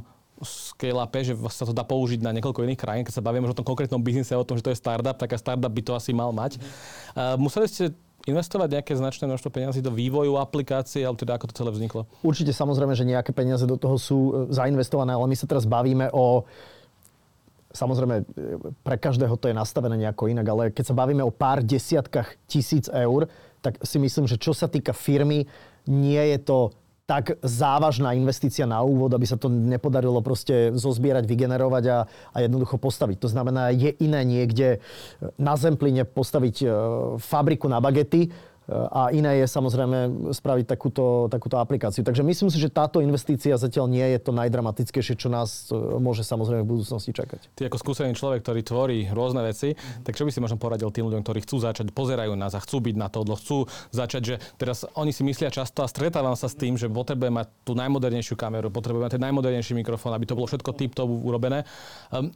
scale 0.43 0.99
že 1.23 1.37
sa 1.55 1.63
to 1.63 1.71
dá 1.71 1.87
použiť 1.87 2.19
na 2.19 2.35
niekoľko 2.35 2.67
iných 2.67 2.81
krajín. 2.81 3.05
Keď 3.07 3.15
sa 3.15 3.23
bavíme 3.23 3.47
o 3.47 3.55
tom 3.55 3.63
konkrétnom 3.63 4.03
biznise, 4.03 4.35
o 4.35 4.43
tom, 4.43 4.59
že 4.59 4.65
to 4.65 4.73
je 4.75 4.81
startup, 4.81 5.15
tak 5.15 5.31
a 5.31 5.37
startup 5.39 5.71
by 5.71 5.81
to 5.85 5.95
asi 5.95 6.11
mal 6.11 6.35
mať. 6.35 6.59
Uh, 7.15 7.39
museli 7.39 7.69
ste 7.69 7.95
investovať 8.23 8.79
nejaké 8.79 8.93
značné 8.95 9.27
množstvo 9.27 9.51
peniazy 9.51 9.83
do 9.83 9.91
vývoju 9.91 10.39
aplikácie, 10.39 11.03
alebo 11.03 11.19
teda 11.19 11.35
ako 11.35 11.51
to 11.51 11.57
celé 11.59 11.71
vzniklo? 11.75 12.07
Určite 12.23 12.55
samozrejme, 12.55 12.95
že 12.95 13.03
nejaké 13.03 13.35
peniaze 13.35 13.67
do 13.67 13.75
toho 13.75 13.99
sú 13.99 14.19
e, 14.19 14.31
zainvestované, 14.55 15.11
ale 15.11 15.27
my 15.27 15.35
sa 15.35 15.47
teraz 15.47 15.67
bavíme 15.67 16.11
o 16.11 16.47
Samozrejme, 17.73 18.15
e, 18.21 18.23
pre 18.85 19.01
každého 19.01 19.33
to 19.33 19.49
je 19.49 19.57
nastavené 19.57 19.97
nejako 19.97 20.29
inak, 20.29 20.45
ale 20.45 20.63
keď 20.69 20.93
sa 20.93 20.95
bavíme 20.95 21.25
o 21.25 21.33
pár 21.33 21.65
desiatkách 21.65 22.45
tisíc 22.45 22.85
eur, 22.85 23.25
tak 23.65 23.81
si 23.81 23.97
myslím, 23.97 24.29
že 24.29 24.37
čo 24.37 24.53
sa 24.53 24.69
týka 24.69 24.93
firmy, 24.93 25.49
nie 25.89 26.21
je 26.21 26.37
to 26.45 26.69
tak 27.03 27.35
závažná 27.43 28.15
investícia 28.15 28.63
na 28.63 28.79
úvod, 28.79 29.11
aby 29.11 29.27
sa 29.27 29.35
to 29.35 29.51
nepodarilo 29.51 30.23
proste 30.23 30.71
zozbierať, 30.71 31.27
vygenerovať 31.27 31.83
a, 31.91 31.97
a 32.07 32.37
jednoducho 32.39 32.79
postaviť. 32.79 33.19
To 33.19 33.27
znamená, 33.27 33.75
je 33.75 33.91
iné 33.99 34.23
niekde 34.23 34.79
na 35.35 35.59
Zempline 35.59 36.07
postaviť 36.07 36.55
e, 36.63 36.67
fabriku 37.19 37.67
na 37.67 37.83
bagety, 37.83 38.31
a 38.71 39.11
iné 39.11 39.43
je 39.43 39.47
samozrejme 39.47 40.31
spraviť 40.31 40.65
takúto, 40.65 41.27
takúto 41.27 41.59
aplikáciu. 41.59 41.99
Takže 42.07 42.23
myslím 42.23 42.47
si, 42.47 42.57
že 42.63 42.71
táto 42.71 43.03
investícia 43.03 43.59
zatiaľ 43.59 43.91
nie 43.91 44.05
je 44.15 44.19
to 44.23 44.31
najdramatickejšie, 44.31 45.19
čo 45.19 45.27
nás 45.27 45.67
e, 45.67 45.75
môže 45.99 46.23
samozrejme 46.23 46.63
v 46.63 46.69
budúcnosti 46.71 47.11
čakať. 47.11 47.59
Ty 47.59 47.67
ako 47.67 47.77
skúsený 47.83 48.15
človek, 48.15 48.39
ktorý 48.39 48.61
tvorí 48.63 48.99
rôzne 49.11 49.43
veci, 49.43 49.75
mm. 49.75 50.07
tak 50.07 50.15
čo 50.15 50.23
by 50.23 50.31
si 50.31 50.39
možno 50.39 50.55
poradil 50.55 50.87
tým 50.95 51.11
ľuďom, 51.11 51.27
ktorí 51.27 51.43
chcú 51.43 51.59
začať, 51.59 51.91
pozerajú 51.91 52.39
nás 52.39 52.55
a 52.55 52.63
chcú 52.63 52.79
byť 52.87 52.95
na 52.95 53.11
to, 53.11 53.27
chcú 53.27 53.67
začať, 53.91 54.21
že 54.23 54.35
teraz 54.55 54.87
oni 54.95 55.11
si 55.11 55.27
myslia 55.27 55.51
často 55.51 55.83
a 55.83 55.91
stretávam 55.91 56.39
sa 56.39 56.47
s 56.47 56.55
tým, 56.55 56.79
že 56.79 56.87
potrebujeme 56.87 57.43
mať 57.43 57.47
tú 57.67 57.75
najmodernejšiu 57.75 58.39
kameru, 58.39 58.71
potrebujeme 58.71 59.11
mať 59.11 59.19
ten 59.19 59.23
najmodernejší 59.27 59.75
mikrofón, 59.75 60.15
aby 60.15 60.23
to 60.23 60.39
bolo 60.39 60.47
všetko 60.47 60.71
tip-top 60.71 61.11
urobené. 61.11 61.67
Um, 62.15 62.31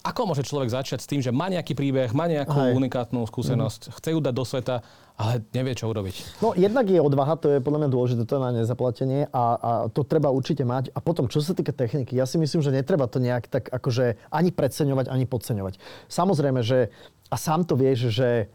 ako 0.00 0.32
môže 0.32 0.48
človek 0.48 0.72
začať 0.72 1.04
s 1.04 1.08
tým, 1.08 1.20
že 1.20 1.28
má 1.28 1.52
nejaký 1.52 1.76
príbeh, 1.76 2.10
má 2.16 2.24
nejakú 2.24 2.56
Aj. 2.56 2.72
unikátnu 2.72 3.20
skúsenosť, 3.28 3.80
mm. 3.88 3.92
chce 4.00 4.08
ju 4.16 4.18
dať 4.20 4.34
do 4.34 4.44
sveta, 4.48 4.76
ale 5.20 5.44
nevie, 5.52 5.76
čo 5.76 5.92
urobiť? 5.92 6.40
No 6.40 6.56
jednak 6.56 6.88
je 6.88 6.96
odvaha, 6.96 7.36
to 7.36 7.52
je 7.52 7.58
podľa 7.60 7.84
mňa 7.84 7.90
dôležité, 7.92 8.20
to 8.24 8.40
je 8.40 8.42
na 8.42 8.52
nezaplatenie 8.56 9.28
a, 9.28 9.44
a 9.60 9.70
to 9.92 10.00
treba 10.00 10.32
určite 10.32 10.64
mať. 10.64 10.88
A 10.96 11.04
potom, 11.04 11.28
čo 11.28 11.44
sa 11.44 11.52
týka 11.52 11.76
techniky, 11.76 12.16
ja 12.16 12.24
si 12.24 12.40
myslím, 12.40 12.64
že 12.64 12.72
netreba 12.72 13.04
to 13.04 13.20
nejak 13.20 13.52
tak 13.52 13.68
akože 13.68 14.16
ani 14.32 14.48
preceňovať, 14.48 15.12
ani 15.12 15.28
podceňovať. 15.28 15.76
Samozrejme, 16.08 16.64
že 16.64 16.88
a 17.28 17.36
sám 17.36 17.68
to 17.68 17.76
vieš, 17.76 18.08
že, 18.08 18.48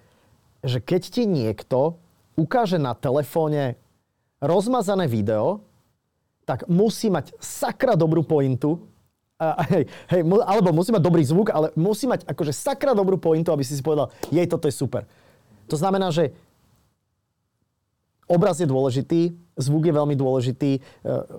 že 0.65 0.81
keď 0.81 1.01
ti 1.05 1.29
niekto 1.29 2.01
ukáže 2.34 2.81
na 2.81 2.97
telefóne 2.97 3.77
rozmazané 4.41 5.05
video, 5.05 5.62
tak 6.45 6.65
musí 6.65 7.13
mať 7.13 7.34
sakra 7.38 7.93
dobrú 7.93 8.25
pointu, 8.25 8.89
hej, 9.71 9.84
hej, 10.15 10.21
alebo 10.48 10.71
musí 10.71 10.95
mať 10.95 11.04
dobrý 11.04 11.24
zvuk, 11.28 11.52
ale 11.52 11.76
musí 11.76 12.08
mať 12.08 12.24
akože 12.24 12.56
sakra 12.56 12.95
dobrú 12.95 13.19
pointu, 13.19 13.52
aby 13.52 13.67
si 13.67 13.76
si 13.76 13.84
povedal, 13.84 14.12
jej, 14.32 14.48
toto 14.48 14.71
je 14.71 14.76
super. 14.76 15.04
To 15.67 15.76
znamená, 15.76 16.08
že 16.10 16.32
obraz 18.26 18.58
je 18.63 18.67
dôležitý, 18.69 19.36
zvuk 19.56 19.88
je 19.88 19.94
veľmi 19.96 20.15
dôležitý. 20.20 20.72
E, 20.78 20.80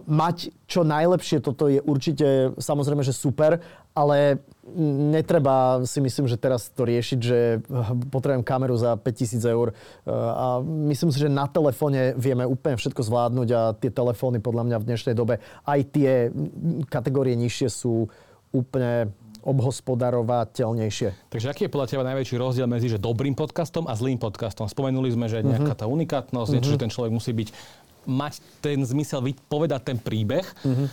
mať 0.08 0.52
čo 0.64 0.82
najlepšie, 0.82 1.44
toto 1.44 1.68
je 1.68 1.80
určite 1.84 2.56
samozrejme, 2.56 3.04
že 3.04 3.12
super, 3.12 3.60
ale 3.96 4.40
netreba 5.12 5.84
si 5.86 6.02
myslím, 6.02 6.26
že 6.26 6.40
teraz 6.40 6.68
to 6.72 6.84
riešiť, 6.84 7.18
že 7.22 7.62
potrebujem 8.10 8.42
kameru 8.42 8.74
za 8.76 8.98
5000 8.98 9.40
eur 9.46 9.68
e, 9.70 9.74
a 10.12 10.60
myslím 10.90 11.12
si, 11.12 11.22
že 11.22 11.32
na 11.32 11.46
telefóne 11.46 12.16
vieme 12.16 12.48
úplne 12.48 12.80
všetko 12.80 13.04
zvládnuť 13.04 13.48
a 13.52 13.60
tie 13.76 13.92
telefóny 13.92 14.40
podľa 14.40 14.64
mňa 14.68 14.76
v 14.80 14.88
dnešnej 14.88 15.14
dobe 15.14 15.38
aj 15.64 15.80
tie 15.92 16.32
kategórie 16.88 17.36
nižšie 17.36 17.68
sú 17.68 18.08
úplne 18.50 19.12
obhospodarovateľnejšie. 19.46 21.30
Takže 21.30 21.46
aký 21.54 21.70
je 21.70 21.72
podľa 21.72 21.86
teba 21.86 22.02
najväčší 22.02 22.34
rozdiel 22.34 22.66
medzi 22.66 22.90
že 22.90 22.98
dobrým 22.98 23.38
podcastom 23.38 23.86
a 23.86 23.94
zlým 23.94 24.18
podcastom? 24.18 24.66
Spomenuli 24.66 25.14
sme, 25.14 25.30
že 25.30 25.46
nejaká 25.46 25.78
tá 25.78 25.86
unikátnosť, 25.86 26.50
uh-huh. 26.50 26.54
niečo, 26.58 26.74
že 26.74 26.82
ten 26.82 26.90
človek 26.90 27.14
musí 27.14 27.30
byť, 27.30 27.48
mať 28.06 28.40
ten 28.62 28.78
zmysel 28.82 29.20
povedať 29.50 29.92
ten 29.92 29.98
príbeh. 30.00 30.46
Uh-huh. 30.62 30.88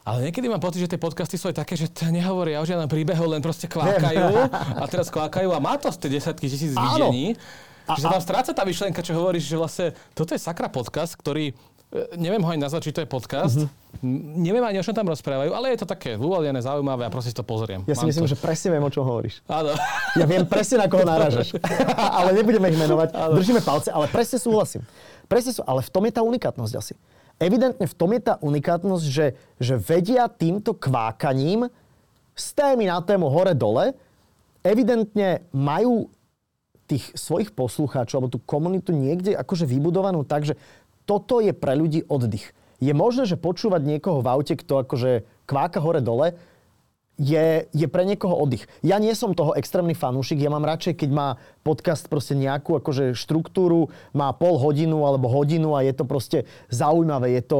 Ale 0.00 0.26
niekedy 0.26 0.48
mám 0.48 0.58
pocit, 0.58 0.80
že 0.80 0.90
tie 0.90 1.00
podcasty 1.00 1.36
sú 1.36 1.52
aj 1.52 1.60
také, 1.60 1.76
že 1.76 1.86
nehovoria 2.08 2.58
o 2.58 2.66
žiadnom 2.66 2.88
príbehu, 2.88 3.30
len 3.30 3.44
proste 3.44 3.68
kvákajú 3.68 4.26
a 4.82 4.84
teraz 4.88 5.12
kvákajú 5.12 5.52
a 5.52 5.60
má 5.60 5.76
to 5.76 5.92
z 5.92 6.00
tie 6.00 6.10
desiatky 6.16 6.48
tisíc 6.48 6.72
videní. 6.72 7.36
A, 7.84 7.94
že 7.94 8.06
sa 8.06 8.16
tam 8.16 8.22
stráca 8.22 8.50
tá 8.54 8.62
myšlienka, 8.64 9.02
čo 9.02 9.18
hovoríš, 9.18 9.50
že 9.50 9.56
vlastne 9.58 9.86
toto 10.14 10.32
je 10.32 10.40
sakra 10.40 10.70
podcast, 10.70 11.14
ktorý 11.18 11.52
neviem 12.14 12.38
ho 12.38 12.50
ani 12.50 12.62
nazvať, 12.62 12.90
či 12.90 12.94
to 12.94 13.02
je 13.02 13.08
podcast. 13.10 13.58
Mm-hmm. 13.58 14.38
Neviem 14.46 14.62
ani, 14.62 14.78
o 14.78 14.84
čom 14.86 14.94
tam 14.94 15.10
rozprávajú, 15.10 15.50
ale 15.50 15.74
je 15.74 15.82
to 15.82 15.88
také 15.90 16.14
uvoľnené, 16.14 16.62
zaujímavé 16.62 17.02
a 17.06 17.10
proste 17.10 17.34
si 17.34 17.36
to 17.36 17.42
pozriem. 17.42 17.82
Ja 17.90 17.98
si 17.98 18.06
Mám 18.06 18.14
myslím, 18.14 18.26
to. 18.30 18.32
že 18.32 18.38
presne 18.38 18.68
viem, 18.70 18.84
o 18.86 18.90
čom 18.94 19.02
hovoríš. 19.02 19.42
Áno. 19.50 19.74
Ja 20.14 20.26
viem 20.30 20.46
presne, 20.46 20.78
na 20.78 20.86
koho 20.86 21.02
náražaš. 21.02 21.58
ale 22.18 22.30
nebudeme 22.30 22.70
ich 22.70 22.78
menovať. 22.78 23.10
Držíme 23.34 23.60
palce, 23.66 23.90
ale 23.90 24.06
presne 24.06 24.38
súhlasím. 24.38 24.86
Presne 25.26 25.50
sú, 25.50 25.66
ale 25.66 25.82
v 25.82 25.90
tom 25.90 26.06
je 26.06 26.12
tá 26.14 26.22
unikátnosť 26.22 26.74
asi. 26.78 26.94
Evidentne 27.42 27.86
v 27.88 27.94
tom 27.98 28.10
je 28.14 28.20
tá 28.22 28.34
unikátnosť, 28.38 29.04
že, 29.10 29.26
že 29.58 29.74
vedia 29.74 30.30
týmto 30.30 30.78
kvákaním 30.78 31.66
z 32.38 32.46
témy 32.54 32.86
na 32.86 33.02
tému 33.02 33.26
hore-dole, 33.26 33.98
evidentne 34.62 35.42
majú 35.50 36.06
tých 36.90 37.14
svojich 37.14 37.54
poslucháčov 37.54 38.18
alebo 38.18 38.34
tú 38.34 38.42
komunitu 38.42 38.90
niekde 38.90 39.38
akože 39.38 39.62
vybudovanú 39.62 40.26
tak, 40.26 40.42
že 40.42 40.58
toto 41.04 41.38
je 41.40 41.52
pre 41.54 41.76
ľudí 41.76 42.06
oddych. 42.06 42.52
Je 42.80 42.96
možné, 42.96 43.28
že 43.28 43.36
počúvať 43.36 43.84
niekoho 43.84 44.24
v 44.24 44.30
aute, 44.32 44.56
kto 44.56 44.88
akože 44.88 45.28
kváka 45.44 45.84
hore-dole, 45.84 46.36
je, 47.20 47.68
je 47.68 47.86
pre 47.86 48.08
niekoho 48.08 48.32
oddych. 48.32 48.64
Ja 48.80 48.96
nie 48.96 49.12
som 49.12 49.36
toho 49.36 49.52
extrémny 49.52 49.92
fanúšik, 49.92 50.40
ja 50.40 50.48
mám 50.48 50.64
radšej, 50.64 51.04
keď 51.04 51.10
má 51.12 51.28
podcast 51.60 52.08
proste 52.08 52.32
nejakú 52.32 52.80
akože 52.80 53.12
štruktúru, 53.12 53.92
má 54.16 54.32
pol 54.32 54.56
hodinu 54.56 55.04
alebo 55.04 55.28
hodinu 55.28 55.76
a 55.76 55.84
je 55.84 55.92
to 55.92 56.08
proste 56.08 56.48
zaujímavé, 56.72 57.36
je 57.36 57.44
to 57.44 57.58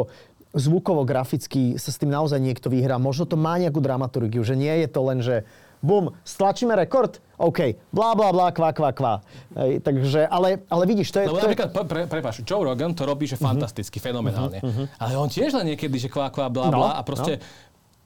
zvukovo, 0.57 1.05
graficky, 1.05 1.76
sa 1.76 1.93
s 1.93 2.01
tým 2.01 2.11
naozaj 2.11 2.41
niekto 2.41 2.72
vyhrá. 2.72 2.97
Možno 2.97 3.28
to 3.28 3.36
má 3.36 3.61
nejakú 3.61 3.78
dramaturgiu, 3.84 4.41
že 4.43 4.57
nie 4.57 4.72
je 4.82 4.88
to 4.88 5.01
len, 5.05 5.20
že 5.20 5.45
bum, 5.84 6.16
stlačíme 6.24 6.72
rekord, 6.72 7.20
OK, 7.41 7.59
blá, 7.88 8.12
blá, 8.12 8.28
blá, 8.28 8.49
kvá, 8.51 8.68
kvá, 8.70 8.91
kvá. 8.91 9.14
Ej, 9.57 9.80
takže, 9.80 10.22
ale, 10.24 10.61
ale 10.62 10.82
vidíš, 10.84 11.09
to 11.09 11.18
je... 11.18 11.26
Lebo 11.26 11.34
to 11.34 11.41
je... 11.41 11.45
napríklad, 11.49 11.68
pre, 11.84 12.01
prepáč, 12.07 12.36
Joe 12.41 12.61
Rogan 12.61 12.93
to 12.93 13.03
robí, 13.03 13.24
že 13.24 13.34
fantasticky, 13.34 13.97
fenomenálne. 13.97 14.61
Ale 14.95 15.12
on 15.14 15.26
tiež 15.26 15.53
len 15.55 15.72
niekedy, 15.72 15.97
že 15.99 16.07
kvá, 16.07 16.28
kvá, 16.28 16.47
blá, 16.47 16.68
No, 16.68 16.78
blá 16.78 16.91
a 16.95 17.03
proste... 17.03 17.41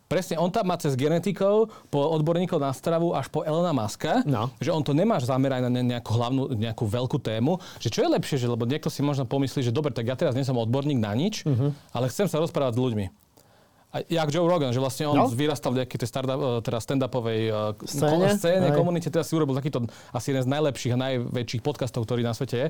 Presne, 0.04 0.36
on 0.36 0.46
tam 0.48 0.68
má 0.68 0.76
cez 0.76 0.92
genetikov, 0.92 1.72
po 1.88 2.12
odborníkov 2.12 2.60
na 2.60 2.68
stravu 2.70 3.10
až 3.10 3.26
po 3.26 3.40
Elona 3.40 3.72
Muska, 3.72 4.20
No. 4.24 4.52
že 4.54 4.68
on 4.68 4.78
to 4.78 4.92
nemáš 4.92 5.24
zamerať 5.24 5.64
na 5.64 5.70
ne- 5.72 5.86
nejakú 5.88 6.12
hlavnú, 6.12 6.42
nejakú 6.52 6.84
veľkú 6.84 7.16
tému, 7.18 7.56
že 7.80 7.88
čo 7.88 8.04
je 8.04 8.12
lepšie, 8.12 8.36
že 8.36 8.46
lebo 8.46 8.62
niekto 8.62 8.86
si 8.86 9.00
možno 9.00 9.24
pomyslí, 9.24 9.64
že 9.64 9.72
dobre, 9.72 9.90
tak 9.90 10.04
ja 10.04 10.12
teraz 10.12 10.36
nie 10.36 10.44
som 10.44 10.54
odborník 10.54 11.00
na 11.00 11.10
nič, 11.10 11.42
Mhm. 11.42 11.72
ale 11.90 12.06
chcem 12.06 12.28
sa 12.28 12.36
rozprávať 12.36 12.76
s 12.76 12.82
ľuďmi. 12.84 13.04
Jak 14.04 14.28
Joe 14.28 14.42
Rogan, 14.44 14.70
že 14.70 14.78
vlastne 14.78 15.06
on 15.06 15.14
No. 15.14 15.30
vyrastal 15.30 15.70
v 15.70 15.80
nejakej 15.80 15.98
tej 16.00 16.10
eh, 16.34 16.58
teda 16.60 16.78
stand-upovej 16.78 17.40
eh, 17.46 17.54
Scéne? 17.84 18.26
scéne 18.32 18.68
komunite, 18.72 19.06
teraz 19.06 19.30
si 19.30 19.34
urobil 19.34 19.54
takýto 19.54 19.82
asi 20.10 20.30
jeden 20.30 20.42
z 20.42 20.50
najlepších 20.50 20.92
a 20.92 20.98
najväčších 21.00 21.62
podcastov, 21.62 22.02
ktorý 22.02 22.20
na 22.20 22.32
svete 22.32 22.56
je. 22.56 22.68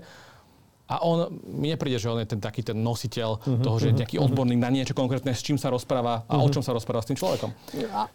A 0.84 1.00
on, 1.00 1.32
mi 1.48 1.72
nepríde, 1.72 1.96
že 1.96 2.12
on 2.12 2.20
je 2.20 2.28
ten 2.28 2.40
taký 2.44 2.60
ten 2.60 2.76
nositeľ 2.76 3.40
Mhm, 3.40 3.64
toho, 3.64 3.76
že 3.80 3.86
je 3.88 3.94
nejaký 4.04 4.16
odborník 4.20 4.60
na 4.60 4.68
niečo 4.68 4.92
konkrétne, 4.92 5.32
s 5.32 5.40
čím 5.40 5.56
sa 5.56 5.72
rozpráva 5.72 6.28
a 6.28 6.34
o 6.36 6.48
čom 6.52 6.60
sa 6.60 6.76
rozpráva 6.76 7.00
s 7.00 7.08
tým 7.08 7.16
človekom. 7.16 7.56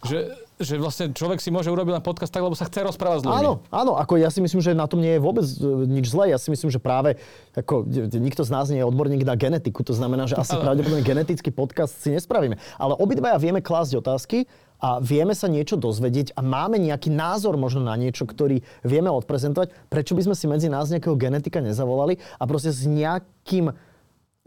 Že, 0.06 0.20
že 0.62 0.74
vlastne 0.78 1.10
človek 1.10 1.42
si 1.42 1.50
môže 1.50 1.66
urobiť 1.74 1.98
len 1.98 2.04
podcast 2.06 2.30
tak, 2.30 2.46
lebo 2.46 2.54
sa 2.54 2.70
chce 2.70 2.86
rozprávať 2.86 3.22
s 3.22 3.26
ľuďmi. 3.26 3.42
Áno, 3.42 3.66
áno, 3.74 3.98
ako 3.98 4.22
ja 4.22 4.30
si 4.30 4.38
myslím, 4.38 4.62
že 4.62 4.78
na 4.78 4.86
tom 4.86 5.02
nie 5.02 5.18
je 5.18 5.22
vôbec 5.22 5.50
e, 5.50 5.56
nič 5.90 6.14
zlé. 6.14 6.30
Ja 6.30 6.38
si 6.38 6.54
myslím, 6.54 6.70
že 6.70 6.78
práve 6.78 7.18
ako, 7.58 7.90
e, 7.90 8.06
nikto 8.22 8.46
z 8.46 8.52
nás 8.54 8.70
nie 8.70 8.78
je 8.78 8.86
odborník 8.86 9.26
na 9.26 9.34
genetiku. 9.34 9.82
To 9.90 9.98
znamená, 9.98 10.30
že 10.30 10.38
asi 10.38 10.54
pravdepodobne 10.54 11.02
genetický 11.02 11.50
podcast 11.50 11.98
si 11.98 12.14
nespravíme. 12.14 12.62
Ale 12.78 12.94
obidvaja 13.02 13.42
vieme 13.42 13.66
klásť 13.66 13.98
otázky 13.98 14.46
a 14.80 15.04
vieme 15.04 15.36
sa 15.36 15.52
niečo 15.52 15.76
dozvedieť 15.76 16.34
a 16.36 16.42
máme 16.42 16.80
nejaký 16.80 17.12
názor 17.12 17.60
možno 17.60 17.84
na 17.84 18.00
niečo, 18.00 18.24
ktorý 18.24 18.64
vieme 18.82 19.12
odprezentovať. 19.12 19.76
Prečo 19.92 20.16
by 20.16 20.32
sme 20.32 20.36
si 20.36 20.46
medzi 20.48 20.68
nás 20.72 20.88
nejakého 20.88 21.20
genetika 21.20 21.60
nezavolali 21.60 22.16
a 22.40 22.44
proste 22.48 22.72
s 22.72 22.88
nejakým, 22.88 23.76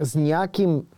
s 0.01 0.12
nejakým 0.16 0.89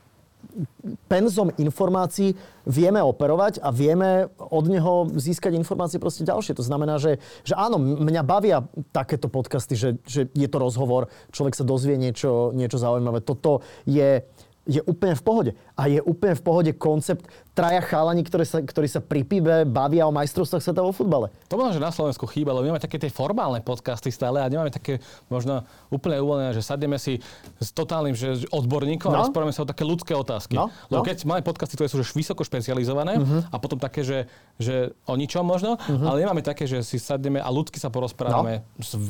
penzom 1.08 1.50
informácií 1.56 2.36
vieme 2.64 3.00
operovať 3.02 3.60
a 3.60 3.72
vieme 3.74 4.28
od 4.38 4.64
neho 4.68 5.08
získať 5.16 5.56
informácie 5.56 5.98
proste 5.98 6.22
ďalšie. 6.22 6.56
To 6.56 6.64
znamená, 6.64 7.00
že, 7.00 7.18
že 7.42 7.56
áno, 7.56 7.80
mňa 7.80 8.22
bavia 8.22 8.64
takéto 8.94 9.26
podcasty, 9.26 9.74
že, 9.74 9.98
že 10.06 10.30
je 10.30 10.48
to 10.48 10.58
rozhovor, 10.60 11.10
človek 11.34 11.58
sa 11.58 11.66
dozvie 11.66 11.98
niečo, 11.98 12.54
niečo 12.54 12.78
zaujímavé. 12.78 13.24
Toto 13.24 13.64
je, 13.88 14.22
je 14.68 14.80
úplne 14.84 15.18
v 15.18 15.24
pohode. 15.24 15.50
A 15.74 15.86
je 15.86 15.98
úplne 16.00 16.32
v 16.32 16.42
pohode 16.42 16.72
koncept 16.72 17.26
traja 17.50 17.78
chalani, 17.80 18.22
ktorí 18.22 18.42
sa, 18.42 18.58
ktorí 18.58 18.86
sa 18.86 18.98
pri 18.98 19.22
pive 19.22 19.62
bavia 19.64 20.06
o 20.06 20.14
majstrovstvách 20.14 20.58
sveta 20.60 20.80
vo 20.80 20.90
futbale. 20.90 21.34
To 21.46 21.54
možno, 21.54 21.74
že 21.74 21.82
na 21.82 21.90
Slovensku 21.90 22.26
chýba, 22.26 22.50
lebo 22.50 22.62
my 22.62 22.74
máme 22.74 22.82
také 22.82 22.94
tie 22.96 23.06
formálne 23.08 23.58
podcasty 23.58 24.10
stále 24.10 24.38
a 24.38 24.46
nemáme 24.46 24.70
také 24.70 24.98
možno 25.26 25.62
úplne 25.88 26.18
uvoľnené, 26.18 26.50
že 26.52 26.62
sadneme 26.62 26.94
si 26.94 27.18
s 27.58 27.70
totálnym 27.70 28.14
že 28.14 28.46
odborníkom 28.48 29.06
No. 29.06 29.18
a 29.18 29.22
rozprávame 29.22 29.50
sa 29.50 29.62
o 29.62 29.68
také 29.68 29.82
ľudské 29.82 30.10
otázky. 30.12 30.54
No, 30.54 30.70
no. 30.88 31.02
Keď 31.02 31.22
máme 31.24 31.42
podcasty, 31.42 31.74
ktoré 31.74 31.86
sú 31.86 31.98
už 32.00 32.10
vysoko 32.12 32.42
špecializované 32.42 33.18
a 33.50 33.56
potom 33.56 33.74
také, 33.76 34.02
že, 34.02 34.30
že 34.56 34.94
o 35.04 35.14
ničom 35.14 35.42
možno, 35.42 35.74
ale 35.86 36.22
nemáme 36.22 36.38
také, 36.40 36.64
že 36.64 36.80
si 36.80 36.98
sadneme 36.98 37.38
a 37.38 37.48
ľudsky 37.48 37.78
sa 37.78 37.90
porozprávame 37.90 38.62
s 38.78 38.94
No. 38.94 39.02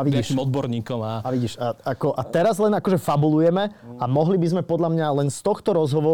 Vidíš. 0.00 0.32
nejakým 0.32 0.40
odborníkom. 0.42 0.98
A, 1.00 1.20
A 1.20 1.28
vidíš, 1.30 1.56
a, 1.56 1.72
ako, 1.86 2.12
a 2.12 2.22
teraz 2.22 2.56
len 2.56 2.72
akože 2.72 2.96
fabulujeme 2.96 3.68
a 3.96 4.04
mohli 4.04 4.36
by 4.36 4.46
sme 4.50 4.62
podľa 4.62 4.88
mňa 4.90 5.06
len 5.16 5.28
z 5.28 5.40
tohto 5.40 5.72
rozhovoru 5.72 6.09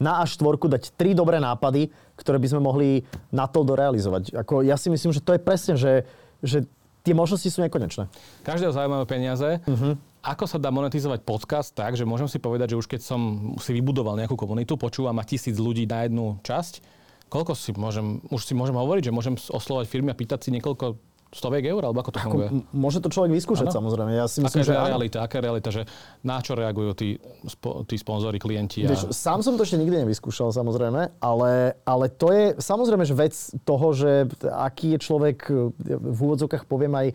na 0.00 0.22
A4 0.24 0.56
dať 0.56 0.82
tri 0.94 1.12
dobré 1.12 1.42
nápady, 1.42 1.90
ktoré 2.16 2.40
by 2.40 2.48
sme 2.48 2.60
mohli 2.64 2.88
na 3.30 3.46
to 3.46 3.62
dorealizovať. 3.62 4.32
Ako, 4.32 4.64
ja 4.64 4.78
si 4.80 4.88
myslím, 4.88 5.12
že 5.12 5.24
to 5.24 5.36
je 5.36 5.40
presne, 5.40 5.74
že, 5.76 6.08
že 6.40 6.64
tie 7.06 7.14
možnosti 7.14 7.46
sú 7.46 7.62
nekonečné. 7.62 8.10
Každého 8.42 8.74
zaujímavé 8.74 9.06
peniaze. 9.06 9.62
Mhm. 9.68 10.16
Ako 10.26 10.50
sa 10.50 10.58
dá 10.58 10.74
monetizovať 10.74 11.22
podcast 11.22 11.70
tak, 11.70 11.94
že 11.94 12.02
môžem 12.02 12.26
si 12.26 12.42
povedať, 12.42 12.74
že 12.74 12.80
už 12.82 12.90
keď 12.90 13.00
som 13.06 13.54
si 13.62 13.70
vybudoval 13.70 14.18
nejakú 14.18 14.34
komunitu, 14.34 14.74
počúvam 14.74 15.14
ma 15.14 15.22
tisíc 15.22 15.54
ľudí 15.54 15.86
na 15.86 16.02
jednu 16.02 16.42
časť, 16.42 16.82
koľko 17.30 17.54
si 17.54 17.70
môžem, 17.78 18.18
už 18.34 18.42
si 18.42 18.58
môžem 18.58 18.74
hovoriť, 18.74 19.06
že 19.06 19.14
môžem 19.14 19.38
oslovať 19.38 19.86
firmy 19.86 20.10
a 20.10 20.18
pýtať 20.18 20.50
si 20.50 20.50
niekoľko 20.50 20.98
stoviek 21.34 21.66
eur, 21.66 21.82
alebo 21.82 21.98
ako 22.00 22.10
to 22.14 22.20
funguje? 22.22 22.48
M- 22.48 22.64
Môže 22.70 23.02
to 23.02 23.10
človek 23.10 23.34
vyskúšať 23.34 23.68
Áno. 23.68 23.76
samozrejme. 23.82 24.10
Ja 24.14 24.26
si 24.30 24.40
Aká 24.40 24.46
myslím, 24.46 24.60
je 24.62 24.68
že 24.70 24.74
áno. 24.78 24.88
realita, 24.88 25.18
aká 25.20 25.34
je 25.38 25.44
realita, 25.44 25.68
že 25.74 25.82
na 26.22 26.38
čo 26.38 26.54
reagujú 26.54 26.90
tí, 26.94 27.08
spo, 27.44 27.82
tí 27.82 27.98
sponzori, 27.98 28.38
klienti? 28.38 28.86
A... 28.86 28.94
Vieš, 28.94 29.10
sám 29.10 29.42
som 29.42 29.58
to 29.58 29.66
ešte 29.66 29.76
nikdy 29.76 30.06
nevyskúšal 30.06 30.54
samozrejme, 30.54 31.18
ale, 31.18 31.52
ale 31.82 32.04
to 32.08 32.30
je 32.30 32.44
samozrejme 32.56 33.04
že 33.04 33.14
vec 33.18 33.34
toho, 33.66 33.86
že 33.92 34.10
aký 34.46 34.94
je 34.94 34.98
človek, 35.02 35.38
v 35.86 36.18
úvodzovkách 36.18 36.64
poviem 36.64 36.94
aj, 36.94 37.08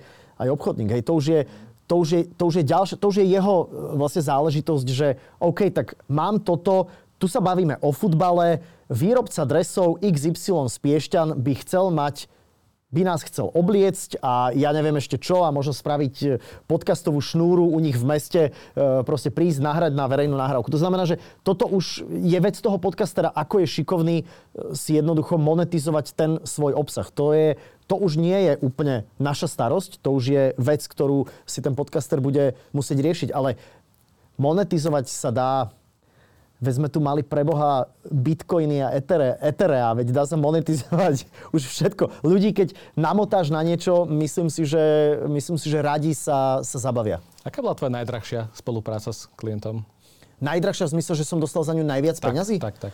aj 0.43 0.47
obchodník. 0.51 0.91
Hej, 0.91 1.03
to 1.07 1.13
už 1.15 1.25
je, 1.31 1.41
to 1.87 1.95
už 1.99 2.07
je, 2.11 2.21
to 2.35 2.43
už 2.47 2.55
je, 2.59 2.63
ďalšia, 2.63 2.95
to 2.99 3.05
už 3.11 3.17
je 3.19 3.25
jeho 3.27 3.55
e, 3.57 3.65
vlastne 3.99 4.23
záležitosť, 4.23 4.87
že 4.87 5.07
OK, 5.39 5.71
tak 5.75 5.99
mám 6.07 6.39
toto, 6.39 6.87
tu 7.19 7.27
sa 7.27 7.43
bavíme 7.43 7.77
o 7.83 7.91
futbale, 7.91 8.63
výrobca 8.87 9.43
dresov 9.47 9.99
XY 10.03 10.67
z 10.67 10.75
Piešťan 10.79 11.27
by 11.39 11.53
chcel 11.63 11.91
mať 11.91 12.31
by 12.91 13.01
nás 13.07 13.23
chcel 13.23 13.47
obliecť 13.47 14.19
a 14.19 14.51
ja 14.51 14.75
neviem 14.75 14.99
ešte 14.99 15.15
čo 15.15 15.47
a 15.47 15.55
možno 15.55 15.71
spraviť 15.71 16.15
e, 16.23 16.27
podcastovú 16.67 17.23
šnúru 17.23 17.63
u 17.71 17.79
nich 17.79 17.95
v 17.95 18.05
meste, 18.05 18.41
e, 18.51 18.51
proste 19.07 19.31
prísť 19.31 19.63
nahrať 19.63 19.95
na 19.95 20.11
verejnú 20.11 20.35
nahrávku. 20.35 20.67
To 20.69 20.79
znamená, 20.79 21.07
že 21.07 21.23
toto 21.47 21.71
už 21.71 22.03
je 22.07 22.39
vec 22.43 22.59
toho 22.59 22.75
podcastera, 22.77 23.31
ako 23.31 23.63
je 23.63 23.67
šikovný 23.79 24.17
e, 24.21 24.23
si 24.75 24.99
jednoducho 24.99 25.39
monetizovať 25.39 26.05
ten 26.13 26.31
svoj 26.43 26.75
obsah. 26.75 27.07
To, 27.15 27.31
je, 27.31 27.55
to 27.87 27.95
už 27.95 28.19
nie 28.19 28.51
je 28.51 28.53
úplne 28.59 29.07
naša 29.17 29.47
starosť, 29.47 30.03
to 30.03 30.11
už 30.11 30.23
je 30.27 30.43
vec, 30.59 30.83
ktorú 30.83 31.31
si 31.47 31.63
ten 31.63 31.73
podcaster 31.73 32.19
bude 32.19 32.59
musieť 32.75 32.99
riešiť, 32.99 33.29
ale 33.31 33.55
monetizovať 34.35 35.05
sa 35.07 35.31
dá 35.31 35.51
Veď 36.61 36.73
sme 36.77 36.89
tu 36.93 37.01
mali 37.01 37.25
pre 37.25 37.41
Boha 37.41 37.89
bitcoiny 38.05 38.85
a 38.85 38.93
etere, 38.93 39.33
eterea, 39.41 39.97
veď 39.97 40.13
dá 40.13 40.29
sa 40.29 40.37
monetizovať 40.37 41.25
už 41.57 41.65
všetko. 41.65 42.21
Ľudí, 42.21 42.53
keď 42.53 42.77
namotáš 42.93 43.49
na 43.49 43.65
niečo, 43.65 44.05
myslím 44.05 44.53
si, 44.53 44.69
že, 44.69 45.17
myslím 45.25 45.57
si, 45.57 45.73
že 45.73 45.81
radi 45.81 46.13
sa, 46.13 46.61
sa 46.61 46.77
zabavia. 46.77 47.17
Aká 47.41 47.65
bola 47.65 47.73
tvoja 47.73 47.89
najdrahšia 47.97 48.53
spolupráca 48.53 49.09
s 49.09 49.25
klientom? 49.33 49.81
Najdrahšia 50.37 50.85
v 50.89 51.01
zmysle, 51.01 51.13
že 51.17 51.25
som 51.25 51.41
dostal 51.41 51.65
za 51.65 51.73
ňu 51.73 51.81
najviac 51.81 52.21
peňazí? 52.21 52.61
Tak, 52.61 52.77
tak. 52.77 52.93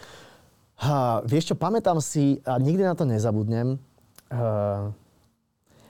Ha, 0.79 1.19
vieš 1.27 1.51
čo, 1.51 1.55
pamätám 1.59 1.99
si, 1.99 2.39
a 2.47 2.55
nikdy 2.55 2.87
na 2.87 2.95
to 2.95 3.03
nezabudnem, 3.03 3.83
uh, 4.31 4.93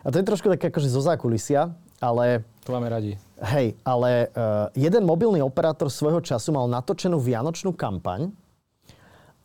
a 0.01 0.07
to 0.07 0.23
je 0.23 0.29
trošku 0.29 0.47
také 0.47 0.71
akože 0.71 0.87
zo 0.87 1.03
zákulisia, 1.03 1.75
ale 2.01 2.45
To 2.67 2.75
máme 2.75 2.91
radi. 2.91 3.15
Hej, 3.37 3.79
ale 3.87 4.27
uh, 4.33 4.67
jeden 4.75 5.07
mobilný 5.07 5.39
operátor 5.39 5.87
svojho 5.87 6.19
času 6.19 6.51
mal 6.51 6.67
natočenú 6.67 7.15
vianočnú 7.21 7.71
kampaň 7.71 8.33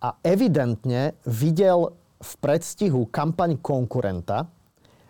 a 0.03 0.19
evidentne 0.27 1.15
videl 1.23 1.95
v 2.19 2.33
predstihu 2.43 3.07
kampaň 3.07 3.55
konkurenta 3.63 4.51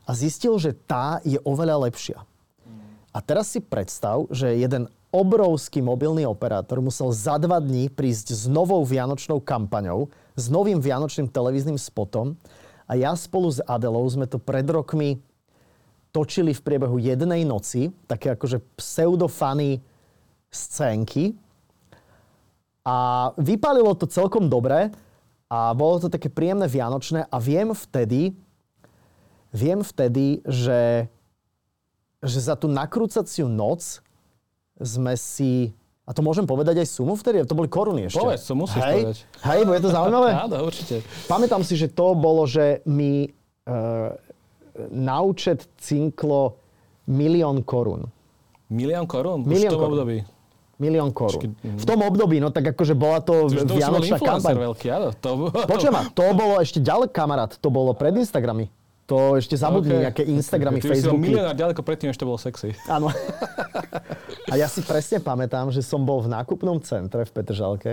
a 0.05 0.11
zistil, 0.13 0.61
že 0.61 0.77
tá 0.77 1.25
je 1.25 1.41
oveľa 1.41 1.89
lepšia. 1.89 2.21
A 3.13 3.19
teraz 3.21 3.53
si 3.53 3.61
predstav, 3.61 4.29
že 4.33 4.61
jeden 4.61 4.89
obrovský 5.13 5.85
mobilný 5.85 6.25
operátor 6.25 6.81
musel 6.81 7.13
za 7.13 7.37
dva 7.37 7.61
dní 7.61 7.93
prísť 7.93 8.33
s 8.33 8.45
novou 8.49 8.81
vianočnou 8.85 9.41
kampaňou, 9.45 10.09
s 10.33 10.49
novým 10.49 10.81
vianočným 10.81 11.29
televíznym 11.29 11.77
spotom 11.77 12.37
a 12.89 12.93
ja 12.97 13.13
spolu 13.13 13.53
s 13.53 13.61
Adelou 13.65 14.09
sme 14.09 14.25
to 14.25 14.41
pred 14.41 14.65
rokmi 14.65 15.21
točili 16.13 16.53
v 16.53 16.61
priebehu 16.61 17.01
jednej 17.01 17.43
noci 17.49 17.89
také 18.05 18.37
akože 18.37 18.61
pseudo-funny 18.77 19.81
scénky 20.53 21.33
a 22.85 23.31
vypálilo 23.41 23.97
to 23.97 24.05
celkom 24.05 24.53
dobre 24.53 24.93
a 25.49 25.73
bolo 25.73 26.05
to 26.05 26.13
také 26.13 26.29
príjemné 26.29 26.69
vianočné 26.69 27.25
a 27.33 27.37
viem 27.41 27.73
vtedy, 27.73 28.37
viem 29.53 29.81
vtedy, 29.81 30.45
že, 30.45 31.09
že 32.21 32.39
za 32.45 32.61
tú 32.61 32.69
nakrúcaciu 32.69 33.49
noc 33.49 34.05
sme 34.77 35.17
si 35.17 35.73
a 36.03 36.11
to 36.11 36.21
môžem 36.21 36.43
povedať 36.45 36.83
aj 36.83 36.89
sumu 36.99 37.15
vtedy? 37.15 37.47
To 37.47 37.55
boli 37.55 37.71
koruny 37.71 38.11
ešte. 38.11 38.19
Povedz, 38.19 38.43
to 38.43 38.59
musíš 38.59 38.83
Hej, 38.83 38.95
povedať. 38.99 39.17
Hej, 39.47 39.61
bude 39.65 39.81
to 39.81 39.91
zaujímavé? 39.95 40.31
Áno, 40.35 40.57
určite. 40.67 41.01
Pamätám 41.31 41.63
si, 41.63 41.79
že 41.79 41.87
to 41.87 42.19
bolo, 42.19 42.43
že 42.43 42.83
mi 42.83 43.31
uh, 43.31 44.11
na 44.89 45.21
účet 45.21 45.69
cinklo 45.77 46.57
milión 47.05 47.61
korún. 47.61 48.09
Milión 48.69 49.05
korún? 49.05 49.45
Milión 49.45 49.69
Už 49.69 49.69
v 49.69 49.75
tom 49.75 49.81
korún. 49.81 49.93
období. 49.95 50.19
Milión 50.81 51.09
korún. 51.13 51.53
V 51.61 51.85
tom 51.85 52.01
období, 52.03 52.41
no 52.41 52.51
tak 52.51 52.75
akože 52.75 52.97
bola 52.97 53.21
to 53.21 53.47
to 53.47 53.75
vianočná 53.77 54.19
kampaň. 54.19 54.55
veľký, 54.57 54.87
áno. 54.91 55.09
To... 55.21 55.53
Počujem 55.69 55.93
ma, 55.93 56.09
to 56.11 56.25
bolo 56.33 56.59
ešte 56.59 56.81
ďalek, 56.81 57.13
kamarát. 57.13 57.53
To 57.61 57.69
bolo 57.69 57.93
pred 57.93 58.17
Instagramy. 58.17 58.67
To 59.07 59.37
ešte 59.37 59.55
zabudni 59.55 59.93
Okay. 59.93 60.05
nejaké 60.09 60.23
Instagramy, 60.25 60.79
Ty 60.81 60.89
Facebooky. 60.89 61.21
milionár 61.21 61.53
ďaleko 61.55 61.85
predtým, 61.85 62.09
ešte 62.09 62.25
bolo 62.25 62.39
sexy. 62.41 62.73
Áno. 62.89 63.13
A 64.49 64.55
ja 64.57 64.67
si 64.67 64.81
presne 64.81 65.21
pamätám, 65.21 65.69
že 65.69 65.85
som 65.85 66.01
bol 66.03 66.23
v 66.25 66.33
nákupnom 66.33 66.81
centre 66.81 67.23
v 67.23 67.31
Petržalke 67.31 67.93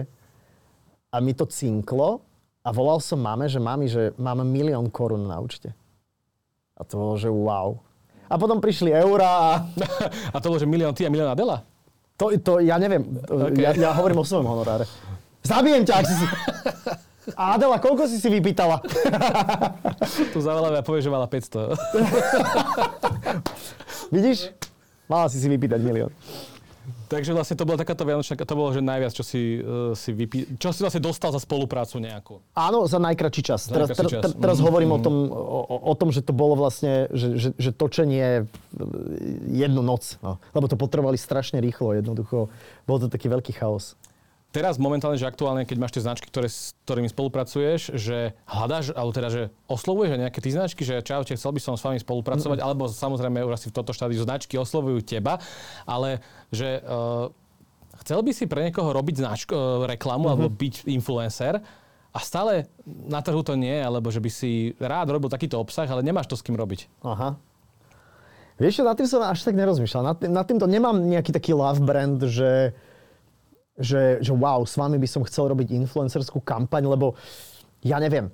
a 1.12 1.18
mi 1.20 1.34
to 1.34 1.44
cinklo 1.46 2.22
a 2.64 2.70
volal 2.72 3.02
som 3.02 3.20
mame, 3.20 3.50
že 3.50 3.58
mami, 3.60 3.86
že 3.90 4.14
máme 4.16 4.46
milión 4.46 4.88
korún 4.90 5.28
na 5.28 5.42
účte. 5.42 5.74
A 6.80 6.88
to 6.88 6.96
bolo, 6.96 7.14
že 7.20 7.28
wow. 7.28 7.76
A 8.32 8.40
potom 8.40 8.64
prišli 8.64 8.96
eurá 8.96 9.68
a 10.34 10.38
to 10.40 10.46
bolo, 10.48 10.60
že 10.62 10.66
milión 10.70 10.96
ty 10.96 11.04
a 11.04 11.12
milión 11.12 11.28
Adela? 11.28 11.68
to, 12.20 12.36
to 12.44 12.52
ja 12.60 12.76
neviem, 12.76 13.08
Okay. 13.32 13.64
ja, 13.64 13.72
ja 13.72 13.90
hovorím 13.96 14.20
o 14.20 14.28
svojom 14.28 14.44
honoráre. 14.44 14.84
Zabijem 15.40 15.88
ťa, 15.88 15.94
ak 16.04 16.06
si 16.06 16.16
si... 16.20 16.26
A 17.38 17.56
Adela, 17.56 17.80
koľko 17.80 18.12
si 18.12 18.20
si 18.20 18.28
vypýtala? 18.28 18.84
Tu 20.36 20.40
zavoláme 20.44 20.82
a 20.82 20.84
povie, 20.84 21.00
že 21.00 21.14
mala 21.14 21.32
500. 21.32 21.80
Vidíš? 24.16 24.52
Mala 25.08 25.32
si 25.32 25.40
si 25.40 25.48
vypýtať 25.48 25.80
milión. 25.80 26.12
Takže 27.10 27.34
vlastne 27.34 27.58
to 27.58 27.66
bola 27.66 27.82
takáto 27.82 28.06
vianočná, 28.06 28.38
to 28.38 28.54
bolo, 28.54 28.70
že 28.70 28.86
najviac, 28.86 29.10
čo 29.18 29.26
si, 29.26 29.58
uh, 29.58 29.98
si 29.98 30.14
vypí... 30.14 30.62
Čo 30.62 30.70
si 30.70 30.86
vlastne 30.86 31.02
dostal 31.02 31.34
za 31.34 31.42
spoluprácu 31.42 31.98
nejakú? 31.98 32.38
Áno, 32.54 32.86
za 32.86 33.02
najkračší 33.02 33.42
čas. 33.42 33.66
Za 33.66 33.74
teraz, 33.74 33.88
najkratší 33.90 34.16
teraz, 34.22 34.24
čas. 34.30 34.38
teraz 34.38 34.58
Mhm, 34.62 34.66
hovorím 34.70 34.92
o 34.94 35.00
mhm. 35.02 35.06
tom, 35.10 35.16
o- 35.34 35.84
o 35.90 35.94
tom, 35.98 36.14
že 36.14 36.22
to 36.22 36.38
bolo 36.38 36.54
vlastne, 36.54 37.10
že, 37.10 37.34
že, 37.34 37.50
že 37.58 37.74
točenie 37.74 38.46
jednu 39.50 39.82
noc. 39.82 40.22
No. 40.22 40.38
Lebo 40.54 40.70
to 40.70 40.78
potrebovali 40.78 41.18
strašne 41.18 41.58
rýchlo, 41.58 41.98
jednoducho. 41.98 42.54
Bol 42.86 42.98
to 43.02 43.10
taký 43.10 43.26
veľký 43.26 43.58
chaos. 43.58 43.98
Teraz 44.50 44.82
momentálne, 44.82 45.14
že 45.14 45.30
aktuálne, 45.30 45.62
keď 45.62 45.78
máš 45.78 45.94
tie 45.94 46.02
značky, 46.02 46.26
ktoré, 46.26 46.50
s 46.50 46.74
ktorými 46.90 47.06
spolupracuješ, 47.06 47.94
že 47.94 48.34
hľadáš, 48.50 48.98
alebo 48.98 49.14
teda, 49.14 49.30
že 49.30 49.42
oslovuješ 49.70 50.18
nejaké 50.18 50.42
tie 50.42 50.58
značky, 50.58 50.82
že 50.82 51.06
čaute, 51.06 51.38
chcel 51.38 51.54
by 51.54 51.62
som 51.62 51.78
s 51.78 51.86
vami 51.86 52.02
spolupracovať, 52.02 52.58
alebo 52.58 52.90
samozrejme 52.90 53.46
už 53.46 53.62
asi 53.62 53.70
v 53.70 53.78
toto 53.78 53.94
štádiu 53.94 54.18
značky 54.26 54.58
oslovujú 54.58 55.06
teba, 55.06 55.38
ale 55.86 56.26
že 56.50 56.82
uh, 56.82 57.30
chcel 58.02 58.26
by 58.26 58.32
si 58.34 58.50
pre 58.50 58.66
niekoho 58.66 58.90
robiť 58.90 59.22
značku, 59.22 59.54
uh, 59.54 59.86
reklamu 59.86 60.26
mm-hmm. 60.26 60.34
alebo 60.34 60.50
byť 60.50 60.76
influencer 60.90 61.62
a 62.10 62.20
stále 62.26 62.66
na 63.06 63.22
trhu 63.22 63.46
to 63.46 63.54
nie, 63.54 63.78
alebo 63.78 64.10
že 64.10 64.18
by 64.18 64.34
si 64.34 64.74
rád 64.82 65.14
robil 65.14 65.30
takýto 65.30 65.62
obsah, 65.62 65.86
ale 65.86 66.02
nemáš 66.02 66.26
to 66.26 66.34
s 66.34 66.42
kým 66.42 66.58
robiť. 66.58 66.90
Aha. 67.06 67.38
Vieš 68.58 68.82
čo, 68.82 68.84
nad 68.84 68.98
tým 68.98 69.08
som 69.08 69.24
až 69.24 69.46
tak 69.46 69.56
nerozmýšľal. 69.56 70.04
Nad, 70.04 70.18
tým- 70.20 70.34
nad 70.36 70.46
týmto 70.50 70.66
nemám 70.68 70.98
nejaký 71.00 71.32
taký 71.32 71.56
love 71.56 71.80
brand, 71.80 72.20
že, 72.28 72.74
že, 73.80 74.20
že 74.20 74.36
wow, 74.36 74.68
s 74.68 74.76
vami 74.76 75.00
by 75.00 75.08
som 75.08 75.24
chcel 75.24 75.50
robiť 75.50 75.72
influencerskú 75.72 76.44
kampaň, 76.44 76.86
lebo 76.86 77.16
ja 77.82 77.98
neviem, 77.98 78.28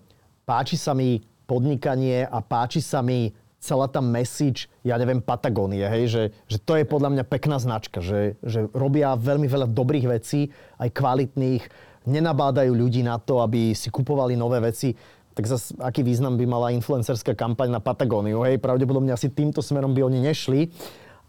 páči 0.44 0.76
sa 0.76 0.98
mi 0.98 1.22
podnikanie 1.46 2.26
a 2.26 2.42
páči 2.42 2.82
sa 2.82 3.06
mi 3.06 3.30
celá 3.62 3.90
tá 3.90 4.02
message, 4.02 4.70
ja 4.86 4.98
neviem, 4.98 5.22
Patagónie, 5.22 5.86
hej, 5.90 6.04
že, 6.06 6.24
že 6.46 6.58
to 6.62 6.78
je 6.78 6.86
podľa 6.86 7.18
mňa 7.18 7.24
pekná 7.26 7.58
značka, 7.58 7.98
že, 7.98 8.38
že 8.46 8.70
robia 8.74 9.18
veľmi 9.18 9.50
veľa 9.50 9.66
dobrých 9.70 10.06
vecí, 10.06 10.54
aj 10.78 10.94
kvalitných, 10.94 11.64
nenabádajú 12.06 12.70
ľudí 12.70 13.02
na 13.02 13.18
to, 13.18 13.42
aby 13.42 13.74
si 13.74 13.90
kupovali 13.90 14.38
nové 14.38 14.62
veci 14.62 14.94
tak 15.36 15.52
zase 15.52 15.76
aký 15.84 16.00
význam 16.00 16.40
by 16.40 16.48
mala 16.48 16.72
influencerská 16.72 17.36
kampaň 17.36 17.68
na 17.68 17.84
Patagóniu, 17.84 18.48
hej? 18.48 18.56
Pravdepodobne 18.56 19.12
asi 19.12 19.28
týmto 19.28 19.60
smerom 19.60 19.92
by 19.92 20.08
oni 20.08 20.24
nešli. 20.24 20.72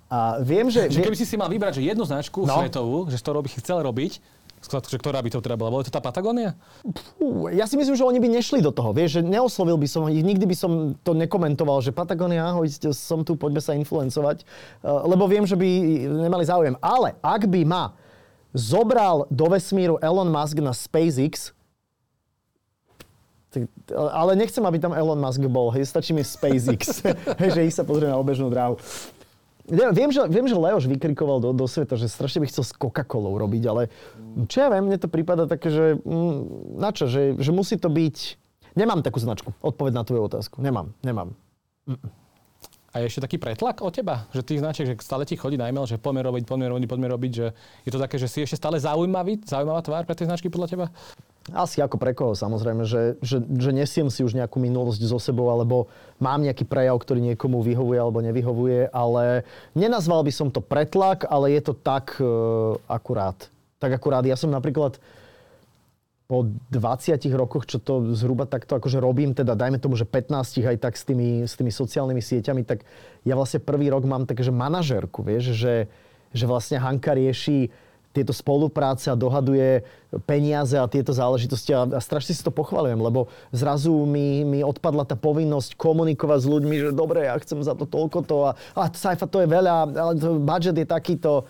A 0.06 0.38
viem, 0.38 0.70
že... 0.70 0.86
Že 0.86 1.02
keby 1.02 1.16
si 1.18 1.26
si 1.26 1.34
mal 1.34 1.50
vybrať 1.50 1.82
že 1.82 1.82
jednu 1.82 2.06
značku 2.06 2.46
No. 2.46 2.62
svetovú, 2.62 3.10
že 3.10 3.18
z 3.18 3.22
ktorou 3.26 3.42
by 3.42 3.50
si 3.50 3.58
chcel 3.58 3.82
robiť, 3.82 4.22
že 4.66 4.98
ktorá 4.98 5.22
by 5.22 5.30
to 5.30 5.38
teda 5.38 5.54
bola? 5.54 5.70
Bola 5.70 5.86
to 5.86 5.94
tá 5.94 6.02
Patagónia? 6.02 6.58
Ja 7.54 7.70
si 7.70 7.78
myslím, 7.78 7.94
že 7.94 8.02
oni 8.02 8.18
by 8.18 8.28
nešli 8.30 8.58
do 8.58 8.74
toho. 8.74 8.90
Vieš, 8.90 9.20
že 9.20 9.22
neoslovil 9.22 9.78
by 9.78 9.86
som 9.86 10.08
ich, 10.10 10.26
nikdy 10.26 10.42
by 10.42 10.56
som 10.58 10.72
to 11.06 11.14
nekomentoval, 11.14 11.78
že 11.84 11.94
Patagonia, 11.94 12.50
ahoj, 12.50 12.66
som 12.90 13.22
tu, 13.22 13.38
poďme 13.38 13.62
sa 13.62 13.78
influencovať. 13.78 14.42
Uh, 14.82 15.06
Lebo 15.06 15.30
viem, 15.30 15.46
že 15.46 15.54
by 15.54 15.68
nemali 16.26 16.42
záujem. 16.42 16.74
Ale 16.82 17.14
ak 17.22 17.46
by 17.46 17.62
ma 17.62 17.94
zobral 18.50 19.28
do 19.30 19.46
vesmíru 19.52 20.00
Elon 20.02 20.32
Musk 20.32 20.58
na 20.58 20.72
SpaceX, 20.74 21.52
tak, 23.52 23.70
ale 23.94 24.34
nechcem, 24.34 24.64
aby 24.66 24.82
tam 24.82 24.96
Elon 24.96 25.20
Musk 25.20 25.46
bol, 25.46 25.70
hej, 25.76 25.86
stačí 25.86 26.10
mi 26.10 26.26
SpaceX, 26.26 27.06
hej, 27.40 27.50
že 27.54 27.60
ich 27.70 27.76
sa 27.76 27.86
pozrie 27.86 28.10
na 28.10 28.18
obežnú 28.18 28.50
dráhu. 28.50 28.80
Viem, 29.66 30.14
že, 30.14 30.22
viem, 30.30 30.46
že 30.46 30.54
Leoš 30.54 30.86
vykrikoval 30.86 31.42
do, 31.42 31.50
do 31.50 31.66
sveta, 31.66 31.98
že 31.98 32.06
strašne 32.06 32.42
by 32.42 32.46
chcel 32.46 32.62
s 32.62 32.72
Coca-Colou 32.74 33.34
robiť, 33.34 33.62
ale 33.66 33.82
čo 34.46 34.62
ja 34.62 34.68
viem, 34.70 34.86
mne 34.86 34.98
to 34.98 35.10
prípada 35.10 35.50
také, 35.50 35.74
že 35.74 35.84
mm, 36.06 36.78
na 36.78 36.94
čo, 36.94 37.10
že, 37.10 37.34
že 37.34 37.50
musí 37.50 37.74
to 37.74 37.90
byť... 37.90 38.38
Nemám 38.78 39.02
takú 39.02 39.18
značku, 39.18 39.56
odpoveď 39.64 39.92
na 39.96 40.04
tvoju 40.04 40.28
otázku. 40.28 40.60
Nemám, 40.60 40.92
nemám. 41.00 41.32
A 42.92 43.04
je 43.04 43.12
ešte 43.12 43.24
taký 43.24 43.36
pretlak 43.36 43.84
od 43.84 43.92
teba, 43.92 44.24
že 44.32 44.40
tých 44.40 44.60
značiek, 44.62 44.86
že 44.88 44.94
stále 45.04 45.28
ti 45.28 45.36
chodí 45.36 45.60
na 45.60 45.68
e-mail, 45.68 45.84
že 45.84 46.00
poďme 46.00 46.24
robiť, 46.28 46.44
poďme 46.48 46.72
robiť, 46.72 46.86
poďme 46.88 47.08
robiť, 47.12 47.32
že 47.32 47.46
je 47.84 47.90
to 47.92 48.00
také, 48.00 48.16
že 48.16 48.28
si 48.28 48.40
ešte 48.40 48.56
stále 48.56 48.80
zaujímavý, 48.80 49.44
zaujímavá 49.44 49.84
tvár 49.84 50.04
pre 50.08 50.16
tie 50.16 50.24
značky 50.24 50.48
podľa 50.48 50.68
teba? 50.72 50.86
Asi 51.54 51.78
ako 51.78 51.94
pre 51.94 52.10
koho, 52.10 52.34
samozrejme, 52.34 52.82
že, 52.82 53.14
že, 53.22 53.38
že 53.38 53.70
nesiem 53.70 54.10
si 54.10 54.26
už 54.26 54.34
nejakú 54.34 54.58
minulosť 54.58 54.98
so 55.06 55.22
sebou, 55.22 55.46
alebo 55.46 55.86
mám 56.18 56.42
nejaký 56.42 56.66
prejav, 56.66 56.98
ktorý 56.98 57.22
niekomu 57.22 57.62
vyhovuje 57.62 57.98
alebo 58.02 58.18
nevyhovuje, 58.18 58.90
ale 58.90 59.46
nenazval 59.78 60.26
by 60.26 60.32
som 60.34 60.50
to 60.50 60.58
pretlak, 60.58 61.22
ale 61.30 61.54
je 61.54 61.62
to 61.70 61.74
tak 61.78 62.18
uh, 62.18 62.74
akurát. 62.90 63.38
Tak 63.78 63.94
akurát. 63.94 64.26
Ja 64.26 64.34
som 64.34 64.50
napríklad 64.50 64.98
po 66.26 66.50
20 66.74 67.22
rokoch, 67.38 67.70
čo 67.70 67.78
to 67.78 68.10
zhruba 68.18 68.50
takto 68.50 68.74
akože 68.82 68.98
robím, 68.98 69.30
teda 69.30 69.54
dajme 69.54 69.78
tomu, 69.78 69.94
že 69.94 70.02
15 70.02 70.66
aj 70.66 70.76
tak 70.82 70.98
s 70.98 71.06
tými, 71.06 71.46
s 71.46 71.54
tými 71.54 71.70
sociálnymi 71.70 72.18
sieťami, 72.18 72.66
tak 72.66 72.82
ja 73.22 73.38
vlastne 73.38 73.62
prvý 73.62 73.86
rok 73.94 74.02
mám 74.02 74.26
také, 74.26 74.42
že 74.42 74.50
manažerku, 74.50 75.22
vieš, 75.22 75.54
že, 75.54 75.86
že 76.34 76.44
vlastne 76.50 76.82
Hanka 76.82 77.14
rieši 77.14 77.70
tieto 78.16 78.32
spolupráce 78.32 79.12
a 79.12 79.18
dohaduje 79.18 79.84
peniaze 80.24 80.80
a 80.80 80.88
tieto 80.88 81.12
záležitosti 81.12 81.76
a, 81.76 81.84
a 81.84 82.00
strašne 82.00 82.32
si 82.32 82.40
to 82.40 82.48
pochvalujem, 82.48 82.96
lebo 82.96 83.28
zrazu 83.52 83.92
mi, 84.08 84.40
mi 84.48 84.64
odpadla 84.64 85.04
tá 85.04 85.12
povinnosť 85.20 85.76
komunikovať 85.76 86.38
s 86.40 86.48
ľuďmi, 86.48 86.76
že 86.80 86.90
dobre, 86.96 87.28
ja 87.28 87.36
chcem 87.36 87.60
za 87.60 87.76
to 87.76 87.84
toľko 87.84 88.18
to 88.24 88.36
a, 88.48 88.50
a 88.72 88.88
Saifa 88.88 89.28
to 89.28 89.44
je 89.44 89.48
veľa, 89.52 89.92
ale 89.92 90.12
to, 90.16 90.40
budget 90.40 90.80
je 90.80 90.88
takýto. 90.88 91.44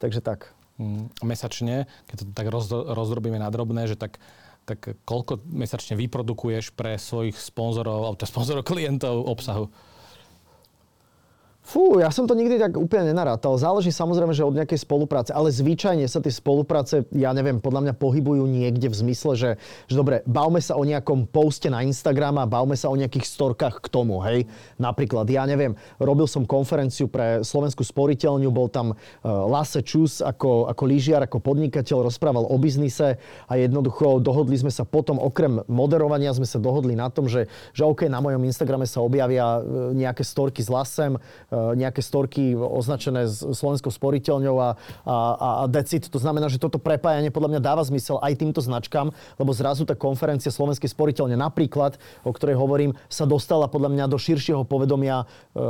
Takže 0.00 0.24
tak. 0.24 0.56
Mm, 0.80 1.12
mesačne, 1.20 1.84
keď 2.08 2.16
to 2.16 2.24
tak 2.32 2.48
roz, 2.48 2.72
rozdrobíme 2.72 3.36
na 3.36 3.52
drobné, 3.52 3.84
že 3.84 4.00
tak, 4.00 4.16
tak 4.64 4.96
koľko 5.04 5.44
mesačne 5.44 5.92
vyprodukuješ 6.00 6.72
pre 6.72 6.96
svojich 6.96 7.36
sponzorov, 7.36 8.08
alebo 8.08 8.16
teda 8.16 8.32
sponzorov 8.32 8.64
klientov 8.64 9.28
obsahu? 9.28 9.68
Fú, 11.70 12.02
ja 12.02 12.10
som 12.10 12.26
to 12.26 12.34
nikdy 12.34 12.58
tak 12.58 12.74
úplne 12.74 13.14
nenarátal. 13.14 13.54
Záleží 13.54 13.94
samozrejme, 13.94 14.34
že 14.34 14.42
od 14.42 14.58
nejakej 14.58 14.82
spolupráce, 14.82 15.30
ale 15.30 15.54
zvyčajne 15.54 16.02
sa 16.10 16.18
tie 16.18 16.34
spolupráce, 16.34 17.06
ja 17.14 17.30
neviem, 17.30 17.62
podľa 17.62 17.86
mňa 17.86 17.94
pohybujú 17.94 18.42
niekde 18.50 18.90
v 18.90 18.98
zmysle, 19.06 19.38
že, 19.38 19.50
že 19.86 19.94
dobre, 19.94 20.26
bavme 20.26 20.58
sa 20.58 20.74
o 20.74 20.82
nejakom 20.82 21.30
poste 21.30 21.70
na 21.70 21.86
Instagram 21.86 22.42
a 22.42 22.50
bavme 22.50 22.74
sa 22.74 22.90
o 22.90 22.98
nejakých 22.98 23.22
storkách 23.22 23.86
k 23.86 23.86
tomu, 23.86 24.18
hej. 24.26 24.50
Napríklad, 24.82 25.30
ja 25.30 25.46
neviem, 25.46 25.78
robil 26.02 26.26
som 26.26 26.42
konferenciu 26.42 27.06
pre 27.06 27.46
Slovenskú 27.46 27.86
sporiteľňu, 27.86 28.50
bol 28.50 28.66
tam 28.66 28.90
uh, 28.90 28.96
Lasse 29.46 29.86
Čus 29.86 30.26
ako, 30.26 30.66
ako 30.74 30.82
lyžiar, 30.90 31.22
ako 31.22 31.38
podnikateľ, 31.38 32.10
rozprával 32.10 32.50
o 32.50 32.56
biznise 32.58 33.22
a 33.46 33.52
jednoducho 33.54 34.18
dohodli 34.18 34.58
sme 34.58 34.74
sa 34.74 34.82
potom, 34.82 35.22
okrem 35.22 35.62
moderovania 35.70 36.34
sme 36.34 36.50
sa 36.50 36.58
dohodli 36.58 36.98
na 36.98 37.14
tom, 37.14 37.30
že, 37.30 37.46
že 37.70 37.86
OK, 37.86 38.10
na 38.10 38.18
mojom 38.18 38.42
Instagrame 38.42 38.90
sa 38.90 39.06
objavia 39.06 39.62
e, 39.62 39.94
nejaké 39.94 40.26
storky 40.26 40.66
s 40.66 40.66
Lasem, 40.66 41.14
e, 41.14 41.20
nejaké 41.76 42.00
storky 42.00 42.52
označené 42.56 43.28
s 43.28 43.42
slovenskou 43.42 43.92
sporiteľňou 43.92 44.56
a, 44.58 44.70
a, 45.04 45.16
a 45.62 45.64
decit. 45.68 46.08
To 46.10 46.18
znamená, 46.18 46.48
že 46.48 46.62
toto 46.62 46.80
prepájanie 46.80 47.32
podľa 47.32 47.56
mňa 47.56 47.60
dáva 47.60 47.82
zmysel 47.86 48.18
aj 48.20 48.40
týmto 48.40 48.60
značkám, 48.64 49.12
lebo 49.36 49.50
zrazu 49.52 49.84
tá 49.84 49.94
konferencia 49.94 50.52
slovenskej 50.52 50.90
sporiteľne 50.90 51.36
napríklad, 51.36 52.00
o 52.24 52.30
ktorej 52.32 52.56
hovorím, 52.58 52.96
sa 53.06 53.24
dostala 53.24 53.70
podľa 53.70 53.92
mňa 53.92 54.04
do 54.10 54.18
širšieho 54.18 54.64
povedomia 54.66 55.24
e, 55.24 55.60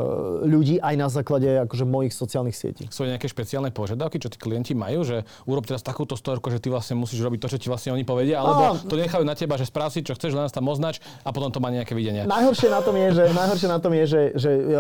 ľudí 0.47 0.77
aj 0.81 0.95
na 0.97 1.09
základe 1.09 1.49
akože 1.67 1.85
mojich 1.85 2.15
sociálnych 2.15 2.57
sietí. 2.57 2.85
Sú 2.89 3.07
nejaké 3.07 3.27
špeciálne 3.27 3.73
požiadavky, 3.75 4.21
čo 4.21 4.31
tí 4.31 4.37
klienti 4.37 4.73
majú, 4.77 5.03
že 5.03 5.27
urob 5.47 5.67
teraz 5.67 5.85
takúto 5.85 6.15
storku, 6.15 6.53
že 6.53 6.63
ty 6.63 6.69
vlastne 6.73 6.99
musíš 6.99 7.23
robiť 7.23 7.39
to, 7.43 7.49
čo 7.57 7.59
ti 7.59 7.67
vlastne 7.69 7.95
oni 7.95 8.05
povedia, 8.05 8.41
alebo 8.41 8.77
to 8.85 8.95
nechajú 8.97 9.25
na 9.25 9.35
teba, 9.35 9.57
že 9.57 9.67
správ 9.67 9.93
si, 9.95 10.05
čo 10.05 10.15
chceš, 10.15 10.35
len 10.37 10.47
nás 10.47 10.55
tam 10.55 10.67
označ 10.69 11.03
a 11.25 11.31
potom 11.31 11.51
to 11.51 11.59
má 11.59 11.73
nejaké 11.73 11.97
videnie. 11.97 12.27
Najhoršie 12.27 12.69
na 12.69 12.81
tom 12.85 12.95
je, 12.97 13.09
že, 13.15 13.25
najhoršie 13.33 13.69
na 13.69 13.79
tom 13.79 13.93
je, 13.95 14.05
že, 14.07 14.23
že 14.37 14.51
uh, 14.51 14.77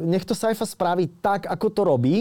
nech 0.00 0.24
to 0.26 0.31
Saifa 0.34 0.66
spraví 0.66 1.08
tak, 1.20 1.46
ako 1.46 1.66
to 1.70 1.82
robí, 1.84 2.16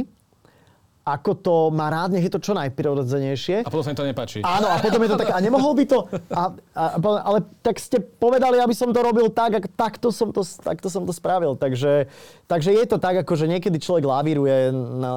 ako 1.01 1.31
to 1.33 1.55
má 1.73 1.89
rád, 1.89 2.13
nech 2.13 2.29
je 2.29 2.33
to 2.33 2.41
čo 2.41 2.53
najprirodzenejšie. 2.53 3.65
A 3.65 3.69
potom 3.73 3.81
sa 3.81 3.89
mi 3.89 3.97
to 3.97 4.05
nepáči. 4.05 4.45
Áno, 4.45 4.69
a 4.69 4.77
potom 4.77 5.01
je 5.01 5.09
to 5.09 5.17
tak, 5.17 5.33
a 5.33 5.41
nemohol 5.41 5.73
by 5.73 5.85
to, 5.89 6.05
a, 6.29 6.53
a, 6.77 6.83
ale 7.01 7.41
tak 7.65 7.81
ste 7.81 7.97
povedali, 7.97 8.61
aby 8.61 8.75
som 8.77 8.93
to 8.93 9.01
robil 9.01 9.33
tak, 9.33 9.57
ak, 9.57 9.65
takto, 9.73 10.13
som 10.13 10.29
to, 10.29 10.45
takto 10.45 10.93
som 10.93 11.01
to 11.01 11.09
spravil. 11.09 11.57
Takže, 11.57 12.05
takže 12.45 12.69
je 12.69 12.85
to 12.85 13.01
tak, 13.01 13.17
ako 13.25 13.33
že 13.33 13.49
niekedy 13.49 13.81
človek 13.81 14.05
lavíruje, 14.05 14.69
na, 14.75 15.11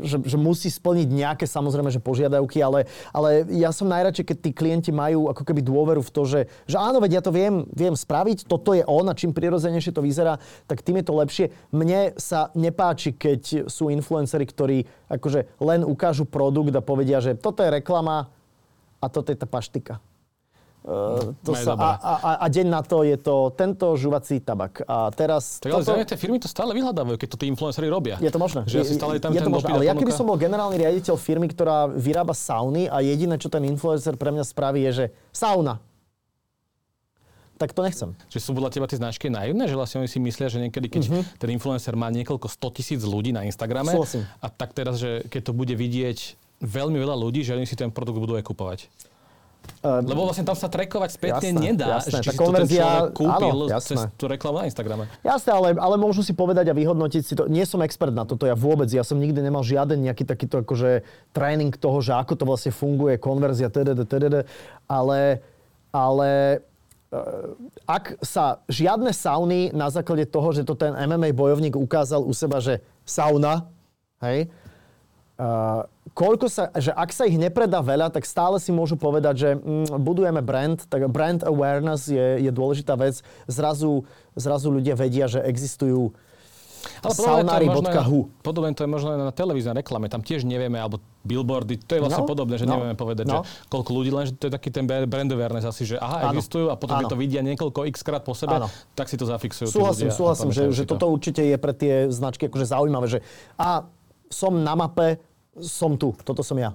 že, 0.00 0.16
že 0.24 0.36
musí 0.40 0.72
splniť 0.72 1.08
nejaké 1.12 1.44
samozrejme, 1.44 1.92
že 1.92 2.00
požiadavky, 2.00 2.64
ale, 2.64 2.88
ale 3.12 3.44
ja 3.52 3.68
som 3.68 3.92
najradšej, 3.92 4.32
keď 4.32 4.36
tí 4.40 4.50
klienti 4.56 4.90
majú 4.96 5.28
ako 5.28 5.44
keby 5.44 5.60
dôveru 5.60 6.00
v 6.00 6.10
to, 6.10 6.24
že, 6.24 6.40
že 6.64 6.80
áno, 6.80 7.04
veď 7.04 7.20
ja 7.20 7.22
to 7.22 7.36
viem, 7.36 7.68
viem 7.76 7.92
spraviť, 7.92 8.48
toto 8.48 8.72
je 8.72 8.80
on 8.88 9.04
a 9.12 9.18
čím 9.18 9.36
prirodzenejšie 9.36 9.92
to 9.92 10.00
vyzerá, 10.00 10.40
tak 10.64 10.80
tým 10.80 10.98
je 11.00 11.04
to 11.04 11.14
lepšie. 11.20 11.46
Mne 11.68 12.16
sa 12.16 12.48
nepáči, 12.56 13.12
keď 13.12 13.68
sú 13.68 13.92
influenceri, 13.92 14.48
ktorí 14.48 14.78
akože 15.12 15.60
len 15.60 15.84
ukážu 15.84 16.24
produkt 16.24 16.72
a 16.72 16.80
povedia, 16.80 17.20
že 17.20 17.36
toto 17.36 17.60
je 17.60 17.68
reklama 17.68 18.32
a 18.96 19.06
toto 19.12 19.28
je 19.28 19.36
tá 19.36 19.44
paštika. 19.44 20.00
Uh, 20.82 21.30
to 21.46 21.54
sa, 21.54 21.78
a, 21.78 21.94
a, 21.94 22.30
a 22.42 22.46
deň 22.50 22.66
na 22.66 22.82
to 22.82 23.06
je 23.06 23.14
to 23.14 23.54
tento 23.54 23.94
žuvací 23.94 24.42
tabak. 24.42 24.82
A 24.82 25.14
teraz... 25.14 25.62
Tak 25.62 25.78
ale 25.78 25.86
toto... 25.86 26.02
tie 26.02 26.18
firmy 26.18 26.42
to 26.42 26.50
stále 26.50 26.74
vyhľadávajú, 26.74 27.22
keď 27.22 27.28
to 27.30 27.38
tí 27.38 27.46
influenceri 27.46 27.86
robia. 27.86 28.18
Je 28.18 28.26
to 28.34 28.42
možné. 28.42 28.66
Že 28.66 28.90
asi 28.90 28.98
stále 28.98 29.22
tam 29.22 29.30
je 29.30 29.46
to 29.46 29.52
možné. 29.52 29.70
Ale 29.70 29.86
ja 29.86 29.94
keby 29.94 30.10
som 30.10 30.26
bol 30.26 30.34
generálny 30.34 30.82
riaditeľ 30.82 31.14
firmy, 31.14 31.46
ktorá 31.54 31.86
vyrába 31.86 32.34
sauny 32.34 32.90
a 32.90 32.98
jediné, 32.98 33.38
čo 33.38 33.46
ten 33.46 33.62
influencer 33.62 34.18
pre 34.18 34.34
mňa 34.34 34.42
spraví, 34.42 34.82
je, 34.90 35.06
že 35.06 35.06
sauna 35.30 35.78
tak 37.62 37.70
to 37.78 37.86
nechcem. 37.86 38.10
Čiže 38.26 38.42
sú 38.42 38.50
podľa 38.58 38.74
teba 38.74 38.90
tie 38.90 38.98
značky 38.98 39.30
naivné, 39.30 39.70
že 39.70 39.78
vlastne 39.78 40.02
oni 40.02 40.10
si 40.10 40.18
myslia, 40.18 40.50
že 40.50 40.58
niekedy, 40.58 40.90
keď 40.90 41.02
uh-huh. 41.06 41.22
ten 41.38 41.54
influencer 41.54 41.94
má 41.94 42.10
niekoľko 42.10 42.50
100 42.50 42.76
tisíc 42.82 43.00
ľudí 43.06 43.30
na 43.30 43.46
Instagrame, 43.46 43.94
Súhlasím. 43.94 44.26
a 44.42 44.50
tak 44.50 44.74
teraz, 44.74 44.98
že 44.98 45.22
keď 45.30 45.40
to 45.46 45.52
bude 45.54 45.74
vidieť 45.78 46.34
veľmi 46.58 46.98
veľa 46.98 47.14
ľudí, 47.14 47.46
že 47.46 47.54
oni 47.54 47.66
si 47.66 47.78
ten 47.78 47.94
produkt 47.94 48.18
budú 48.18 48.34
aj 48.34 48.42
kupovať. 48.46 48.90
Uh, 49.82 49.98
Lebo 50.02 50.26
vlastne 50.26 50.46
tam 50.46 50.54
sa 50.54 50.70
trekovať 50.70 51.10
spätne 51.18 51.54
jasné, 51.54 51.70
nedá, 51.70 51.98
jasné, 51.98 52.22
či 52.22 52.30
tá 52.30 52.38
konverzia, 52.38 52.82
to 52.82 52.90
ten 52.90 53.18
kúpil 53.18 53.58
áno, 53.66 53.78
cez 53.82 53.98
tú 54.14 54.24
reklamu 54.30 54.62
na 54.62 54.66
Instagrame. 54.70 55.10
Jasné, 55.22 55.50
ale, 55.54 55.68
ale 55.74 55.94
môžu 55.98 56.22
si 56.22 56.34
povedať 56.34 56.70
a 56.70 56.74
vyhodnotiť 56.74 57.22
si 57.22 57.34
to. 57.34 57.50
Nie 57.50 57.66
som 57.66 57.82
expert 57.82 58.14
na 58.14 58.22
toto, 58.22 58.46
ja 58.46 58.54
vôbec. 58.54 58.90
Ja 58.90 59.02
som 59.02 59.18
nikdy 59.18 59.42
nemal 59.42 59.66
žiaden 59.66 60.02
nejaký 60.02 60.22
takýto 60.26 60.62
akože 60.62 61.02
tréning 61.34 61.74
toho, 61.74 61.98
že 61.98 62.14
ako 62.14 62.34
to 62.38 62.44
vlastne 62.46 62.70
funguje, 62.70 63.18
konverzia, 63.18 63.70
tdd, 63.70 64.06
tdd, 64.06 64.46
ale, 64.86 65.42
ale 65.90 66.62
ak 67.84 68.16
sa 68.24 68.64
žiadne 68.72 69.12
sauny 69.12 69.68
na 69.76 69.92
základe 69.92 70.24
toho, 70.24 70.48
že 70.56 70.64
to 70.64 70.72
ten 70.72 70.96
MMA 70.96 71.36
bojovník 71.36 71.76
ukázal 71.76 72.24
u 72.24 72.32
seba, 72.32 72.56
že 72.56 72.80
sauna, 73.04 73.68
hej, 74.24 74.48
uh, 75.36 75.84
koľko 76.16 76.48
sa, 76.48 76.72
že 76.72 76.88
ak 76.96 77.12
sa 77.12 77.28
ich 77.28 77.36
nepredá 77.36 77.84
veľa, 77.84 78.08
tak 78.08 78.24
stále 78.24 78.56
si 78.56 78.72
môžu 78.72 78.96
povedať, 78.96 79.34
že 79.36 79.48
mm, 79.60 80.00
budujeme 80.00 80.40
brand, 80.40 80.80
tak 80.88 81.04
brand 81.12 81.44
awareness 81.44 82.08
je, 82.08 82.40
je 82.40 82.50
dôležitá 82.50 82.96
vec. 82.96 83.20
Zrazu, 83.44 84.08
zrazu 84.32 84.72
ľudia 84.72 84.96
vedia, 84.96 85.28
že 85.28 85.44
existujú 85.44 86.16
ale 87.02 87.14
saunári.hu. 87.14 88.30
Podobné 88.42 88.74
to 88.74 88.82
je 88.82 88.90
možno 88.90 89.14
na 89.14 89.30
televíznej 89.30 89.84
reklame. 89.84 90.10
Tam 90.10 90.18
tiež 90.18 90.42
nevieme, 90.42 90.82
alebo 90.82 90.98
billboardy, 91.22 91.78
to 91.78 91.98
je 91.98 92.00
vlastne 92.02 92.26
no, 92.26 92.30
podobné, 92.30 92.58
že 92.58 92.66
no, 92.66 92.78
nevieme 92.78 92.98
povedať, 92.98 93.24
no. 93.30 93.46
že 93.46 93.70
koľko 93.70 93.90
ľudí, 93.94 94.10
len 94.10 94.26
to 94.34 94.50
je 94.50 94.52
taký 94.52 94.74
ten 94.74 94.84
brand 94.86 95.30
awareness 95.30 95.66
asi, 95.66 95.86
že 95.86 95.96
aha, 95.96 96.28
ano. 96.28 96.34
existujú 96.34 96.66
a 96.68 96.74
potom, 96.74 96.98
keď 96.98 97.14
to 97.14 97.18
vidia 97.18 97.40
niekoľko 97.46 97.86
x 97.94 98.02
krát 98.02 98.26
po 98.26 98.34
sebe, 98.34 98.58
ano. 98.58 98.68
tak 98.98 99.06
si 99.06 99.14
to 99.14 99.24
zafixujú. 99.24 99.70
Súhlasím, 99.70 100.10
súhlasím, 100.10 100.50
že, 100.50 100.68
že 100.74 100.82
toto 100.82 101.06
určite 101.06 101.46
je 101.46 101.56
pre 101.56 101.72
tie 101.72 102.10
značky 102.10 102.50
akože 102.50 102.66
zaujímavé, 102.66 103.06
že 103.06 103.18
a 103.54 103.86
som 104.30 104.52
na 104.58 104.74
mape, 104.74 105.22
som 105.62 105.94
tu, 105.94 106.16
toto 106.26 106.42
som 106.42 106.58
ja. 106.58 106.74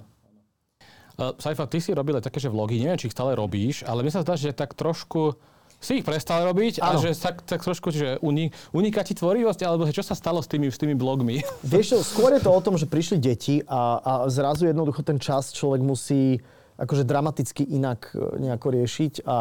Uh, 1.17 1.33
Saifa, 1.41 1.65
ty 1.65 1.81
si 1.81 1.97
robil 1.97 2.21
také, 2.21 2.37
že 2.37 2.45
vlogy, 2.45 2.77
neviem, 2.77 3.01
či 3.01 3.09
ich 3.09 3.15
stále 3.17 3.33
robíš, 3.33 3.81
ale 3.89 4.05
mi 4.05 4.13
sa 4.13 4.21
zdá, 4.21 4.37
že 4.37 4.53
tak 4.53 4.77
trošku 4.77 5.33
si 5.77 6.01
ich 6.01 6.05
prestal 6.05 6.41
robiť 6.49 6.81
ano. 6.81 6.97
a 6.97 7.01
že 7.01 7.13
tak, 7.13 7.45
tak 7.45 7.61
trošku, 7.61 7.93
že 7.93 8.17
unik, 8.19 8.73
uniká 8.73 9.05
ti 9.05 9.13
tvorivosť, 9.13 9.61
alebo 9.61 9.85
čo 9.89 10.01
sa 10.01 10.17
stalo 10.17 10.41
s 10.41 10.49
tými, 10.49 10.73
s 10.73 10.77
tými 10.81 10.97
blogmi? 10.97 11.45
Vieš 11.73 12.01
skôr 12.01 12.33
je 12.33 12.41
to 12.41 12.49
o 12.49 12.61
tom, 12.61 12.75
že 12.81 12.89
prišli 12.89 13.21
deti 13.21 13.61
a, 13.69 14.01
a 14.01 14.11
zrazu 14.27 14.65
jednoducho 14.65 15.05
ten 15.05 15.21
čas 15.21 15.53
človek 15.53 15.81
musí 15.85 16.41
akože 16.77 17.03
dramaticky 17.09 17.65
inak 17.73 18.13
e, 18.13 18.37
nejako 18.37 18.67
riešiť 18.69 19.25
a 19.25 19.37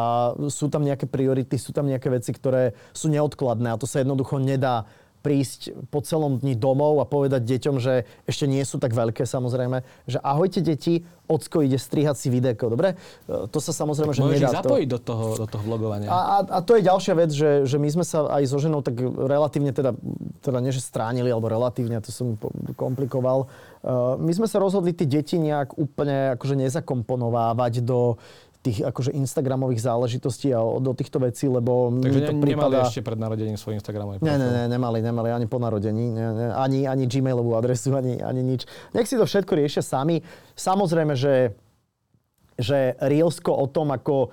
sú 0.49 0.73
tam 0.73 0.81
nejaké 0.81 1.05
priority, 1.05 1.55
sú 1.61 1.69
tam 1.69 1.85
nejaké 1.85 2.09
veci, 2.09 2.33
ktoré 2.33 2.73
sú 2.97 3.13
neodkladné 3.13 3.73
a 3.73 3.77
to 3.77 3.85
sa 3.85 4.01
jednoducho 4.01 4.41
nedá 4.41 4.89
prísť 5.27 5.75
po 5.91 5.99
celom 5.99 6.39
dni 6.39 6.55
domov 6.55 7.03
a 7.03 7.05
povedať 7.05 7.43
deťom, 7.43 7.83
že 7.83 8.07
ešte 8.23 8.47
nie 8.47 8.63
sú 8.63 8.79
tak 8.79 8.95
veľké 8.95 9.27
samozrejme, 9.27 9.83
že 10.07 10.23
ahojte 10.23 10.63
deti, 10.63 11.03
ocko 11.27 11.59
ide 11.59 11.75
strihať 11.75 12.15
si 12.15 12.31
videko, 12.31 12.71
dobre? 12.71 12.95
E, 13.27 13.51
to 13.51 13.59
sa 13.59 13.75
samozrejme, 13.75 14.15
že 14.15 14.23
Môžeš 14.23 14.47
nedá. 14.47 14.63
zapojiť 14.63 14.87
to... 14.87 14.93
do 14.95 14.99
toho, 15.03 15.25
do 15.35 15.47
toho 15.51 15.63
vlogovania. 15.67 16.07
A, 16.07 16.15
a, 16.15 16.37
a 16.47 16.59
to 16.63 16.79
je 16.79 16.87
ďalšia 16.87 17.13
vec, 17.19 17.35
že, 17.35 17.67
že 17.67 17.75
my 17.75 17.89
sme 17.91 18.05
sa 18.07 18.31
aj 18.31 18.43
so 18.47 18.57
ženou 18.63 18.79
tak 18.79 18.95
relatívne, 19.03 19.75
teda, 19.75 19.91
teda 20.39 20.63
nie 20.63 20.71
že 20.71 20.79
stránili, 20.79 21.27
alebo 21.27 21.51
relatívne, 21.51 21.99
to 21.99 22.15
som 22.15 22.39
komplikoval. 22.79 23.51
Uh, 23.83 24.15
my 24.23 24.31
sme 24.31 24.47
sa 24.47 24.63
rozhodli 24.63 24.95
tie 24.95 25.05
deti 25.05 25.35
nejak 25.35 25.75
úplne 25.75 26.39
akože 26.39 26.55
nezakomponovávať 26.55 27.83
do 27.83 28.15
tých 28.61 28.83
akože 28.83 29.13
Instagramových 29.13 29.79
záležitostí 29.79 30.51
a 30.51 30.59
do 30.59 30.91
týchto 30.97 31.21
vecí, 31.21 31.45
lebo 31.47 31.93
Takže 32.03 32.21
to 32.25 32.33
ne, 32.33 32.41
prípada... 32.41 32.73
nemali 32.73 32.89
ešte 32.89 33.01
pred 33.05 33.19
narodením 33.19 33.57
svoj 33.57 33.77
Instagramový 33.77 34.17
profil? 34.19 34.33
Ne, 34.33 34.37
ne, 34.41 34.49
ne, 34.49 34.63
nemali, 34.67 34.99
nemali 34.99 35.29
ani 35.29 35.45
po 35.45 35.61
narodení, 35.61 36.11
ne, 36.11 36.27
ne, 36.33 36.47
ani, 36.51 36.89
ani 36.89 37.05
Gmailovú 37.05 37.55
adresu, 37.55 37.93
ani, 37.93 38.19
ani 38.19 38.41
nič. 38.41 38.65
Nech 38.91 39.05
si 39.05 39.15
to 39.15 39.23
všetko 39.23 39.53
riešia 39.55 39.85
sami. 39.85 40.19
Samozrejme, 40.57 41.13
že 41.13 41.53
že 42.57 42.97
Rielsko 42.97 43.53
o 43.53 43.69
tom, 43.69 43.93
ako 43.93 44.15
e, 44.25 44.27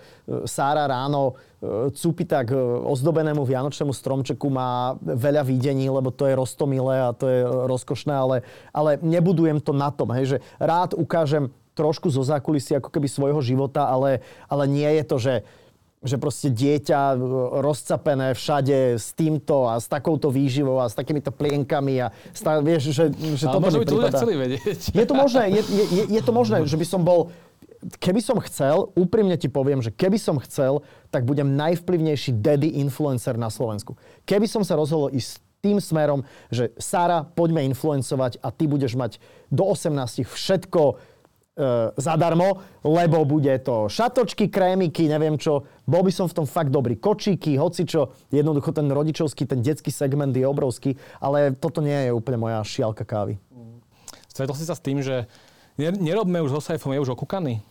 Sára 0.48 0.88
ráno 0.88 1.36
e, 1.60 1.92
cúpi 1.92 2.24
tak 2.24 2.56
e, 2.56 2.56
ozdobenému 2.88 3.44
vianočnému 3.44 3.92
stromčeku 3.92 4.48
má 4.48 4.96
veľa 5.04 5.44
videní, 5.44 5.92
lebo 5.92 6.08
to 6.08 6.24
je 6.24 6.32
roztomilé 6.32 7.04
a 7.04 7.12
to 7.12 7.28
je 7.28 7.44
rozkošné, 7.44 8.16
ale, 8.16 8.36
ale 8.72 8.96
nebudujem 9.04 9.60
to 9.60 9.76
na 9.76 9.92
tom, 9.92 10.08
hej, 10.16 10.36
že 10.36 10.38
rád 10.56 10.96
ukážem 10.96 11.52
trošku 11.74 12.08
zo 12.10 12.22
zákulisí 12.22 12.78
ako 12.78 12.88
keby 12.90 13.06
svojho 13.10 13.42
života, 13.42 13.86
ale, 13.86 14.22
ale 14.46 14.64
nie 14.70 14.88
je 15.02 15.04
to, 15.04 15.18
že 15.18 15.34
že 16.04 16.20
proste 16.20 16.52
dieťa 16.52 17.16
rozcapené 17.64 18.36
všade 18.36 19.00
s 19.00 19.16
týmto 19.16 19.64
a 19.64 19.80
s 19.80 19.88
takouto 19.88 20.28
výživou 20.28 20.76
a 20.76 20.92
s 20.92 20.92
takýmito 20.92 21.32
plienkami 21.32 21.96
a 22.04 22.12
stá, 22.36 22.60
vieš, 22.60 22.92
že, 22.92 23.08
že 23.16 23.48
toto 23.48 23.72
mi 23.72 23.88
prípada. 23.88 24.20
chceli 24.20 24.36
vedieť. 24.36 24.92
Je 24.92 25.06
to 25.08 25.16
možné, 25.16 25.48
je, 25.48 25.62
je, 25.64 26.04
je 26.12 26.22
to 26.22 26.32
možné, 26.36 26.60
že 26.68 26.76
by 26.76 26.84
som 26.84 27.00
bol 27.00 27.32
keby 28.00 28.20
som 28.20 28.40
chcel, 28.40 28.92
úprimne 28.96 29.36
ti 29.36 29.48
poviem, 29.48 29.84
že 29.84 29.92
keby 29.92 30.16
som 30.16 30.40
chcel, 30.40 30.80
tak 31.12 31.28
budem 31.28 31.56
najvplyvnejší 31.56 32.40
daddy 32.40 32.80
influencer 32.80 33.36
na 33.36 33.52
Slovensku. 33.52 33.96
Keby 34.24 34.48
som 34.48 34.64
sa 34.64 34.76
rozhodol 34.76 35.12
ísť 35.12 35.40
tým 35.64 35.80
smerom, 35.80 36.28
že 36.52 36.76
Sara, 36.76 37.24
poďme 37.24 37.64
influencovať 37.72 38.36
a 38.44 38.52
ty 38.52 38.68
budeš 38.68 39.00
mať 39.00 39.16
do 39.48 39.72
18 39.72 40.28
všetko 40.28 40.82
e, 40.84 40.94
zadarmo, 41.94 42.66
lebo 42.82 43.22
bude 43.22 43.54
to 43.62 43.86
šatočky, 43.86 44.50
krémiky, 44.50 45.06
neviem 45.06 45.38
čo. 45.38 45.62
Bol 45.86 46.02
by 46.02 46.10
som 46.10 46.26
v 46.26 46.42
tom 46.42 46.46
fakt 46.50 46.74
dobrý. 46.74 46.98
Kočíky, 46.98 47.54
hocičo. 47.54 48.10
Jednoducho 48.34 48.74
ten 48.74 48.90
rodičovský, 48.90 49.46
ten 49.46 49.62
detský 49.62 49.94
segment 49.94 50.34
je 50.34 50.42
obrovský, 50.42 50.98
ale 51.22 51.54
toto 51.54 51.78
nie 51.78 52.10
je 52.10 52.10
úplne 52.10 52.42
moja 52.42 52.58
šialka 52.66 53.06
kávy. 53.06 53.38
Stretol 54.26 54.58
si 54.58 54.66
sa 54.66 54.74
s 54.74 54.82
tým, 54.82 54.98
že 54.98 55.30
nerobme 55.78 56.42
už 56.42 56.58
Saifom, 56.58 56.90
je 56.90 57.02
už 57.06 57.14
okúkaný? 57.14 57.62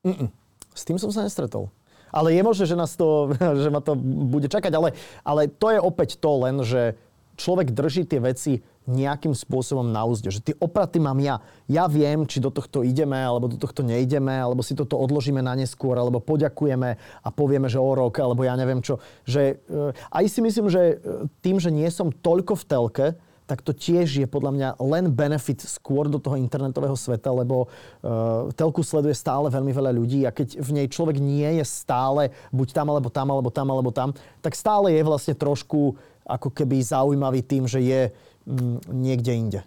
Mm-mm. 0.00 0.32
S 0.72 0.88
tým 0.88 0.96
som 0.96 1.12
sa 1.12 1.28
nestretol. 1.28 1.68
Ale 2.10 2.34
je 2.34 2.42
možné, 2.42 2.64
že, 2.66 2.80
nás 2.80 2.96
to, 2.96 3.36
že 3.62 3.68
ma 3.68 3.84
to 3.84 3.92
bude 4.00 4.48
čakať. 4.48 4.72
Ale, 4.72 4.96
ale 5.20 5.52
to 5.52 5.68
je 5.68 5.78
opäť 5.78 6.16
to 6.16 6.30
len, 6.40 6.64
že 6.64 6.96
človek 7.40 7.72
drží 7.72 8.04
tie 8.04 8.20
veci 8.20 8.60
nejakým 8.84 9.32
spôsobom 9.32 9.88
na 9.88 10.04
úzde. 10.04 10.28
Že 10.28 10.52
tie 10.52 10.54
opraty 10.60 11.00
mám 11.00 11.16
ja. 11.24 11.40
Ja 11.64 11.88
viem, 11.88 12.28
či 12.28 12.42
do 12.42 12.52
tohto 12.52 12.84
ideme, 12.84 13.16
alebo 13.16 13.48
do 13.48 13.56
tohto 13.56 13.80
neideme, 13.80 14.36
alebo 14.36 14.60
si 14.60 14.76
toto 14.76 15.00
odložíme 15.00 15.40
na 15.40 15.56
neskôr, 15.56 15.96
alebo 15.96 16.20
poďakujeme 16.20 16.90
a 17.24 17.28
povieme, 17.32 17.70
že 17.72 17.80
o 17.80 17.92
rok, 17.96 18.20
alebo 18.20 18.44
ja 18.44 18.58
neviem 18.58 18.84
čo. 18.84 19.00
Že, 19.24 19.42
e, 19.56 19.92
aj 19.94 20.24
si 20.28 20.40
myslím, 20.44 20.66
že 20.68 20.82
e, 20.82 20.94
tým, 21.40 21.56
že 21.56 21.72
nie 21.72 21.86
som 21.88 22.12
toľko 22.12 22.52
v 22.60 22.66
telke, 22.66 23.06
tak 23.50 23.66
to 23.66 23.74
tiež 23.74 24.06
je 24.06 24.26
podľa 24.30 24.54
mňa 24.54 24.68
len 24.78 25.10
benefit 25.10 25.66
skôr 25.66 26.06
do 26.06 26.22
toho 26.22 26.38
internetového 26.38 26.94
sveta, 26.94 27.34
lebo 27.34 27.66
uh, 27.66 28.46
telku 28.54 28.86
sleduje 28.86 29.10
stále 29.10 29.50
veľmi 29.50 29.74
veľa 29.74 29.90
ľudí 29.90 30.22
a 30.22 30.30
keď 30.30 30.62
v 30.62 30.70
nej 30.70 30.86
človek 30.86 31.18
nie 31.18 31.58
je 31.58 31.66
stále 31.66 32.30
buď 32.54 32.70
tam, 32.70 32.94
alebo 32.94 33.10
tam, 33.10 33.26
alebo 33.26 33.50
tam, 33.50 33.66
alebo 33.74 33.90
tam, 33.90 34.14
tak 34.38 34.54
stále 34.54 34.94
je 34.94 35.02
vlastne 35.02 35.34
trošku 35.34 35.98
ako 36.36 36.54
keby 36.54 36.78
zaujímavý 36.82 37.42
tým, 37.42 37.66
že 37.66 37.80
je 37.82 38.00
mm, 38.46 38.86
niekde 38.90 39.32
inde. 39.34 39.60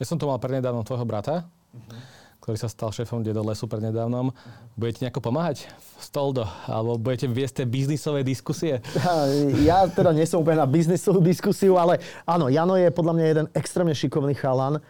Ja 0.00 0.04
som 0.08 0.16
to 0.16 0.26
mal 0.26 0.40
prednedávnom 0.40 0.82
tvojho 0.82 1.04
brata. 1.04 1.46
Uh-huh 1.70 2.20
ktorý 2.40 2.56
sa 2.56 2.72
stal 2.72 2.90
šéfom 2.90 3.20
do 3.20 3.44
lesu 3.44 3.68
prednedávnom. 3.68 4.32
Budete 4.74 5.04
nejako 5.04 5.20
pomáhať 5.20 5.68
Stoldo? 6.00 6.48
Alebo 6.66 6.96
budete 6.96 7.28
viesť 7.28 7.62
tie 7.62 7.66
biznisové 7.68 8.24
diskusie? 8.24 8.80
Ja 9.68 9.84
teda 9.86 10.10
nie 10.16 10.24
som 10.24 10.40
úplne 10.40 10.64
na 10.64 10.66
biznisovú 10.66 11.20
diskusiu, 11.20 11.76
ale 11.76 12.00
áno, 12.24 12.48
Jano 12.48 12.74
je 12.80 12.88
podľa 12.88 13.12
mňa 13.12 13.24
jeden 13.28 13.46
extrémne 13.52 13.92
šikovný 13.92 14.32
chalan. 14.34 14.80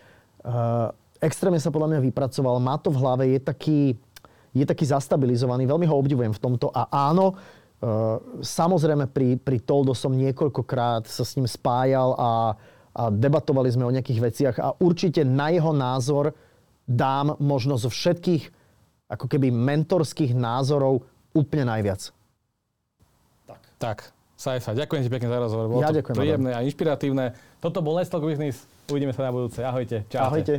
Uh, 0.40 0.94
extrémne 1.18 1.58
sa 1.58 1.74
podľa 1.74 1.98
mňa 1.98 2.00
vypracoval, 2.06 2.62
má 2.62 2.78
to 2.78 2.88
v 2.94 3.00
hlave, 3.02 3.24
je 3.34 3.40
taký, 3.42 3.80
je 4.54 4.64
taký 4.64 4.86
zastabilizovaný, 4.86 5.66
veľmi 5.66 5.84
ho 5.90 5.94
obdivujem 6.00 6.32
v 6.32 6.40
tomto. 6.40 6.70
A 6.70 6.86
áno, 7.12 7.34
samozrejme 8.44 9.08
pri, 9.08 9.40
pri 9.40 9.58
Toldo 9.64 9.96
som 9.96 10.12
niekoľkokrát 10.12 11.08
sa 11.08 11.24
s 11.24 11.34
ním 11.40 11.48
spájal 11.48 12.12
a, 12.12 12.30
a 12.92 13.02
debatovali 13.08 13.72
sme 13.72 13.88
o 13.88 13.94
nejakých 13.94 14.20
veciach 14.20 14.56
a 14.60 14.76
určite 14.84 15.24
na 15.24 15.48
jeho 15.48 15.72
názor 15.72 16.36
dám 16.84 17.40
možno 17.40 17.80
zo 17.80 17.88
všetkých 17.88 18.52
ako 19.10 19.26
keby 19.26 19.50
mentorských 19.50 20.36
názorov 20.36 21.02
úplne 21.34 21.66
najviac. 21.66 22.14
Tak. 23.48 23.60
Tak. 23.80 23.98
Saifa, 24.40 24.72
ďakujem 24.72 25.04
ti 25.04 25.10
pekne 25.12 25.28
za 25.28 25.36
rozhovor. 25.36 25.66
Bolo 25.68 25.80
ja 25.84 25.92
to 25.92 26.00
ďakujem, 26.00 26.16
príjemné 26.16 26.50
a 26.56 26.64
inšpiratívne. 26.64 27.36
Toto 27.60 27.84
bol 27.84 28.00
Let's 28.00 28.08
Talk 28.08 28.24
Business. 28.24 28.64
Uvidíme 28.88 29.12
sa 29.12 29.28
na 29.28 29.32
budúce. 29.36 29.60
Ahojte. 29.60 30.08
Čaute. 30.08 30.24
Ahojte. 30.24 30.54